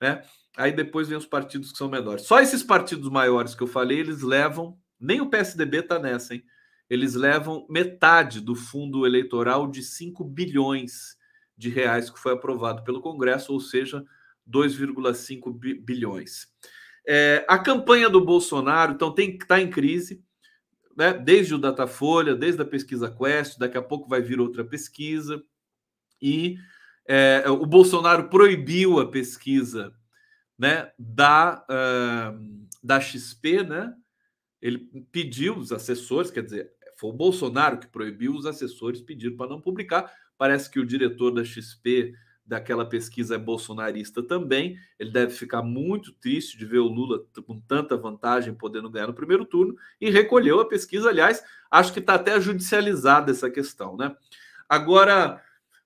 né? 0.00 0.22
Aí 0.56 0.70
depois 0.70 1.08
vem 1.08 1.16
os 1.16 1.26
partidos 1.26 1.72
que 1.72 1.78
são 1.78 1.88
menores. 1.88 2.22
Só 2.22 2.40
esses 2.40 2.62
partidos 2.62 3.08
maiores 3.10 3.54
que 3.54 3.62
eu 3.62 3.66
falei, 3.66 3.98
eles 3.98 4.22
levam, 4.22 4.78
nem 5.00 5.20
o 5.20 5.28
PSDB 5.28 5.78
está 5.78 5.98
nessa, 5.98 6.34
hein? 6.34 6.44
Eles 6.88 7.14
levam 7.14 7.66
metade 7.70 8.40
do 8.40 8.54
fundo 8.54 9.06
eleitoral 9.06 9.66
de 9.66 9.82
5 9.82 10.22
bilhões 10.24 11.16
de 11.56 11.68
reais 11.68 12.10
que 12.10 12.18
foi 12.18 12.32
aprovado 12.32 12.82
pelo 12.82 13.00
Congresso, 13.00 13.52
ou 13.52 13.60
seja, 13.60 14.04
2,5 14.48 15.52
bilhões. 15.82 16.48
É, 17.06 17.44
a 17.48 17.58
campanha 17.58 18.08
do 18.08 18.24
Bolsonaro, 18.24 18.92
então, 18.92 19.12
tem 19.12 19.36
que 19.36 19.44
estar 19.44 19.56
tá 19.56 19.60
em 19.60 19.70
crise, 19.70 20.24
né? 20.96 21.12
desde 21.12 21.54
o 21.54 21.58
Datafolha, 21.58 22.34
desde 22.34 22.62
a 22.62 22.66
pesquisa 22.66 23.10
Quest, 23.10 23.58
daqui 23.58 23.76
a 23.76 23.82
pouco 23.82 24.08
vai 24.08 24.20
vir 24.20 24.40
outra 24.40 24.64
pesquisa, 24.64 25.42
e 26.20 26.56
é, 27.06 27.44
o 27.48 27.66
Bolsonaro 27.66 28.28
proibiu 28.28 29.00
a 29.00 29.10
pesquisa 29.10 29.92
né, 30.58 30.92
da, 30.96 31.64
uh, 31.68 32.68
da 32.82 33.00
XP, 33.00 33.64
né? 33.64 33.92
Ele 34.60 34.78
pediu 35.10 35.56
os 35.58 35.72
assessores, 35.72 36.30
quer 36.30 36.44
dizer, 36.44 36.72
foi 36.96 37.10
o 37.10 37.14
Bolsonaro 37.14 37.78
que 37.78 37.88
proibiu 37.88 38.32
os 38.32 38.46
assessores 38.46 39.00
pediram 39.00 39.36
para 39.36 39.48
não 39.48 39.60
publicar, 39.60 40.12
Parece 40.42 40.68
que 40.68 40.80
o 40.80 40.84
diretor 40.84 41.30
da 41.30 41.44
XP 41.44 42.14
daquela 42.44 42.84
pesquisa 42.84 43.36
é 43.36 43.38
bolsonarista 43.38 44.24
também. 44.24 44.76
Ele 44.98 45.12
deve 45.12 45.32
ficar 45.32 45.62
muito 45.62 46.12
triste 46.14 46.58
de 46.58 46.66
ver 46.66 46.80
o 46.80 46.88
Lula 46.88 47.24
com 47.46 47.60
tanta 47.60 47.96
vantagem 47.96 48.52
podendo 48.52 48.90
ganhar 48.90 49.06
no 49.06 49.14
primeiro 49.14 49.44
turno 49.44 49.76
e 50.00 50.10
recolheu 50.10 50.58
a 50.58 50.68
pesquisa. 50.68 51.10
Aliás, 51.10 51.44
acho 51.70 51.92
que 51.92 52.00
está 52.00 52.14
até 52.14 52.40
judicializada 52.40 53.30
essa 53.30 53.48
questão, 53.48 53.96
né? 53.96 54.16
Agora, 54.68 55.40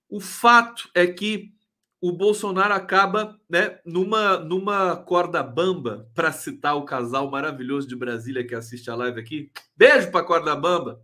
o 0.08 0.20
fato 0.20 0.88
é 0.94 1.06
que 1.06 1.52
o 2.00 2.10
Bolsonaro 2.10 2.72
acaba 2.72 3.38
né, 3.50 3.78
numa, 3.84 4.38
numa 4.38 4.96
corda 4.96 5.42
bamba, 5.42 6.08
para 6.14 6.32
citar 6.32 6.78
o 6.78 6.86
casal 6.86 7.30
maravilhoso 7.30 7.86
de 7.86 7.94
Brasília 7.94 8.46
que 8.46 8.54
assiste 8.54 8.90
a 8.90 8.94
live 8.94 9.20
aqui. 9.20 9.50
Beijo 9.76 10.10
para 10.10 10.24
corda 10.24 10.56
bamba. 10.56 11.02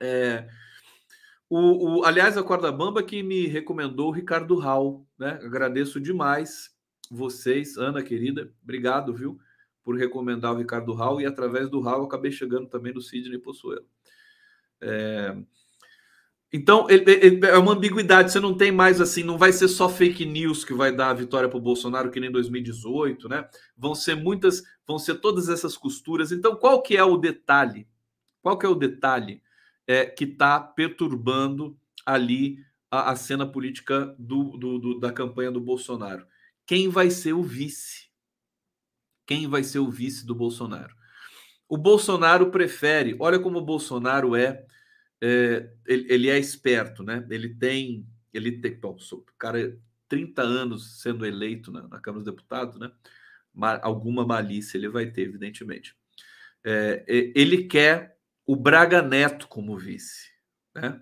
É, 0.00 0.48
o, 1.54 1.98
o, 1.98 2.04
aliás, 2.06 2.38
a 2.38 2.42
corda 2.42 2.72
bamba 2.72 3.02
que 3.02 3.22
me 3.22 3.46
recomendou 3.46 4.08
o 4.08 4.10
Ricardo 4.10 4.56
Hall. 4.56 5.06
Né? 5.18 5.38
Agradeço 5.44 6.00
demais 6.00 6.74
vocês, 7.10 7.76
Ana 7.76 8.02
querida. 8.02 8.50
Obrigado, 8.62 9.12
viu, 9.12 9.38
por 9.84 9.94
recomendar 9.94 10.54
o 10.54 10.56
Ricardo 10.56 10.94
Hall. 10.94 11.20
E 11.20 11.26
através 11.26 11.68
do 11.68 11.78
Hall, 11.80 12.04
acabei 12.04 12.32
chegando 12.32 12.68
também 12.68 12.94
no 12.94 13.02
Sidney 13.02 13.38
Possuelo. 13.38 13.84
É, 14.80 15.36
então, 16.50 16.86
ele, 16.88 17.04
ele, 17.10 17.46
é 17.46 17.58
uma 17.58 17.72
ambiguidade. 17.72 18.32
Você 18.32 18.40
não 18.40 18.56
tem 18.56 18.72
mais 18.72 18.98
assim, 18.98 19.22
não 19.22 19.36
vai 19.36 19.52
ser 19.52 19.68
só 19.68 19.90
fake 19.90 20.24
news 20.24 20.64
que 20.64 20.72
vai 20.72 20.90
dar 20.90 21.10
a 21.10 21.14
vitória 21.14 21.50
para 21.50 21.58
o 21.58 21.62
Bolsonaro, 21.62 22.10
que 22.10 22.18
nem 22.18 22.32
2018, 22.32 23.28
né? 23.28 23.46
Vão 23.76 23.94
ser 23.94 24.14
muitas, 24.14 24.62
vão 24.86 24.98
ser 24.98 25.16
todas 25.16 25.50
essas 25.50 25.76
costuras. 25.76 26.32
Então, 26.32 26.56
qual 26.56 26.80
que 26.80 26.96
é 26.96 27.04
o 27.04 27.18
detalhe? 27.18 27.86
Qual 28.40 28.58
que 28.58 28.64
é 28.64 28.68
o 28.70 28.74
detalhe 28.74 29.42
é, 29.86 30.06
que 30.06 30.24
está 30.24 30.60
perturbando 30.60 31.78
ali 32.04 32.64
a, 32.90 33.10
a 33.10 33.16
cena 33.16 33.46
política 33.46 34.14
do, 34.18 34.56
do, 34.56 34.78
do, 34.78 35.00
da 35.00 35.12
campanha 35.12 35.50
do 35.50 35.60
Bolsonaro? 35.60 36.26
Quem 36.66 36.88
vai 36.88 37.10
ser 37.10 37.32
o 37.32 37.42
vice? 37.42 38.10
Quem 39.26 39.48
vai 39.48 39.64
ser 39.64 39.78
o 39.78 39.90
vice 39.90 40.26
do 40.26 40.34
Bolsonaro? 40.34 40.94
O 41.68 41.76
Bolsonaro 41.76 42.50
prefere, 42.50 43.16
olha 43.18 43.38
como 43.38 43.58
o 43.58 43.64
Bolsonaro 43.64 44.36
é 44.36 44.66
é, 45.24 45.70
ele, 45.86 46.12
ele, 46.12 46.28
é 46.28 46.36
esperto, 46.36 47.04
né? 47.04 47.24
Ele 47.30 47.48
tem, 47.54 48.04
ele 48.34 48.60
tem, 48.60 48.74
bom, 48.74 48.96
o 49.12 49.24
cara 49.38 49.78
30 50.08 50.42
anos 50.42 51.00
sendo 51.00 51.24
eleito 51.24 51.70
na, 51.70 51.82
na 51.86 52.00
Câmara 52.00 52.24
dos 52.24 52.34
Deputados, 52.34 52.76
né? 52.78 52.90
alguma 53.82 54.26
malícia 54.26 54.76
ele 54.76 54.88
vai 54.88 55.06
ter, 55.10 55.22
evidentemente. 55.22 55.94
É, 56.64 57.04
ele 57.06 57.64
quer 57.64 58.11
o 58.46 58.56
Braga 58.56 59.02
Neto 59.02 59.48
como 59.48 59.76
vice, 59.76 60.30
né? 60.74 61.00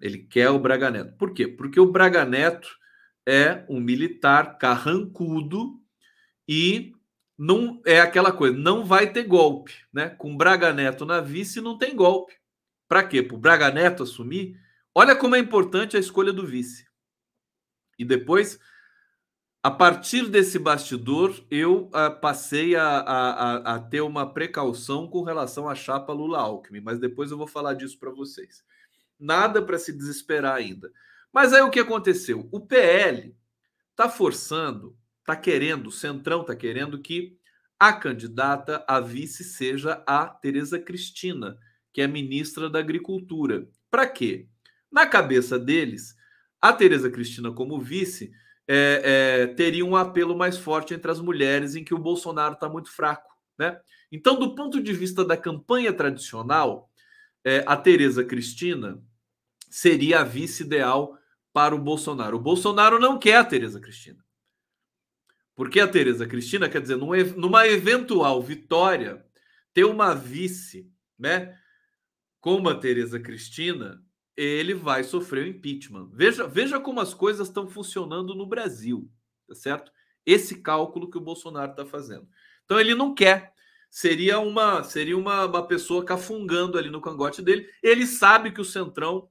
Ele 0.00 0.18
quer 0.18 0.48
o 0.50 0.58
Braga 0.58 0.90
Neto. 0.90 1.16
Por 1.16 1.34
quê? 1.34 1.46
Porque 1.46 1.78
o 1.78 1.90
Braga 1.90 2.24
Neto 2.24 2.68
é 3.26 3.64
um 3.68 3.80
militar 3.80 4.56
carrancudo 4.58 5.80
e 6.48 6.92
não 7.36 7.80
é 7.86 8.00
aquela 8.00 8.32
coisa, 8.32 8.56
não 8.56 8.84
vai 8.84 9.12
ter 9.12 9.24
golpe, 9.24 9.74
né? 9.92 10.10
Com 10.10 10.36
Braga 10.36 10.72
Neto 10.72 11.06
na 11.06 11.20
vice 11.20 11.60
não 11.60 11.78
tem 11.78 11.94
golpe. 11.94 12.34
Para 12.88 13.04
quê? 13.04 13.22
Para 13.22 13.36
o 13.36 13.40
Braga 13.40 13.70
Neto 13.70 14.02
assumir? 14.02 14.60
Olha 14.94 15.14
como 15.14 15.36
é 15.36 15.38
importante 15.38 15.96
a 15.96 16.00
escolha 16.00 16.32
do 16.32 16.46
vice. 16.46 16.86
E 17.98 18.04
depois, 18.04 18.58
a 19.62 19.70
partir 19.70 20.28
desse 20.28 20.58
bastidor, 20.58 21.38
eu 21.50 21.88
uh, 21.88 22.20
passei 22.20 22.76
a, 22.76 22.86
a, 22.86 23.74
a, 23.74 23.78
ter 23.78 24.00
uma 24.00 24.32
precaução 24.32 25.06
com 25.06 25.22
relação 25.22 25.68
à 25.68 25.74
chapa 25.74 26.12
Lula-Alckmin, 26.12 26.80
mas 26.80 26.98
depois 26.98 27.30
eu 27.30 27.36
vou 27.36 27.46
falar 27.46 27.74
disso 27.74 27.98
para 27.98 28.10
vocês. 28.10 28.64
Nada 29.18 29.60
para 29.60 29.78
se 29.78 29.92
desesperar 29.92 30.54
ainda. 30.54 30.90
Mas 31.32 31.52
aí 31.52 31.60
o 31.60 31.70
que 31.70 31.80
aconteceu? 31.80 32.48
O 32.50 32.60
PL 32.60 33.36
está 33.90 34.08
forçando, 34.08 34.96
está 35.20 35.36
querendo, 35.36 35.88
o 35.88 35.92
Centrão 35.92 36.40
está 36.40 36.56
querendo 36.56 36.98
que 36.98 37.38
a 37.78 37.92
candidata 37.92 38.82
a 38.88 38.98
vice 38.98 39.44
seja 39.44 40.02
a 40.06 40.26
Tereza 40.26 40.78
Cristina 40.78 41.58
que 41.92 42.00
é 42.00 42.06
ministra 42.06 42.68
da 42.70 42.78
Agricultura. 42.78 43.68
Para 43.90 44.06
quê? 44.06 44.48
Na 44.90 45.06
cabeça 45.06 45.58
deles, 45.58 46.14
a 46.60 46.72
Tereza 46.72 47.10
Cristina, 47.10 47.52
como 47.52 47.80
vice, 47.80 48.32
é, 48.72 49.02
é, 49.02 49.46
teria 49.48 49.84
um 49.84 49.96
apelo 49.96 50.38
mais 50.38 50.56
forte 50.56 50.94
entre 50.94 51.10
as 51.10 51.20
mulheres, 51.20 51.74
em 51.74 51.82
que 51.82 51.92
o 51.92 51.98
Bolsonaro 51.98 52.54
está 52.54 52.68
muito 52.68 52.88
fraco. 52.88 53.34
Né? 53.58 53.80
Então, 54.12 54.38
do 54.38 54.54
ponto 54.54 54.80
de 54.80 54.92
vista 54.92 55.24
da 55.24 55.36
campanha 55.36 55.92
tradicional, 55.92 56.88
é, 57.44 57.64
a 57.66 57.76
Tereza 57.76 58.24
Cristina 58.24 59.02
seria 59.68 60.20
a 60.20 60.24
vice 60.24 60.62
ideal 60.62 61.18
para 61.52 61.74
o 61.74 61.80
Bolsonaro. 61.80 62.36
O 62.36 62.40
Bolsonaro 62.40 63.00
não 63.00 63.18
quer 63.18 63.38
a 63.38 63.44
Tereza 63.44 63.80
Cristina. 63.80 64.24
Porque 65.56 65.80
a 65.80 65.88
Tereza 65.88 66.24
Cristina, 66.24 66.68
quer 66.68 66.80
dizer, 66.80 66.96
numa 66.96 67.66
eventual 67.66 68.40
vitória, 68.40 69.26
ter 69.74 69.84
uma 69.84 70.14
vice, 70.14 70.88
né? 71.18 71.58
como 72.40 72.68
a 72.68 72.76
Tereza 72.76 73.18
Cristina, 73.18 74.00
ele 74.42 74.72
vai 74.72 75.04
sofrer 75.04 75.44
o 75.44 75.48
impeachment. 75.48 76.08
Veja, 76.12 76.46
veja 76.46 76.80
como 76.80 77.00
as 77.00 77.12
coisas 77.12 77.48
estão 77.48 77.68
funcionando 77.68 78.34
no 78.34 78.46
Brasil, 78.46 79.10
tá 79.46 79.54
certo? 79.54 79.92
Esse 80.24 80.62
cálculo 80.62 81.10
que 81.10 81.18
o 81.18 81.20
Bolsonaro 81.20 81.72
está 81.72 81.84
fazendo. 81.84 82.26
Então 82.64 82.80
ele 82.80 82.94
não 82.94 83.14
quer. 83.14 83.52
Seria 83.90 84.38
uma 84.38 84.82
seria 84.84 85.18
uma, 85.18 85.44
uma 85.46 85.66
pessoa 85.66 86.04
cafungando 86.04 86.78
ali 86.78 86.88
no 86.88 87.00
cangote 87.00 87.42
dele. 87.42 87.68
Ele 87.82 88.06
sabe 88.06 88.50
que 88.52 88.60
o 88.60 88.64
Centrão 88.64 89.28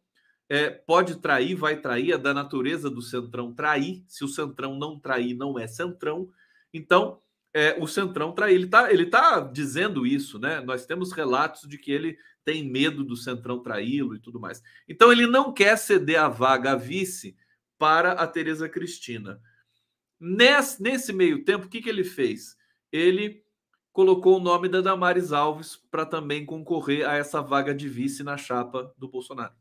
é, 0.47 0.69
pode 0.69 1.15
trair, 1.15 1.55
vai 1.55 1.79
trair, 1.79 2.11
é 2.11 2.17
da 2.17 2.33
natureza 2.33 2.89
do 2.89 3.01
Centrão 3.01 3.53
trair. 3.53 4.03
Se 4.07 4.23
o 4.23 4.27
Centrão 4.27 4.77
não 4.77 4.99
trair, 4.99 5.33
não 5.33 5.57
é 5.57 5.67
Centrão. 5.67 6.29
Então, 6.73 7.19
é, 7.51 7.75
o 7.79 7.87
Centrão 7.87 8.31
trair. 8.31 8.55
Ele 8.55 8.65
está 8.65 8.91
ele 8.91 9.05
tá 9.07 9.39
dizendo 9.39 10.05
isso, 10.05 10.37
né? 10.37 10.59
Nós 10.61 10.85
temos 10.85 11.11
relatos 11.11 11.67
de 11.67 11.77
que 11.77 11.91
ele 11.91 12.17
tem 12.49 12.67
medo 12.67 13.03
do 13.03 13.15
Centrão 13.15 13.61
traí-lo 13.61 14.15
e 14.15 14.19
tudo 14.19 14.39
mais. 14.39 14.63
Então 14.87 15.11
ele 15.11 15.27
não 15.27 15.53
quer 15.53 15.77
ceder 15.77 16.19
a 16.19 16.27
vaga 16.27 16.71
a 16.71 16.75
vice 16.75 17.37
para 17.77 18.13
a 18.13 18.25
Tereza 18.25 18.67
Cristina. 18.67 19.39
Nesse, 20.19 20.81
nesse 20.81 21.13
meio 21.13 21.45
tempo, 21.45 21.67
o 21.67 21.69
que, 21.69 21.79
que 21.79 21.87
ele 21.87 22.03
fez? 22.03 22.57
Ele 22.91 23.43
colocou 23.93 24.37
o 24.37 24.41
nome 24.41 24.67
da 24.67 24.81
Damares 24.81 25.31
Alves 25.31 25.75
para 25.91 26.07
também 26.07 26.43
concorrer 26.43 27.07
a 27.07 27.13
essa 27.13 27.39
vaga 27.39 27.71
de 27.71 27.87
vice 27.87 28.23
na 28.23 28.35
chapa 28.35 28.91
do 28.97 29.07
Bolsonaro. 29.07 29.53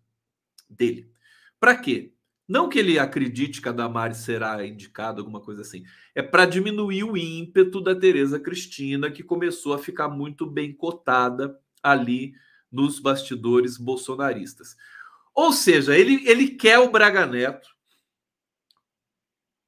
Dele. 0.67 1.13
Para 1.61 1.77
quê? 1.77 2.15
Não 2.49 2.71
que 2.71 2.79
ele 2.79 2.99
acredite 2.99 3.61
que 3.61 3.69
a 3.69 3.73
Damares 3.73 4.19
será 4.19 4.67
indicada, 4.67 5.21
alguma 5.21 5.43
coisa 5.43 5.61
assim. 5.61 5.85
É 6.15 6.23
para 6.23 6.47
diminuir 6.47 7.05
o 7.05 7.19
ímpeto 7.19 7.83
da 7.83 7.95
Tereza 7.95 8.41
Cristina, 8.41 9.11
que 9.11 9.23
começou 9.23 9.75
a 9.75 9.79
ficar 9.79 10.09
muito 10.09 10.47
bem 10.47 10.73
cotada 10.73 11.55
ali 11.83 12.33
nos 12.71 12.99
bastidores 12.99 13.77
bolsonaristas. 13.77 14.77
Ou 15.35 15.53
seja, 15.53 15.97
ele, 15.97 16.29
ele 16.29 16.49
quer 16.49 16.79
o 16.79 16.91
Braga 16.91 17.27
Neto. 17.27 17.69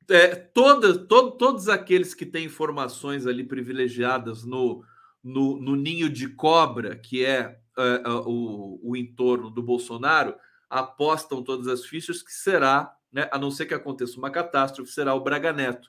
É, 0.09 0.35
toda, 0.35 0.99
todo, 1.07 1.37
todos 1.37 1.69
aqueles 1.69 2.15
que 2.15 2.27
têm 2.27 2.47
informações 2.47 3.27
ali 3.27 3.45
privilegiadas 3.45 4.45
no, 4.45 4.85
no, 5.23 5.61
no 5.61 5.77
ninho 5.77 6.11
de 6.11 6.29
cobra, 6.29 6.97
que 6.97 7.25
é, 7.25 7.61
é, 7.79 8.03
é 8.05 8.09
o, 8.09 8.81
o 8.83 8.97
entorno 8.97 9.51
do 9.51 9.63
Bolsonaro, 9.63 10.35
apostam 10.69 11.43
todas 11.43 11.69
as 11.69 11.85
fichas 11.85 12.23
que 12.23 12.33
será, 12.33 12.93
né, 13.13 13.29
a 13.33 13.39
não 13.39 13.51
ser 13.51 13.67
que 13.67 13.75
aconteça 13.75 14.19
uma 14.19 14.31
catástrofe, 14.31 14.91
será 14.91 15.15
o 15.15 15.23
Braga 15.23 15.53
Neto. 15.53 15.89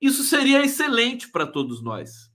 Isso 0.00 0.22
seria 0.22 0.64
excelente 0.64 1.28
para 1.28 1.46
todos 1.46 1.82
nós. 1.82 2.30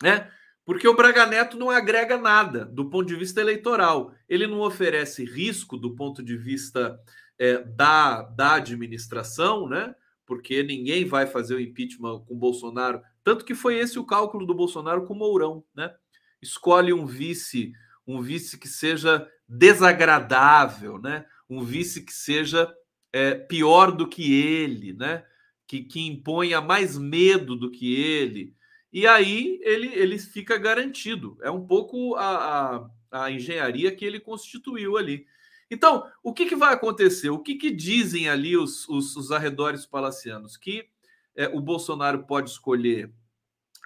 Né? 0.00 0.30
Porque 0.64 0.86
o 0.86 0.94
Braga 0.94 1.26
Neto 1.26 1.58
não 1.58 1.70
agrega 1.70 2.16
nada 2.16 2.64
do 2.64 2.88
ponto 2.88 3.06
de 3.06 3.16
vista 3.16 3.40
eleitoral. 3.40 4.14
Ele 4.28 4.46
não 4.46 4.60
oferece 4.60 5.24
risco 5.24 5.76
do 5.76 5.94
ponto 5.94 6.22
de 6.22 6.36
vista 6.36 6.98
é, 7.38 7.58
da, 7.58 8.22
da 8.22 8.54
administração, 8.54 9.68
né? 9.68 9.94
Porque 10.24 10.62
ninguém 10.62 11.04
vai 11.04 11.26
fazer 11.26 11.56
o 11.56 11.60
impeachment 11.60 12.20
com 12.20 12.38
Bolsonaro. 12.38 13.02
Tanto 13.24 13.44
que 13.44 13.54
foi 13.54 13.78
esse 13.78 13.98
o 13.98 14.06
cálculo 14.06 14.46
do 14.46 14.54
Bolsonaro 14.54 15.04
com 15.04 15.14
o 15.14 15.18
Mourão, 15.18 15.64
né? 15.74 15.92
Escolhe 16.40 16.92
um 16.92 17.06
vice, 17.06 17.72
um 18.06 18.20
vice 18.22 18.56
que 18.56 18.68
seja 18.68 19.28
desagradável, 19.48 20.98
né? 20.98 21.26
Um 21.50 21.64
vice 21.64 22.04
que 22.04 22.12
seja 22.12 22.72
é, 23.12 23.34
pior 23.34 23.90
do 23.90 24.08
que 24.08 24.32
ele, 24.32 24.92
né? 24.92 25.24
Que, 25.66 25.82
que 25.82 26.06
imponha 26.06 26.60
mais 26.60 26.96
medo 26.96 27.56
do 27.56 27.70
que 27.70 27.94
ele 27.94 28.54
e 28.92 29.06
aí 29.06 29.58
ele, 29.62 29.88
ele 29.94 30.18
fica 30.18 30.58
garantido. 30.58 31.38
É 31.42 31.50
um 31.50 31.66
pouco 31.66 32.14
a, 32.16 32.90
a, 33.10 33.24
a 33.24 33.30
engenharia 33.30 33.94
que 33.94 34.04
ele 34.04 34.20
constituiu 34.20 34.96
ali. 34.96 35.26
Então, 35.70 36.06
o 36.22 36.34
que, 36.34 36.44
que 36.44 36.54
vai 36.54 36.74
acontecer? 36.74 37.30
O 37.30 37.38
que, 37.38 37.54
que 37.54 37.70
dizem 37.70 38.28
ali 38.28 38.56
os, 38.56 38.86
os, 38.88 39.16
os 39.16 39.32
arredores 39.32 39.86
palacianos? 39.86 40.56
Que 40.56 40.86
é, 41.34 41.48
o 41.48 41.60
Bolsonaro 41.60 42.24
pode 42.24 42.50
escolher 42.50 43.10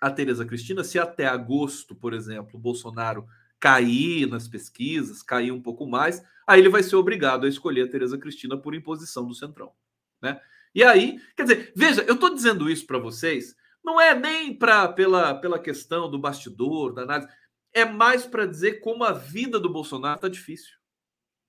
a 0.02 0.10
Tereza 0.10 0.44
Cristina 0.44 0.82
se 0.82 0.98
até 0.98 1.26
agosto, 1.26 1.94
por 1.94 2.12
exemplo, 2.12 2.56
o 2.56 2.60
Bolsonaro 2.60 3.26
cair 3.58 4.26
nas 4.26 4.48
pesquisas, 4.48 5.22
cair 5.22 5.52
um 5.52 5.62
pouco 5.62 5.86
mais, 5.86 6.22
aí 6.46 6.60
ele 6.60 6.68
vai 6.68 6.82
ser 6.82 6.96
obrigado 6.96 7.46
a 7.46 7.48
escolher 7.48 7.82
a 7.82 7.88
Tereza 7.88 8.18
Cristina 8.18 8.56
por 8.56 8.74
imposição 8.74 9.26
do 9.26 9.34
Centrão. 9.34 9.72
Né? 10.20 10.40
E 10.74 10.84
aí, 10.84 11.20
quer 11.34 11.44
dizer, 11.44 11.72
veja, 11.74 12.02
eu 12.02 12.14
estou 12.14 12.34
dizendo 12.34 12.68
isso 12.68 12.86
para 12.86 12.98
vocês 12.98 13.56
não 13.86 14.00
é 14.00 14.18
nem 14.18 14.52
pra, 14.52 14.88
pela, 14.88 15.32
pela 15.36 15.60
questão 15.60 16.10
do 16.10 16.18
bastidor, 16.18 16.92
da 16.92 17.02
análise, 17.02 17.32
é 17.72 17.84
mais 17.84 18.26
para 18.26 18.44
dizer 18.44 18.80
como 18.80 19.04
a 19.04 19.12
vida 19.12 19.60
do 19.60 19.72
Bolsonaro 19.72 20.16
está 20.16 20.28
difícil. 20.28 20.74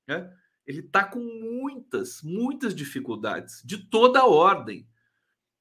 Né? 0.07 0.31
Ele 0.65 0.81
está 0.81 1.03
com 1.03 1.19
muitas, 1.19 2.21
muitas 2.21 2.75
dificuldades, 2.75 3.63
de 3.65 3.89
toda 3.89 4.19
a 4.19 4.27
ordem. 4.27 4.87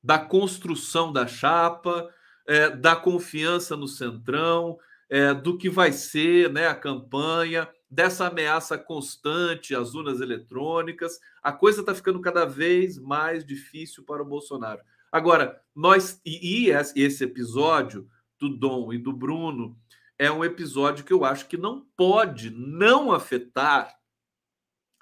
da 0.03 0.21
construção 0.21 1.13
da 1.13 1.27
chapa, 1.27 2.09
é, 2.47 2.71
da 2.71 2.95
confiança 2.95 3.77
no 3.77 3.89
centrão, 3.89 4.79
é, 5.11 5.35
do 5.35 5.59
que 5.59 5.69
vai 5.69 5.91
ser 5.91 6.53
né, 6.53 6.69
a 6.69 6.77
campanha, 6.77 7.69
dessa 7.91 8.29
ameaça 8.29 8.79
constante 8.79 9.75
às 9.75 9.95
urnas 9.95 10.21
eletrônicas. 10.21 11.19
A 11.43 11.53
coisa 11.53 11.81
está 11.81 11.93
ficando 11.93 12.21
cada 12.21 12.45
vez 12.45 12.99
mais 12.99 13.45
difícil 13.45 14.05
para 14.05 14.23
o 14.23 14.27
Bolsonaro. 14.27 14.81
Agora, 15.17 15.65
nós 15.75 16.21
e, 16.27 16.67
e 16.67 16.71
esse 16.71 17.25
episódio 17.25 18.07
do 18.39 18.51
Dom 18.51 18.93
e 18.93 18.99
do 18.99 19.15
Bruno 19.15 19.75
é 20.19 20.31
um 20.31 20.45
episódio 20.45 21.07
que 21.07 21.13
eu 21.13 21.25
acho 21.25 21.49
que 21.49 21.57
não 21.57 21.87
pode 21.97 22.51
não 22.51 23.11
afetar 23.11 23.99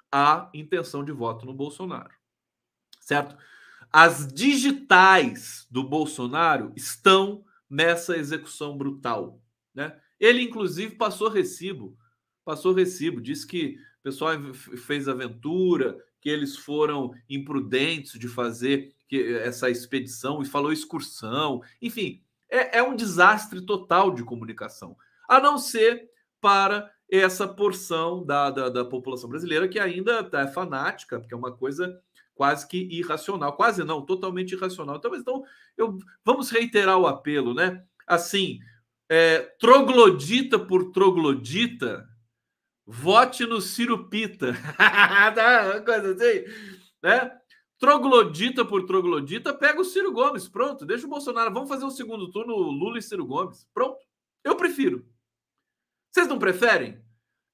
a 0.09 0.49
intenção 0.53 1.03
de 1.03 1.11
voto 1.11 1.45
no 1.45 1.53
Bolsonaro. 1.53 2.13
Certo? 3.01 3.35
As 3.91 4.25
digitais 4.25 5.67
do 5.69 5.83
Bolsonaro 5.83 6.71
estão 6.77 7.43
nessa 7.69 8.15
execução 8.15 8.77
brutal, 8.77 9.43
né? 9.73 9.99
Ele 10.17 10.41
inclusive 10.41 10.95
passou 10.95 11.27
recibo, 11.27 11.97
passou 12.45 12.71
recibo, 12.71 13.19
disse 13.19 13.45
que 13.45 13.77
o 13.99 14.03
pessoal 14.03 14.31
fez 14.53 15.09
aventura, 15.09 16.01
que 16.25 16.29
eles 16.31 16.57
foram 16.57 17.11
imprudentes 17.29 18.17
de 18.17 18.27
fazer 18.27 18.95
essa 19.43 19.69
expedição 19.69 20.41
e 20.41 20.45
falou 20.45 20.73
excursão, 20.73 21.61
enfim, 21.79 22.19
é, 22.49 22.79
é 22.79 22.83
um 22.83 22.95
desastre 22.95 23.63
total 23.63 24.11
de 24.11 24.23
comunicação, 24.23 24.97
a 25.29 25.39
não 25.39 25.59
ser 25.59 26.09
para 26.41 26.91
essa 27.07 27.47
porção 27.47 28.25
da, 28.25 28.49
da, 28.49 28.69
da 28.69 28.83
população 28.83 29.29
brasileira 29.29 29.67
que 29.67 29.77
ainda 29.77 30.27
é 30.33 30.47
fanática, 30.47 31.19
porque 31.19 31.35
é 31.35 31.37
uma 31.37 31.55
coisa 31.55 31.95
quase 32.33 32.67
que 32.67 32.79
irracional, 32.91 33.55
quase 33.55 33.83
não, 33.83 34.03
totalmente 34.03 34.53
irracional. 34.53 34.95
Então, 34.95 35.15
então 35.15 35.43
eu, 35.77 35.95
vamos 36.23 36.49
reiterar 36.49 36.97
o 36.97 37.05
apelo, 37.05 37.53
né? 37.53 37.83
Assim, 38.07 38.57
é, 39.07 39.41
troglodita 39.59 40.57
por 40.57 40.91
troglodita, 40.91 42.09
vote 42.85 43.45
no 43.45 43.61
Ciro 43.61 44.07
Pita. 44.09 44.53
Tá, 45.35 45.81
coisa 45.81 46.13
assim, 46.13 46.45
né? 47.01 47.39
Troglodita 47.77 48.63
por 48.63 48.85
troglodita, 48.85 49.53
pega 49.53 49.81
o 49.81 49.85
Ciro 49.85 50.11
Gomes, 50.11 50.47
pronto, 50.47 50.85
deixa 50.85 51.05
o 51.05 51.09
Bolsonaro. 51.09 51.53
Vamos 51.53 51.69
fazer 51.69 51.83
o 51.83 51.87
um 51.87 51.91
segundo 51.91 52.31
turno, 52.31 52.55
Lula 52.55 52.97
e 52.97 53.01
Ciro 53.01 53.25
Gomes. 53.25 53.67
Pronto. 53.73 53.97
Eu 54.43 54.55
prefiro. 54.55 55.05
Vocês 56.11 56.27
não 56.27 56.39
preferem? 56.39 57.03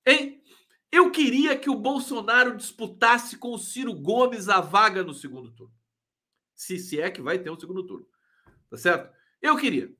Hein? 0.05 0.43
Eu 0.91 1.09
queria 1.09 1.57
que 1.57 1.69
o 1.69 1.75
Bolsonaro 1.75 2.55
disputasse 2.55 3.37
com 3.37 3.53
o 3.53 3.57
Ciro 3.57 3.93
Gomes 3.93 4.49
a 4.49 4.59
vaga 4.59 5.03
no 5.03 5.13
segundo 5.13 5.51
turno. 5.51 5.73
Se, 6.53 6.77
se 6.77 7.01
é 7.01 7.09
que 7.09 7.21
vai 7.21 7.39
ter 7.39 7.49
um 7.49 7.59
segundo 7.59 7.83
turno. 7.83 8.05
Tá 8.69 8.77
certo? 8.77 9.11
Eu 9.41 9.57
queria. 9.57 9.91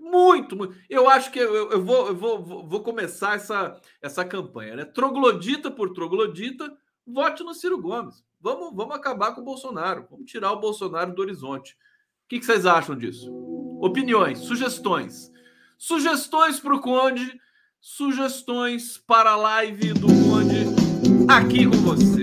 Muito, 0.00 0.56
muito. 0.56 0.74
Eu 0.88 1.08
acho 1.08 1.30
que 1.30 1.38
eu, 1.38 1.70
eu, 1.70 1.84
vou, 1.84 2.08
eu 2.08 2.16
vou, 2.16 2.66
vou 2.66 2.82
começar 2.82 3.36
essa, 3.36 3.78
essa 4.00 4.24
campanha, 4.24 4.76
né? 4.76 4.84
Troglodita 4.84 5.70
por 5.70 5.92
troglodita, 5.92 6.72
vote 7.06 7.44
no 7.44 7.54
Ciro 7.54 7.80
Gomes. 7.80 8.24
Vamos, 8.40 8.74
vamos 8.74 8.96
acabar 8.96 9.34
com 9.34 9.42
o 9.42 9.44
Bolsonaro. 9.44 10.06
Vamos 10.10 10.30
tirar 10.30 10.52
o 10.52 10.60
Bolsonaro 10.60 11.14
do 11.14 11.22
horizonte. 11.22 11.74
O 12.24 12.28
que, 12.30 12.38
que 12.38 12.46
vocês 12.46 12.64
acham 12.64 12.96
disso? 12.96 13.30
Opiniões, 13.80 14.38
sugestões. 14.38 15.30
Sugestões 15.78 16.58
para 16.58 16.74
o 16.74 16.80
Conde 16.80 17.38
sugestões 17.80 18.98
para 18.98 19.30
a 19.30 19.36
live 19.36 19.94
do 19.94 20.06
Conde 20.06 20.66
aqui 21.28 21.64
com 21.64 21.78
você. 21.78 22.19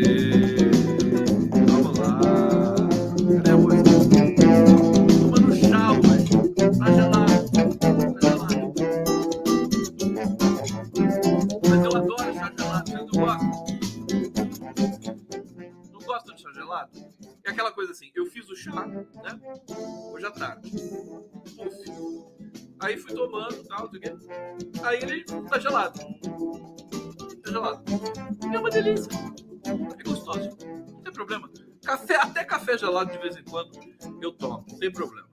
Coisa 17.88 17.91
assim, 17.91 18.11
eu 18.13 18.25
fiz 18.25 18.49
o 18.49 18.55
chá, 18.55 18.85
né? 18.85 19.39
Hoje 20.11 20.25
à 20.25 20.31
tarde. 20.31 20.71
Puf 21.55 22.27
Aí 22.79 22.97
fui 22.97 23.15
tomando 23.15 23.63
tal, 23.65 23.89
tudo 23.89 23.99
Aí 24.83 24.99
ele 25.01 25.23
tá 25.23 25.57
gelado. 25.57 25.99
Tá 27.43 27.51
gelado. 27.51 27.83
É 28.53 28.59
uma 28.59 28.69
delícia. 28.69 29.09
É 29.65 30.03
gostoso. 30.03 30.57
Não 30.59 31.01
tem 31.01 31.13
problema. 31.13 31.49
Café, 31.83 32.15
até 32.17 32.43
café 32.43 32.77
gelado 32.77 33.11
de 33.11 33.17
vez 33.17 33.38
em 33.38 33.43
quando 33.43 33.71
eu 34.21 34.33
tomo, 34.33 34.65
tem 34.79 34.91
problema. 34.91 35.27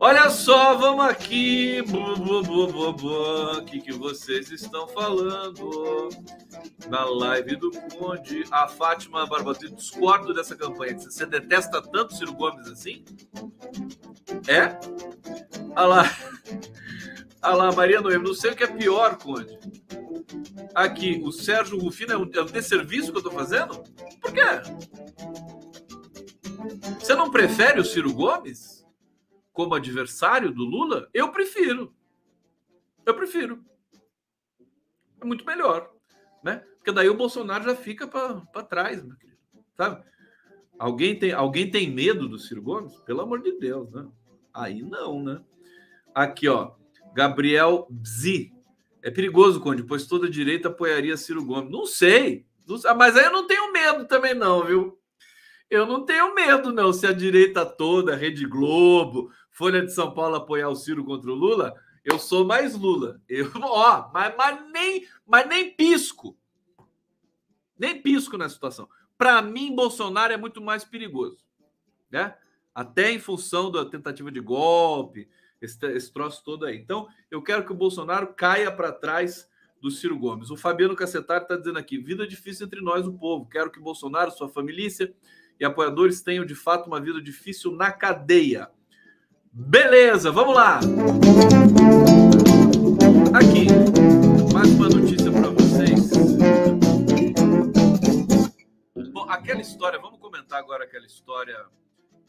Olha 0.00 0.28
só, 0.28 0.76
vamos 0.76 1.04
aqui. 1.06 1.82
O 1.88 3.64
que, 3.64 3.80
que 3.80 3.92
vocês 3.92 4.50
estão 4.50 4.86
falando? 4.88 6.08
Na 6.88 7.04
live 7.04 7.56
do 7.56 7.70
Conde, 7.70 8.44
a 8.50 8.68
Fátima 8.68 9.26
Barbosa. 9.26 9.70
Discordo 9.70 10.34
dessa 10.34 10.56
campanha. 10.56 10.98
Você 10.98 11.24
detesta 11.24 11.80
tanto 11.80 12.14
Ciro 12.14 12.34
Gomes 12.34 12.66
assim? 12.66 13.04
É? 14.48 14.78
Olha 15.76 15.86
lá. 15.86 16.16
Olha 17.42 17.54
lá, 17.54 17.72
Maria 17.72 18.00
Noemi. 18.00 18.24
Não 18.24 18.34
sei 18.34 18.50
o 18.50 18.56
que 18.56 18.64
é 18.64 18.66
pior, 18.66 19.16
Conde. 19.16 19.58
Aqui, 20.74 21.20
o 21.24 21.30
Sérgio 21.30 21.78
Rufino 21.78 22.12
é 22.12 22.16
um, 22.16 22.30
é 22.34 22.42
um 22.42 22.46
desserviço 22.46 23.12
que 23.12 23.18
eu 23.18 23.22
tô 23.22 23.30
fazendo? 23.30 23.82
Por 24.20 24.32
quê? 24.32 24.42
Você 26.98 27.14
não 27.14 27.30
prefere 27.30 27.80
o 27.80 27.84
Ciro 27.84 28.12
Gomes? 28.12 28.73
Como 29.54 29.74
adversário 29.74 30.50
do 30.50 30.64
Lula, 30.64 31.08
eu 31.14 31.30
prefiro. 31.30 31.94
Eu 33.06 33.14
prefiro. 33.14 33.64
É 35.22 35.24
muito 35.24 35.46
melhor, 35.46 35.90
né? 36.42 36.56
Porque 36.76 36.92
daí 36.92 37.08
o 37.08 37.16
Bolsonaro 37.16 37.64
já 37.64 37.74
fica 37.74 38.06
para 38.06 38.62
trás, 38.64 39.02
meu 39.02 39.16
querido. 39.16 39.38
Sabe? 39.76 40.04
Alguém 40.78 41.18
tem, 41.18 41.32
alguém 41.32 41.70
tem 41.70 41.90
medo 41.90 42.28
do 42.28 42.38
Ciro 42.38 42.60
Gomes? 42.60 42.96
Pelo 43.06 43.20
amor 43.20 43.40
de 43.40 43.56
Deus, 43.58 43.90
né? 43.92 44.06
Aí 44.52 44.82
não, 44.82 45.22
né? 45.22 45.40
Aqui, 46.12 46.48
ó. 46.48 46.72
Gabriel 47.14 47.86
Bzi. 47.88 48.52
É 49.02 49.10
perigoso, 49.10 49.60
Conde, 49.60 49.84
pois 49.84 50.06
toda 50.06 50.28
direita 50.28 50.68
apoiaria 50.68 51.16
Ciro 51.16 51.44
Gomes. 51.44 51.70
Não 51.70 51.86
sei. 51.86 52.44
Não, 52.66 52.76
mas 52.96 53.16
aí 53.16 53.24
eu 53.24 53.32
não 53.32 53.46
tenho 53.46 53.72
medo 53.72 54.04
também, 54.06 54.34
não, 54.34 54.64
viu? 54.64 54.98
Eu 55.70 55.86
não 55.86 56.04
tenho 56.04 56.34
medo, 56.34 56.72
não. 56.72 56.92
Se 56.92 57.06
a 57.06 57.12
direita 57.12 57.64
toda, 57.64 58.16
Rede 58.16 58.46
Globo, 58.46 59.30
Folha 59.54 59.80
de 59.80 59.92
São 59.92 60.12
Paulo 60.12 60.34
apoiar 60.34 60.68
o 60.68 60.74
Ciro 60.74 61.04
contra 61.04 61.30
o 61.30 61.34
Lula, 61.34 61.72
eu 62.04 62.18
sou 62.18 62.44
mais 62.44 62.74
Lula. 62.74 63.22
Eu, 63.28 63.50
ó, 63.62 64.10
mas, 64.12 64.34
mas, 64.36 64.70
nem, 64.72 65.06
mas 65.24 65.48
nem 65.48 65.70
pisco. 65.70 66.36
Nem 67.78 68.02
pisco 68.02 68.36
nessa 68.36 68.54
situação. 68.54 68.88
Para 69.16 69.40
mim, 69.40 69.74
Bolsonaro 69.74 70.32
é 70.32 70.36
muito 70.36 70.60
mais 70.60 70.84
perigoso. 70.84 71.38
Né? 72.10 72.36
Até 72.74 73.12
em 73.12 73.20
função 73.20 73.70
da 73.70 73.84
tentativa 73.84 74.30
de 74.30 74.40
golpe, 74.40 75.28
esse, 75.62 75.78
esse 75.92 76.12
troço 76.12 76.42
todo 76.44 76.66
aí. 76.66 76.76
Então, 76.76 77.06
eu 77.30 77.40
quero 77.40 77.64
que 77.64 77.72
o 77.72 77.76
Bolsonaro 77.76 78.34
caia 78.34 78.72
para 78.72 78.90
trás 78.90 79.48
do 79.80 79.88
Ciro 79.88 80.18
Gomes. 80.18 80.50
O 80.50 80.56
Fabiano 80.56 80.96
Cacetari 80.96 81.44
está 81.44 81.56
dizendo 81.56 81.78
aqui: 81.78 81.96
vida 81.96 82.26
difícil 82.26 82.66
entre 82.66 82.80
nós, 82.80 83.06
o 83.06 83.12
povo. 83.12 83.48
Quero 83.48 83.70
que 83.70 83.78
Bolsonaro, 83.78 84.32
sua 84.32 84.48
família 84.48 85.14
e 85.60 85.64
apoiadores 85.64 86.22
tenham 86.22 86.44
de 86.44 86.56
fato 86.56 86.88
uma 86.88 87.00
vida 87.00 87.22
difícil 87.22 87.70
na 87.70 87.92
cadeia. 87.92 88.68
Beleza, 89.56 90.32
vamos 90.32 90.56
lá. 90.56 90.80
Aqui, 93.32 93.68
mais 94.52 94.68
uma 94.72 94.88
notícia 94.88 95.30
para 95.30 95.48
vocês. 95.50 96.10
Bom, 99.12 99.30
aquela 99.30 99.60
história, 99.60 100.00
vamos 100.00 100.18
comentar 100.18 100.58
agora 100.58 100.82
aquela 100.82 101.06
história 101.06 101.56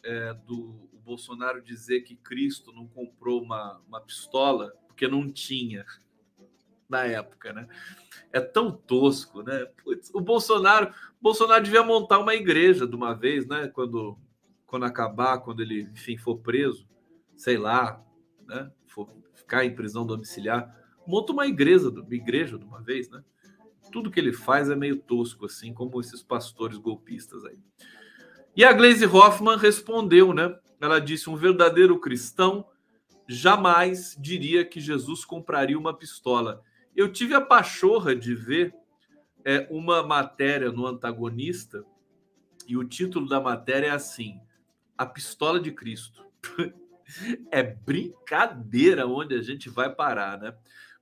é, 0.04 0.36
do 0.46 0.88
Bolsonaro 1.04 1.64
dizer 1.64 2.02
que 2.02 2.16
Cristo 2.16 2.72
não 2.72 2.86
comprou 2.88 3.42
uma, 3.42 3.82
uma 3.88 4.00
pistola 4.00 4.76
porque 4.86 5.08
não 5.08 5.32
tinha 5.32 5.84
na 6.88 7.06
época, 7.06 7.52
né? 7.52 7.68
É 8.32 8.40
tão 8.40 8.70
tosco, 8.72 9.42
né? 9.42 9.66
Putz, 9.84 10.12
o 10.14 10.22
Bolsonaro, 10.22 10.94
Bolsonaro 11.20 11.64
devia 11.64 11.82
montar 11.82 12.20
uma 12.20 12.36
igreja 12.36 12.86
de 12.86 12.96
uma 12.96 13.16
vez, 13.16 13.48
né? 13.48 13.68
Quando, 13.70 14.16
quando 14.68 14.86
acabar, 14.86 15.40
quando 15.40 15.64
ele, 15.64 15.90
enfim, 15.92 16.18
for 16.18 16.38
preso 16.38 16.86
sei 17.36 17.58
lá, 17.58 18.04
né, 18.48 18.72
for 18.88 19.10
ficar 19.34 19.66
em 19.66 19.76
prisão 19.76 20.06
domiciliar, 20.06 20.76
monta 21.06 21.34
uma 21.34 21.46
igreja, 21.46 21.90
uma 21.90 22.16
igreja 22.16 22.58
de 22.58 22.66
uma 22.66 22.82
vez, 22.82 23.10
né? 23.10 23.24
Tudo 23.92 24.10
que 24.10 24.20
ele 24.20 24.34
faz 24.34 24.70
é 24.70 24.76
meio 24.76 24.98
tosco, 24.98 25.46
assim 25.46 25.74
como 25.74 26.00
esses 26.02 26.24
pastores 26.24 26.78
golpistas 26.78 27.46
aí. 27.46 27.60
E 28.56 28.64
a 28.64 28.74
Glaze 28.74 29.06
Hoffman 29.06 29.58
respondeu, 29.58 30.34
né? 30.34 30.58
Ela 30.82 31.00
disse: 31.00 31.30
um 31.30 31.36
verdadeiro 31.36 32.00
cristão 32.00 32.66
jamais 33.28 34.16
diria 34.20 34.66
que 34.66 34.80
Jesus 34.80 35.24
compraria 35.24 35.78
uma 35.78 35.94
pistola. 35.94 36.64
Eu 36.96 37.12
tive 37.12 37.34
a 37.34 37.42
pachorra 37.42 38.16
de 38.16 38.34
ver 38.34 38.74
é, 39.44 39.68
uma 39.70 40.02
matéria 40.02 40.72
no 40.72 40.88
antagonista, 40.88 41.84
e 42.68 42.76
o 42.78 42.84
título 42.84 43.28
da 43.28 43.40
matéria 43.40 43.88
é 43.88 43.92
assim: 43.92 44.40
a 44.98 45.06
pistola 45.06 45.60
de 45.60 45.72
Cristo. 45.72 46.26
é 47.52 47.64
brincadeira 47.64 49.08
onde 49.08 49.36
a 49.36 49.42
gente 49.42 49.70
vai 49.70 49.94
parar, 49.94 50.40
né? 50.40 50.56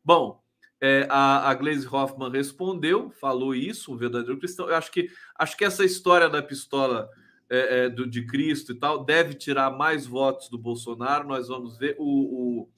Bom, 0.03 0.43
é, 0.81 1.07
a, 1.09 1.49
a 1.49 1.53
Glaze 1.53 1.87
Hoffman 1.87 2.29
respondeu, 2.29 3.09
falou 3.09 3.55
isso, 3.55 3.93
um 3.93 3.97
verdadeiro 3.97 4.37
cristão. 4.37 4.67
Eu 4.67 4.75
acho 4.75 4.91
que, 4.91 5.09
acho 5.37 5.55
que 5.55 5.63
essa 5.63 5.85
história 5.85 6.29
da 6.29 6.41
pistola 6.41 7.09
é, 7.49 7.85
é, 7.85 7.89
do, 7.89 8.05
de 8.05 8.25
Cristo 8.25 8.73
e 8.73 8.75
tal 8.75 9.05
deve 9.05 9.33
tirar 9.33 9.71
mais 9.71 10.05
votos 10.05 10.49
do 10.49 10.57
Bolsonaro. 10.57 11.27
Nós 11.27 11.47
vamos 11.47 11.77
ver. 11.77 11.95
O, 11.97 12.63
o, 12.63 12.69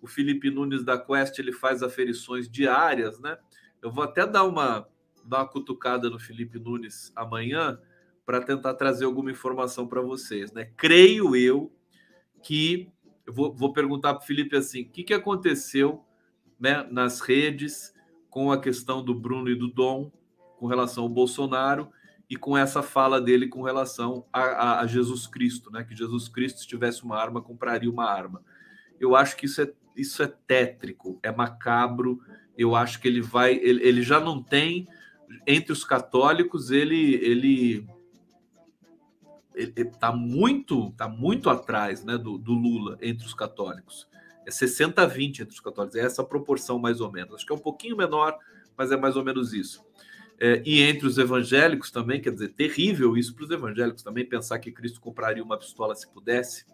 o 0.00 0.06
Felipe 0.08 0.50
Nunes 0.50 0.82
da 0.84 0.98
Quest 0.98 1.38
ele 1.38 1.52
faz 1.52 1.82
aferições 1.82 2.50
diárias, 2.50 3.20
né? 3.20 3.38
Eu 3.80 3.92
vou 3.92 4.02
até 4.02 4.26
dar 4.26 4.42
uma, 4.42 4.88
dar 5.24 5.38
uma 5.38 5.48
cutucada 5.48 6.10
no 6.10 6.18
Felipe 6.18 6.58
Nunes 6.58 7.12
amanhã 7.14 7.78
para 8.26 8.40
tentar 8.40 8.74
trazer 8.74 9.04
alguma 9.04 9.30
informação 9.30 9.86
para 9.86 10.00
vocês, 10.00 10.52
né? 10.52 10.70
Creio 10.76 11.36
eu 11.36 11.72
que 12.42 12.90
eu 13.26 13.32
vou, 13.32 13.54
vou 13.54 13.72
perguntar 13.72 14.14
para 14.14 14.22
o 14.22 14.26
Felipe 14.26 14.56
assim: 14.56 14.82
o 14.82 14.88
que, 14.88 15.04
que 15.04 15.14
aconteceu 15.14 16.04
né, 16.58 16.86
nas 16.90 17.20
redes 17.20 17.94
com 18.28 18.50
a 18.50 18.60
questão 18.60 19.04
do 19.04 19.14
Bruno 19.14 19.50
e 19.50 19.54
do 19.54 19.68
Dom 19.68 20.10
com 20.58 20.66
relação 20.66 21.04
ao 21.04 21.08
Bolsonaro 21.08 21.90
e 22.28 22.36
com 22.36 22.56
essa 22.56 22.82
fala 22.82 23.20
dele 23.20 23.46
com 23.46 23.62
relação 23.62 24.24
a, 24.32 24.40
a, 24.40 24.80
a 24.80 24.86
Jesus 24.86 25.26
Cristo, 25.26 25.70
né? 25.70 25.84
Que 25.84 25.94
Jesus 25.94 26.28
Cristo, 26.28 26.60
se 26.60 26.66
tivesse 26.66 27.04
uma 27.04 27.18
arma, 27.18 27.42
compraria 27.42 27.90
uma 27.90 28.08
arma. 28.08 28.42
Eu 28.98 29.14
acho 29.14 29.36
que 29.36 29.46
isso 29.46 29.60
é, 29.60 29.70
isso 29.96 30.22
é 30.22 30.26
tétrico, 30.46 31.18
é 31.22 31.30
macabro. 31.30 32.20
Eu 32.56 32.74
acho 32.74 33.00
que 33.00 33.08
ele 33.08 33.20
vai, 33.20 33.54
ele, 33.56 33.82
ele 33.86 34.02
já 34.02 34.18
não 34.18 34.42
tem 34.42 34.88
entre 35.46 35.72
os 35.72 35.84
católicos, 35.84 36.70
ele 36.70 37.16
ele 37.16 37.86
está 39.62 40.12
muito 40.12 40.90
tá 40.92 41.08
muito 41.08 41.50
atrás 41.50 42.04
né, 42.04 42.18
do, 42.18 42.38
do 42.38 42.52
Lula 42.52 42.98
entre 43.00 43.26
os 43.26 43.34
católicos 43.34 44.08
é 44.46 44.50
60 44.50 45.02
a 45.02 45.06
20 45.06 45.42
entre 45.42 45.54
os 45.54 45.60
católicos, 45.60 45.96
é 45.96 46.00
essa 46.00 46.24
proporção 46.24 46.78
mais 46.78 47.00
ou 47.00 47.10
menos. 47.10 47.34
Acho 47.34 47.46
que 47.46 47.52
é 47.52 47.54
um 47.54 47.60
pouquinho 47.60 47.96
menor, 47.96 48.36
mas 48.76 48.90
é 48.90 48.96
mais 48.96 49.16
ou 49.16 49.24
menos 49.24 49.52
isso. 49.52 49.84
É, 50.40 50.62
e 50.64 50.82
entre 50.82 51.06
os 51.06 51.18
evangélicos 51.18 51.90
também, 51.90 52.20
quer 52.20 52.32
dizer, 52.32 52.48
terrível 52.48 53.16
isso 53.16 53.34
para 53.34 53.44
os 53.44 53.50
evangélicos 53.50 54.02
também, 54.02 54.28
pensar 54.28 54.58
que 54.58 54.72
Cristo 54.72 55.00
compraria 55.00 55.42
uma 55.42 55.58
pistola 55.58 55.94
se 55.94 56.08
pudesse. 56.08 56.64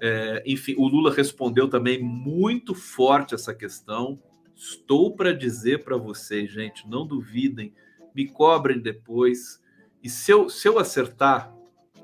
É, 0.00 0.42
enfim, 0.46 0.74
o 0.76 0.86
Lula 0.86 1.12
respondeu 1.12 1.68
também 1.68 2.02
muito 2.02 2.74
forte 2.74 3.34
essa 3.34 3.54
questão. 3.54 4.20
Estou 4.54 5.14
para 5.14 5.32
dizer 5.32 5.84
para 5.84 5.96
vocês, 5.96 6.50
gente, 6.50 6.86
não 6.88 7.06
duvidem, 7.06 7.72
me 8.14 8.28
cobrem 8.28 8.78
depois. 8.78 9.62
E 10.02 10.10
se 10.10 10.30
eu, 10.30 10.50
se 10.50 10.68
eu 10.68 10.78
acertar, 10.78 11.54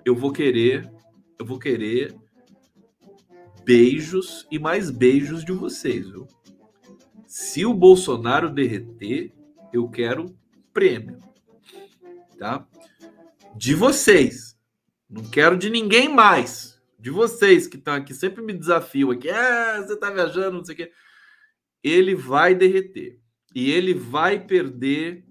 eu 0.07 0.15
vou 0.15 0.33
querer, 0.33 0.89
eu 1.37 1.45
vou 1.45 1.59
querer 1.59 2.15
beijos 3.65 4.47
e 4.53 4.57
mais 4.57 4.89
beijos 4.89 5.45
de 5.45 5.51
vocês, 5.51 6.09
viu? 6.09 6.29
Se 7.27 7.67
o 7.67 7.75
Bolsonaro 7.75 8.49
derreter, 8.49 9.35
eu 9.73 9.91
quero 9.91 10.27
prêmio, 10.73 11.19
tá? 12.39 12.65
De 13.57 13.75
vocês. 13.75 14.57
Não 15.11 15.25
quero 15.25 15.59
de 15.59 15.69
ninguém 15.69 16.09
mais. 16.09 16.81
De 17.01 17.11
vocês 17.11 17.67
que 17.67 17.77
estão 17.77 17.95
aqui, 17.95 18.15
sempre 18.15 18.45
me 18.45 18.53
desafiam 18.53 19.11
aqui. 19.11 19.29
Ah, 19.29 19.83
você 19.83 19.97
tá 19.97 20.09
viajando, 20.09 20.59
não 20.59 20.65
sei 20.65 20.75
o 20.75 20.79
quê. 20.79 20.93
Ele 21.83 22.15
vai 22.15 22.55
derreter. 22.55 23.19
E 23.53 23.73
ele 23.73 23.93
vai 23.93 24.39
perder 24.39 25.25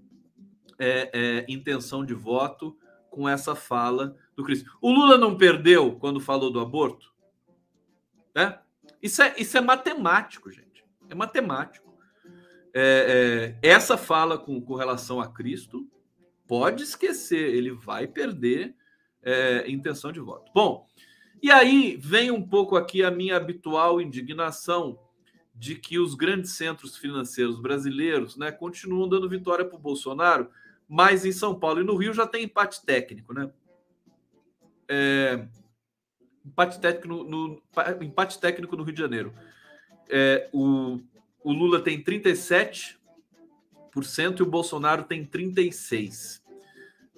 é, 0.78 1.10
é, 1.14 1.46
intenção 1.48 2.04
de 2.04 2.12
voto 2.12 2.76
com 3.10 3.26
essa 3.26 3.54
fala 3.54 4.14
do 4.36 4.44
Cristo. 4.44 4.70
O 4.80 4.92
Lula 4.92 5.16
não 5.16 5.36
perdeu 5.36 5.96
quando 5.96 6.20
falou 6.20 6.50
do 6.50 6.60
aborto? 6.60 7.12
Né? 8.34 8.58
Isso, 9.02 9.22
é, 9.22 9.34
isso 9.38 9.56
é 9.56 9.60
matemático, 9.60 10.50
gente. 10.50 10.84
É 11.08 11.14
matemático. 11.14 11.96
É, 12.74 13.56
é, 13.62 13.68
essa 13.68 13.96
fala 13.96 14.36
com, 14.36 14.60
com 14.60 14.74
relação 14.74 15.18
a 15.20 15.26
Cristo, 15.26 15.88
pode 16.46 16.82
esquecer, 16.82 17.54
ele 17.54 17.72
vai 17.72 18.06
perder 18.06 18.76
é, 19.22 19.68
intenção 19.70 20.12
de 20.12 20.20
voto. 20.20 20.52
Bom, 20.54 20.86
e 21.42 21.50
aí 21.50 21.96
vem 21.96 22.30
um 22.30 22.46
pouco 22.46 22.76
aqui 22.76 23.02
a 23.02 23.10
minha 23.10 23.36
habitual 23.36 24.00
indignação 24.00 24.98
de 25.54 25.74
que 25.74 25.98
os 25.98 26.14
grandes 26.14 26.52
centros 26.52 26.96
financeiros 26.98 27.58
brasileiros 27.58 28.36
né, 28.36 28.52
continuam 28.52 29.08
dando 29.08 29.28
vitória 29.28 29.64
para 29.64 29.76
o 29.76 29.80
Bolsonaro, 29.80 30.50
mas 30.86 31.24
em 31.24 31.32
São 31.32 31.58
Paulo 31.58 31.80
e 31.80 31.84
no 31.84 31.96
Rio 31.96 32.12
já 32.12 32.26
tem 32.26 32.44
empate 32.44 32.84
técnico, 32.84 33.32
né? 33.32 33.50
É, 34.88 35.46
empate 36.44 36.80
técnico 36.80 37.08
no, 37.08 37.24
no, 37.24 37.62
empate 38.02 38.38
técnico 38.38 38.76
no 38.76 38.84
Rio 38.84 38.94
de 38.94 39.00
Janeiro. 39.00 39.34
É, 40.08 40.48
o, 40.52 41.00
o 41.42 41.52
Lula 41.52 41.80
tem 41.80 42.02
37% 42.02 42.96
e 44.38 44.42
o 44.42 44.46
Bolsonaro 44.46 45.04
tem 45.04 45.24
36%. 45.24 46.40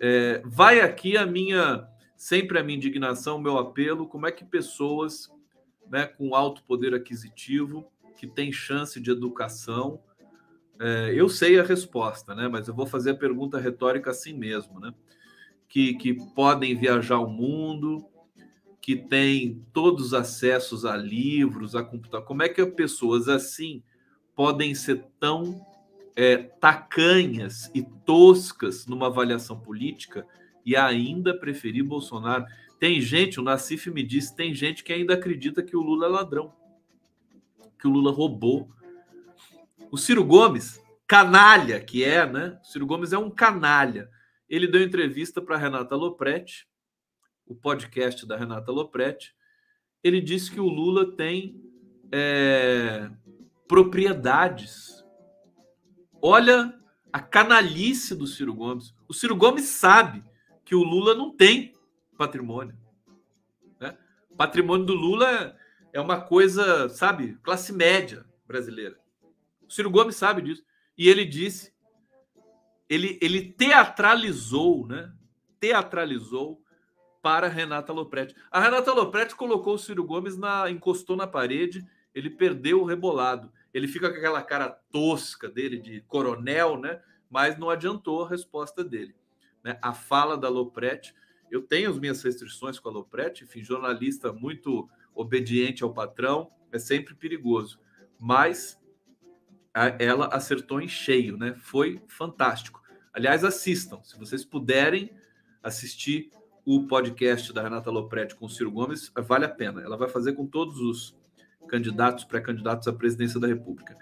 É, 0.01 0.41
vai 0.45 0.81
aqui 0.81 1.17
a 1.17 1.27
minha, 1.27 1.89
sempre 2.17 2.59
a 2.59 2.63
minha 2.63 2.77
indignação, 2.77 3.37
o 3.37 3.41
meu 3.41 3.59
apelo, 3.59 4.07
como 4.07 4.27
é 4.27 4.33
que 4.33 4.45
pessoas 4.45 5.29
né, 5.91 6.07
com 6.07 6.35
alto 6.35 6.63
poder 6.63 6.95
aquisitivo, 6.95 7.91
que 8.17 8.27
têm 8.27 8.53
chance 8.53 9.01
de 9.01 9.11
educação, 9.11 10.01
é, 10.81 11.13
eu 11.15 11.29
sei 11.29 11.59
a 11.59 11.63
resposta, 11.63 12.35
né, 12.35 12.47
mas 12.49 12.69
eu 12.69 12.75
vou 12.75 12.87
fazer 12.87 13.11
a 13.11 13.17
pergunta 13.17 13.59
retórica 13.59 14.11
assim 14.11 14.33
mesmo, 14.33 14.79
né, 14.79 14.93
que, 15.69 15.95
que 15.95 16.15
podem 16.35 16.75
viajar 16.75 17.19
o 17.19 17.29
mundo, 17.29 18.05
que 18.81 18.97
tem 18.97 19.63
todos 19.73 20.07
os 20.07 20.15
acessos 20.15 20.85
a 20.87 20.97
livros, 20.97 21.75
a 21.75 21.85
computador. 21.85 22.27
Como 22.27 22.43
é 22.43 22.49
que 22.49 22.65
pessoas 22.65 23.29
assim 23.29 23.83
podem 24.35 24.75
ser 24.75 25.05
tão 25.21 25.61
é, 26.17 26.39
tacanhas 26.39 27.71
e 27.75 27.83
toscas 27.83 28.87
numa 28.87 29.09
avaliação 29.09 29.61
política 29.61 30.27
e 30.65 30.75
ainda 30.75 31.39
preferir 31.39 31.85
Bolsonaro? 31.85 32.47
Tem 32.81 33.01
gente, 33.01 33.39
o 33.39 33.43
Nassif 33.43 33.91
me 33.91 34.03
disse, 34.03 34.35
tem 34.35 34.55
gente 34.55 34.83
que 34.83 34.93
ainda 34.93 35.15
acredita 35.15 35.63
que 35.63 35.77
o 35.77 35.83
Lula 35.83 36.07
é 36.07 36.09
ladrão, 36.09 36.53
que 37.79 37.87
o 37.87 37.91
Lula 37.91 38.11
roubou. 38.11 38.71
O 39.91 39.99
Ciro 39.99 40.25
Gomes, 40.25 40.81
canalha 41.07 41.81
que 41.81 42.05
é, 42.05 42.25
né? 42.25 42.59
O 42.63 42.67
Ciro 42.67 42.87
Gomes 42.87 43.13
é 43.13 43.19
um 43.19 43.31
canalha. 43.31 44.09
Ele 44.49 44.67
deu 44.67 44.83
entrevista 44.83 45.43
para 45.43 45.57
Renata 45.57 45.95
Lopretti, 45.95 46.67
o 47.47 47.55
podcast 47.55 48.27
da 48.27 48.37
Renata 48.37 48.71
Lopretti, 48.71 49.35
ele 50.03 50.21
disse 50.21 50.51
que 50.51 50.61
o 50.61 50.69
Lula 50.69 51.17
tem 51.17 51.61
é, 52.13 53.11
propriedades. 53.67 55.05
Olha 56.23 56.79
a 57.13 57.21
canalice 57.21 58.15
do 58.15 58.27
Ciro 58.27 58.55
Gomes. 58.55 58.95
O 59.09 59.15
Ciro 59.15 59.35
Gomes 59.35 59.65
sabe 59.65 60.23
que 60.65 60.75
o 60.75 60.83
Lula 60.83 61.15
não 61.15 61.35
tem 61.35 61.73
patrimônio. 62.17 62.77
Né? 63.81 63.97
Patrimônio 64.37 64.87
do 64.87 64.95
Lula 64.95 65.57
é 65.93 66.01
uma 66.01 66.21
coisa, 66.21 66.89
sabe, 66.89 67.39
classe 67.43 67.73
média 67.73 68.25
brasileira. 68.47 68.99
O 69.67 69.73
Ciro 69.73 69.91
Gomes 69.91 70.17
sabe 70.17 70.43
disso. 70.43 70.63
E 70.97 71.09
ele 71.09 71.25
disse, 71.25 71.73
ele, 72.89 73.19
ele 73.21 73.53
teatralizou, 73.53 74.87
né? 74.87 75.13
Teatralizou 75.61 76.63
para 77.23 77.49
Renata 77.49 77.93
Lopretti. 77.93 78.35
A 78.51 78.61
Renata 78.61 78.93
Lopretti 78.93 79.35
colocou 79.35 79.75
o 79.75 79.79
Ciro 79.79 80.05
Gomes 80.05 80.37
na 80.37 80.71
encostou 80.71 81.17
na 81.17 81.27
parede, 81.27 81.87
ele 82.15 82.31
perdeu 82.31 82.81
o 82.81 82.85
rebolado. 82.85 83.53
Ele 83.75 83.87
fica 83.87 84.11
com 84.11 84.17
aquela 84.17 84.43
cara 84.43 84.71
tosca 84.91 85.49
dele 85.49 85.79
de 85.79 86.01
coronel, 86.03 86.79
né? 86.79 87.03
Mas 87.29 87.59
não 87.59 87.69
adiantou 87.69 88.25
a 88.25 88.29
resposta 88.29 88.83
dele. 88.83 89.15
Né? 89.63 89.79
A 89.83 89.93
fala 89.93 90.37
da 90.39 90.49
Lopretti, 90.49 91.15
eu 91.51 91.63
tenho 91.63 91.91
as 91.91 91.99
minhas 91.99 92.23
restrições 92.23 92.79
com 92.79 92.89
a 92.89 92.93
Lopretti, 92.93 93.45
enfim, 93.45 93.63
jornalista 93.63 94.33
muito 94.33 94.89
obediente 95.15 95.83
ao 95.83 95.93
patrão, 95.93 96.51
é 96.73 96.79
sempre 96.79 97.15
perigoso. 97.15 97.79
Mas 98.19 98.81
ela 99.99 100.29
acertou 100.29 100.81
em 100.81 100.89
cheio, 100.89 101.37
né? 101.37 101.55
Foi 101.59 102.03
fantástico. 102.09 102.78
Aliás, 103.19 103.43
assistam, 103.43 104.01
se 104.05 104.17
vocês 104.17 104.45
puderem 104.45 105.11
assistir 105.61 106.31
o 106.65 106.87
podcast 106.87 107.53
da 107.53 107.61
Renata 107.61 107.91
Lopretti 107.91 108.37
com 108.37 108.47
o 108.47 108.49
Ciro 108.49 108.71
Gomes 108.71 109.11
vale 109.27 109.45
a 109.45 109.49
pena. 109.49 109.83
Ela 109.83 109.97
vai 109.97 110.09
fazer 110.09 110.35
com 110.35 110.47
todos 110.47 110.79
os 110.79 111.17
candidatos, 111.67 112.23
pré-candidatos 112.23 112.87
à 112.87 112.93
presidência 112.93 113.41
da 113.41 113.49
República. 113.49 113.99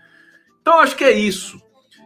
Então, 0.61 0.79
acho 0.81 0.95
que 0.95 1.03
é 1.03 1.13
isso. 1.13 1.59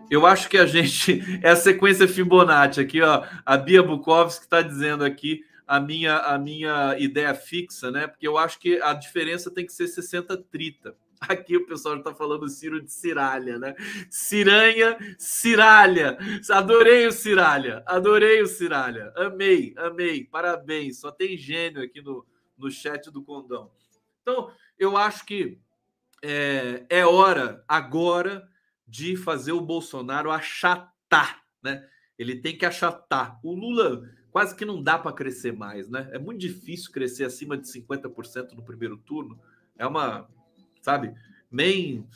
Eu 0.08 0.24
acho 0.24 0.48
que 0.48 0.56
a 0.56 0.66
gente. 0.66 1.20
É 1.42 1.50
a 1.50 1.56
sequência 1.56 2.06
Fibonacci 2.06 2.80
aqui, 2.80 3.02
ó. 3.02 3.26
A 3.44 3.56
Bia 3.56 3.82
Bukowski 3.82 4.44
está 4.44 4.62
dizendo 4.62 5.04
aqui 5.04 5.42
a 5.66 5.80
minha, 5.80 6.16
a 6.16 6.38
minha 6.38 6.96
ideia 6.96 7.34
fixa, 7.34 7.90
né? 7.90 8.06
Porque 8.06 8.28
eu 8.28 8.38
acho 8.38 8.61
que 8.61 8.80
a 8.82 8.92
diferença 8.92 9.50
tem 9.50 9.66
que 9.66 9.72
ser 9.72 9.86
60-30. 9.86 10.94
Aqui 11.21 11.57
o 11.57 11.66
pessoal 11.66 11.99
está 11.99 12.14
falando 12.14 12.49
Ciro 12.49 12.81
de 12.81 12.91
Ciralha, 12.91 13.59
né? 13.59 13.75
Ciranha, 14.11 14.97
Ciralha. 15.18 16.16
Adorei 16.51 17.07
o 17.07 17.12
Ciralha, 17.12 17.83
adorei 17.87 18.41
o 18.41 18.47
Ciralha. 18.47 19.12
Amei, 19.14 19.75
amei. 19.77 20.25
Parabéns. 20.25 20.99
Só 20.99 21.11
tem 21.11 21.37
gênio 21.37 21.83
aqui 21.83 22.01
no, 22.01 22.27
no 22.57 22.71
chat 22.71 23.11
do 23.11 23.23
Condão. 23.23 23.71
Então, 24.23 24.51
eu 24.79 24.97
acho 24.97 25.27
que 25.27 25.61
é, 26.23 26.87
é 26.89 27.07
hora 27.07 27.62
agora 27.68 28.49
de 28.87 29.14
fazer 29.16 29.53
o 29.53 29.61
Bolsonaro 29.61 30.31
achatar, 30.31 31.43
né? 31.62 31.87
Ele 32.18 32.37
tem 32.37 32.57
que 32.57 32.66
achatar. 32.66 33.39
O 33.43 33.55
Lula 33.55 34.03
quase 34.31 34.55
que 34.55 34.64
não 34.64 34.83
dá 34.83 34.99
para 34.99 35.12
crescer 35.12 35.53
mais, 35.53 35.89
né? 35.89 36.09
É 36.12 36.18
muito 36.18 36.41
difícil 36.41 36.91
crescer 36.93 37.25
acima 37.25 37.57
de 37.57 37.66
50% 37.68 38.53
no 38.53 38.64
primeiro 38.64 38.97
turno. 38.97 39.39
É 39.77 39.87
uma, 39.87 40.29
sabe, 40.81 41.14
nem 41.51 42.07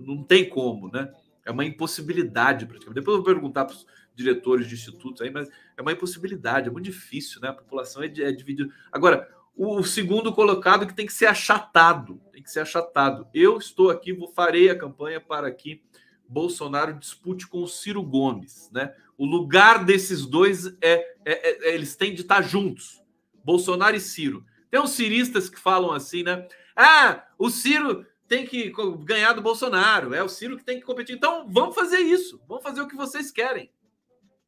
não 0.00 0.22
tem 0.22 0.48
como, 0.48 0.90
né? 0.90 1.12
É 1.44 1.50
uma 1.50 1.64
impossibilidade 1.64 2.66
praticamente. 2.66 3.00
Depois 3.00 3.16
eu 3.16 3.22
vou 3.22 3.34
perguntar 3.34 3.64
para 3.64 3.74
os 3.74 3.86
diretores 4.14 4.68
de 4.68 4.74
institutos 4.74 5.22
aí, 5.22 5.30
mas 5.30 5.48
é 5.76 5.82
uma 5.82 5.92
impossibilidade, 5.92 6.68
é 6.68 6.72
muito 6.72 6.84
difícil, 6.84 7.40
né? 7.40 7.48
A 7.48 7.54
população 7.54 8.02
é, 8.02 8.06
é 8.06 8.32
dividida. 8.32 8.72
Agora, 8.92 9.28
o 9.56 9.82
segundo 9.82 10.32
colocado 10.32 10.86
que 10.86 10.94
tem 10.94 11.06
que 11.06 11.12
ser 11.12 11.26
achatado, 11.26 12.20
tem 12.32 12.42
que 12.42 12.50
ser 12.50 12.60
achatado. 12.60 13.26
Eu 13.34 13.58
estou 13.58 13.90
aqui, 13.90 14.12
vou 14.12 14.28
farei 14.28 14.70
a 14.70 14.78
campanha 14.78 15.20
para 15.20 15.50
que 15.50 15.82
Bolsonaro 16.28 16.94
dispute 16.94 17.46
com 17.46 17.62
o 17.62 17.68
Ciro 17.68 18.02
Gomes, 18.02 18.70
né? 18.72 18.94
O 19.18 19.26
lugar 19.26 19.84
desses 19.84 20.24
dois 20.24 20.66
é, 20.80 21.14
é, 21.24 21.68
é, 21.68 21.74
eles 21.74 21.96
têm 21.96 22.14
de 22.14 22.22
estar 22.22 22.40
juntos, 22.40 23.02
Bolsonaro 23.44 23.96
e 23.96 24.00
Ciro. 24.00 24.46
Tem 24.70 24.80
uns 24.80 24.90
ciristas 24.90 25.50
que 25.50 25.58
falam 25.58 25.92
assim, 25.92 26.22
né? 26.22 26.46
Ah, 26.76 27.26
o 27.36 27.50
Ciro 27.50 28.06
tem 28.30 28.46
que 28.46 28.72
ganhar 29.00 29.32
do 29.32 29.42
Bolsonaro, 29.42 30.14
é 30.14 30.22
o 30.22 30.28
Ciro 30.28 30.56
que 30.56 30.62
tem 30.62 30.78
que 30.78 30.86
competir. 30.86 31.16
Então, 31.16 31.48
vamos 31.50 31.74
fazer 31.74 31.98
isso, 31.98 32.40
vamos 32.46 32.62
fazer 32.62 32.80
o 32.80 32.86
que 32.86 32.94
vocês 32.94 33.32
querem. 33.32 33.72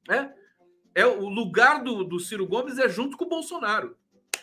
Né? 0.09 0.33
É, 0.95 1.05
o 1.05 1.29
lugar 1.29 1.83
do, 1.83 2.05
do 2.05 2.21
Ciro 2.21 2.47
Gomes 2.47 2.79
é 2.79 2.89
junto 2.89 3.17
com 3.17 3.25
o 3.25 3.29
Bolsonaro, 3.29 3.97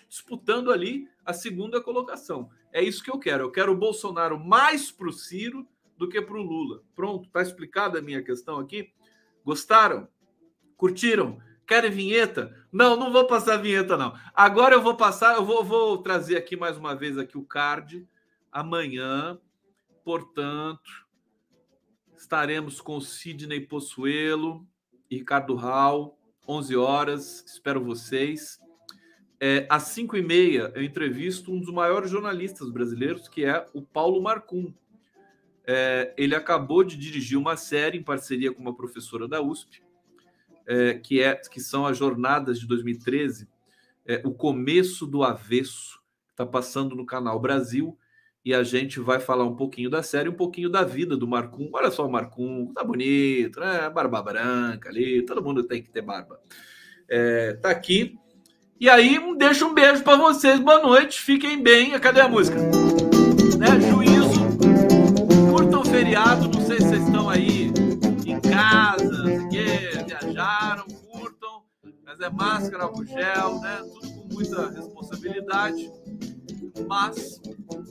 disputando 0.09 0.73
ali 0.73 1.07
a 1.25 1.31
segunda 1.31 1.79
colocação. 1.79 2.49
É 2.73 2.83
isso 2.83 3.01
que 3.01 3.09
eu 3.09 3.17
quero. 3.17 3.45
Eu 3.45 3.49
quero 3.49 3.71
o 3.71 3.77
Bolsonaro 3.77 4.37
mais 4.37 4.91
para 4.91 5.07
o 5.07 5.13
Ciro 5.13 5.65
do 5.95 6.09
que 6.09 6.21
para 6.21 6.37
o 6.37 6.43
Lula. 6.43 6.83
Pronto, 6.93 7.27
está 7.27 7.41
explicada 7.41 7.99
a 7.99 8.01
minha 8.01 8.21
questão 8.21 8.59
aqui. 8.59 8.91
Gostaram? 9.45 10.09
Curtiram? 10.75 11.39
Querem 11.65 11.91
vinheta? 11.91 12.53
Não, 12.73 12.97
não 12.97 13.09
vou 13.09 13.25
passar 13.25 13.55
vinheta, 13.55 13.95
não. 13.95 14.13
Agora 14.33 14.75
eu 14.75 14.81
vou 14.81 14.97
passar, 14.97 15.37
eu 15.37 15.45
vou, 15.45 15.63
vou 15.63 15.97
trazer 15.99 16.35
aqui 16.35 16.57
mais 16.57 16.75
uma 16.75 16.93
vez 16.93 17.17
aqui 17.17 17.37
o 17.37 17.45
card 17.45 18.05
Amanhã, 18.51 19.39
portanto, 20.03 21.07
estaremos 22.17 22.81
com 22.81 22.99
Sidney 22.99 23.61
Possuelo 23.61 24.67
e 25.09 25.17
Ricardo 25.17 25.55
Rau, 25.55 26.17
11 26.47 26.75
horas. 26.75 27.43
Espero 27.45 27.83
vocês. 27.83 28.59
É, 29.39 29.67
às 29.69 29.83
5 29.83 30.17
e 30.17 30.21
meia, 30.21 30.71
eu 30.75 30.83
entrevisto 30.83 31.53
um 31.53 31.59
dos 31.59 31.71
maiores 31.71 32.09
jornalistas 32.09 32.71
brasileiros, 32.71 33.27
que 33.27 33.45
é 33.45 33.65
o 33.73 33.83
Paulo 33.83 34.21
Marcum. 34.21 34.73
É, 35.65 36.13
ele 36.17 36.33
acabou 36.33 36.83
de 36.83 36.97
dirigir 36.97 37.37
uma 37.37 37.55
série 37.55 37.99
em 37.99 38.03
parceria 38.03 38.51
com 38.51 38.61
uma 38.61 38.75
professora 38.75 39.27
da 39.27 39.39
USP, 39.41 39.83
é, 40.65 40.95
que, 40.95 41.21
é, 41.21 41.35
que 41.35 41.61
são 41.61 41.85
as 41.85 41.99
Jornadas 41.99 42.59
de 42.59 42.67
2013, 42.67 43.47
é, 44.07 44.21
o 44.25 44.33
começo 44.33 45.05
do 45.05 45.23
avesso, 45.23 46.01
está 46.31 46.45
passando 46.45 46.95
no 46.95 47.05
canal 47.05 47.39
Brasil 47.39 47.97
e 48.43 48.53
a 48.53 48.63
gente 48.63 48.99
vai 48.99 49.19
falar 49.19 49.43
um 49.43 49.55
pouquinho 49.55 49.89
da 49.89 50.01
série, 50.01 50.29
um 50.29 50.33
pouquinho 50.33 50.69
da 50.69 50.83
vida 50.83 51.17
do 51.17 51.27
Marcum. 51.27 51.69
Olha 51.73 51.91
só 51.91 52.05
o 52.05 52.11
Marcum, 52.11 52.71
tá 52.73 52.83
bonito, 52.83 53.59
né? 53.59 53.89
Barba 53.89 54.21
branca 54.21 54.89
ali, 54.89 55.25
todo 55.25 55.43
mundo 55.43 55.63
tem 55.63 55.81
que 55.81 55.89
ter 55.89 56.01
barba. 56.01 56.39
É, 57.09 57.53
tá 57.53 57.69
aqui. 57.69 58.17
E 58.79 58.89
aí, 58.89 59.19
deixa 59.37 59.65
um 59.65 59.73
beijo 59.73 60.03
para 60.03 60.15
vocês, 60.15 60.59
boa 60.59 60.81
noite, 60.81 61.21
fiquem 61.21 61.61
bem. 61.61 61.99
Cadê 61.99 62.21
a 62.21 62.29
música? 62.29 62.57
Né? 62.57 63.79
Juízo, 63.89 64.39
curtam 65.51 65.83
feriado, 65.83 66.47
não 66.47 66.65
sei 66.65 66.77
se 66.77 66.87
vocês 66.87 67.03
estão 67.03 67.29
aí 67.29 67.73
em 68.25 68.39
casa, 68.39 69.23
que 69.49 70.05
viajaram, 70.05 70.85
curtam, 71.11 71.63
mas 72.05 72.21
é 72.21 72.29
máscara, 72.29 72.83
álcool 72.83 73.05
gel, 73.05 73.59
né? 73.59 73.81
Tudo 73.93 74.13
com 74.13 74.33
muita 74.33 74.69
responsabilidade 74.69 75.91
mas 76.87 77.41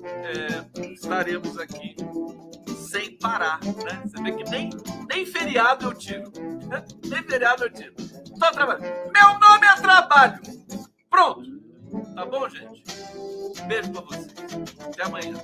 é, 0.04 0.92
estaremos 0.92 1.58
aqui 1.58 1.96
sem 2.90 3.18
parar, 3.18 3.60
né? 3.62 4.02
Você 4.04 4.22
vê 4.22 4.32
que 4.32 4.50
nem, 4.50 4.70
nem 5.08 5.26
feriado 5.26 5.86
eu 5.86 5.94
tiro. 5.94 6.32
Né? 6.68 6.84
Nem 7.04 7.22
feriado 7.22 7.64
eu 7.64 7.70
tiro. 7.70 7.94
Só 8.38 8.50
trabalho. 8.50 8.80
Meu 8.80 9.38
nome 9.38 9.66
é 9.66 9.80
trabalho. 9.80 10.40
Pronto. 11.10 11.58
Tá 12.14 12.24
bom, 12.26 12.48
gente? 12.48 12.82
Beijo 13.66 13.90
pra 13.92 14.02
vocês. 14.02 14.34
Até 14.86 15.02
amanhã. 15.04 15.34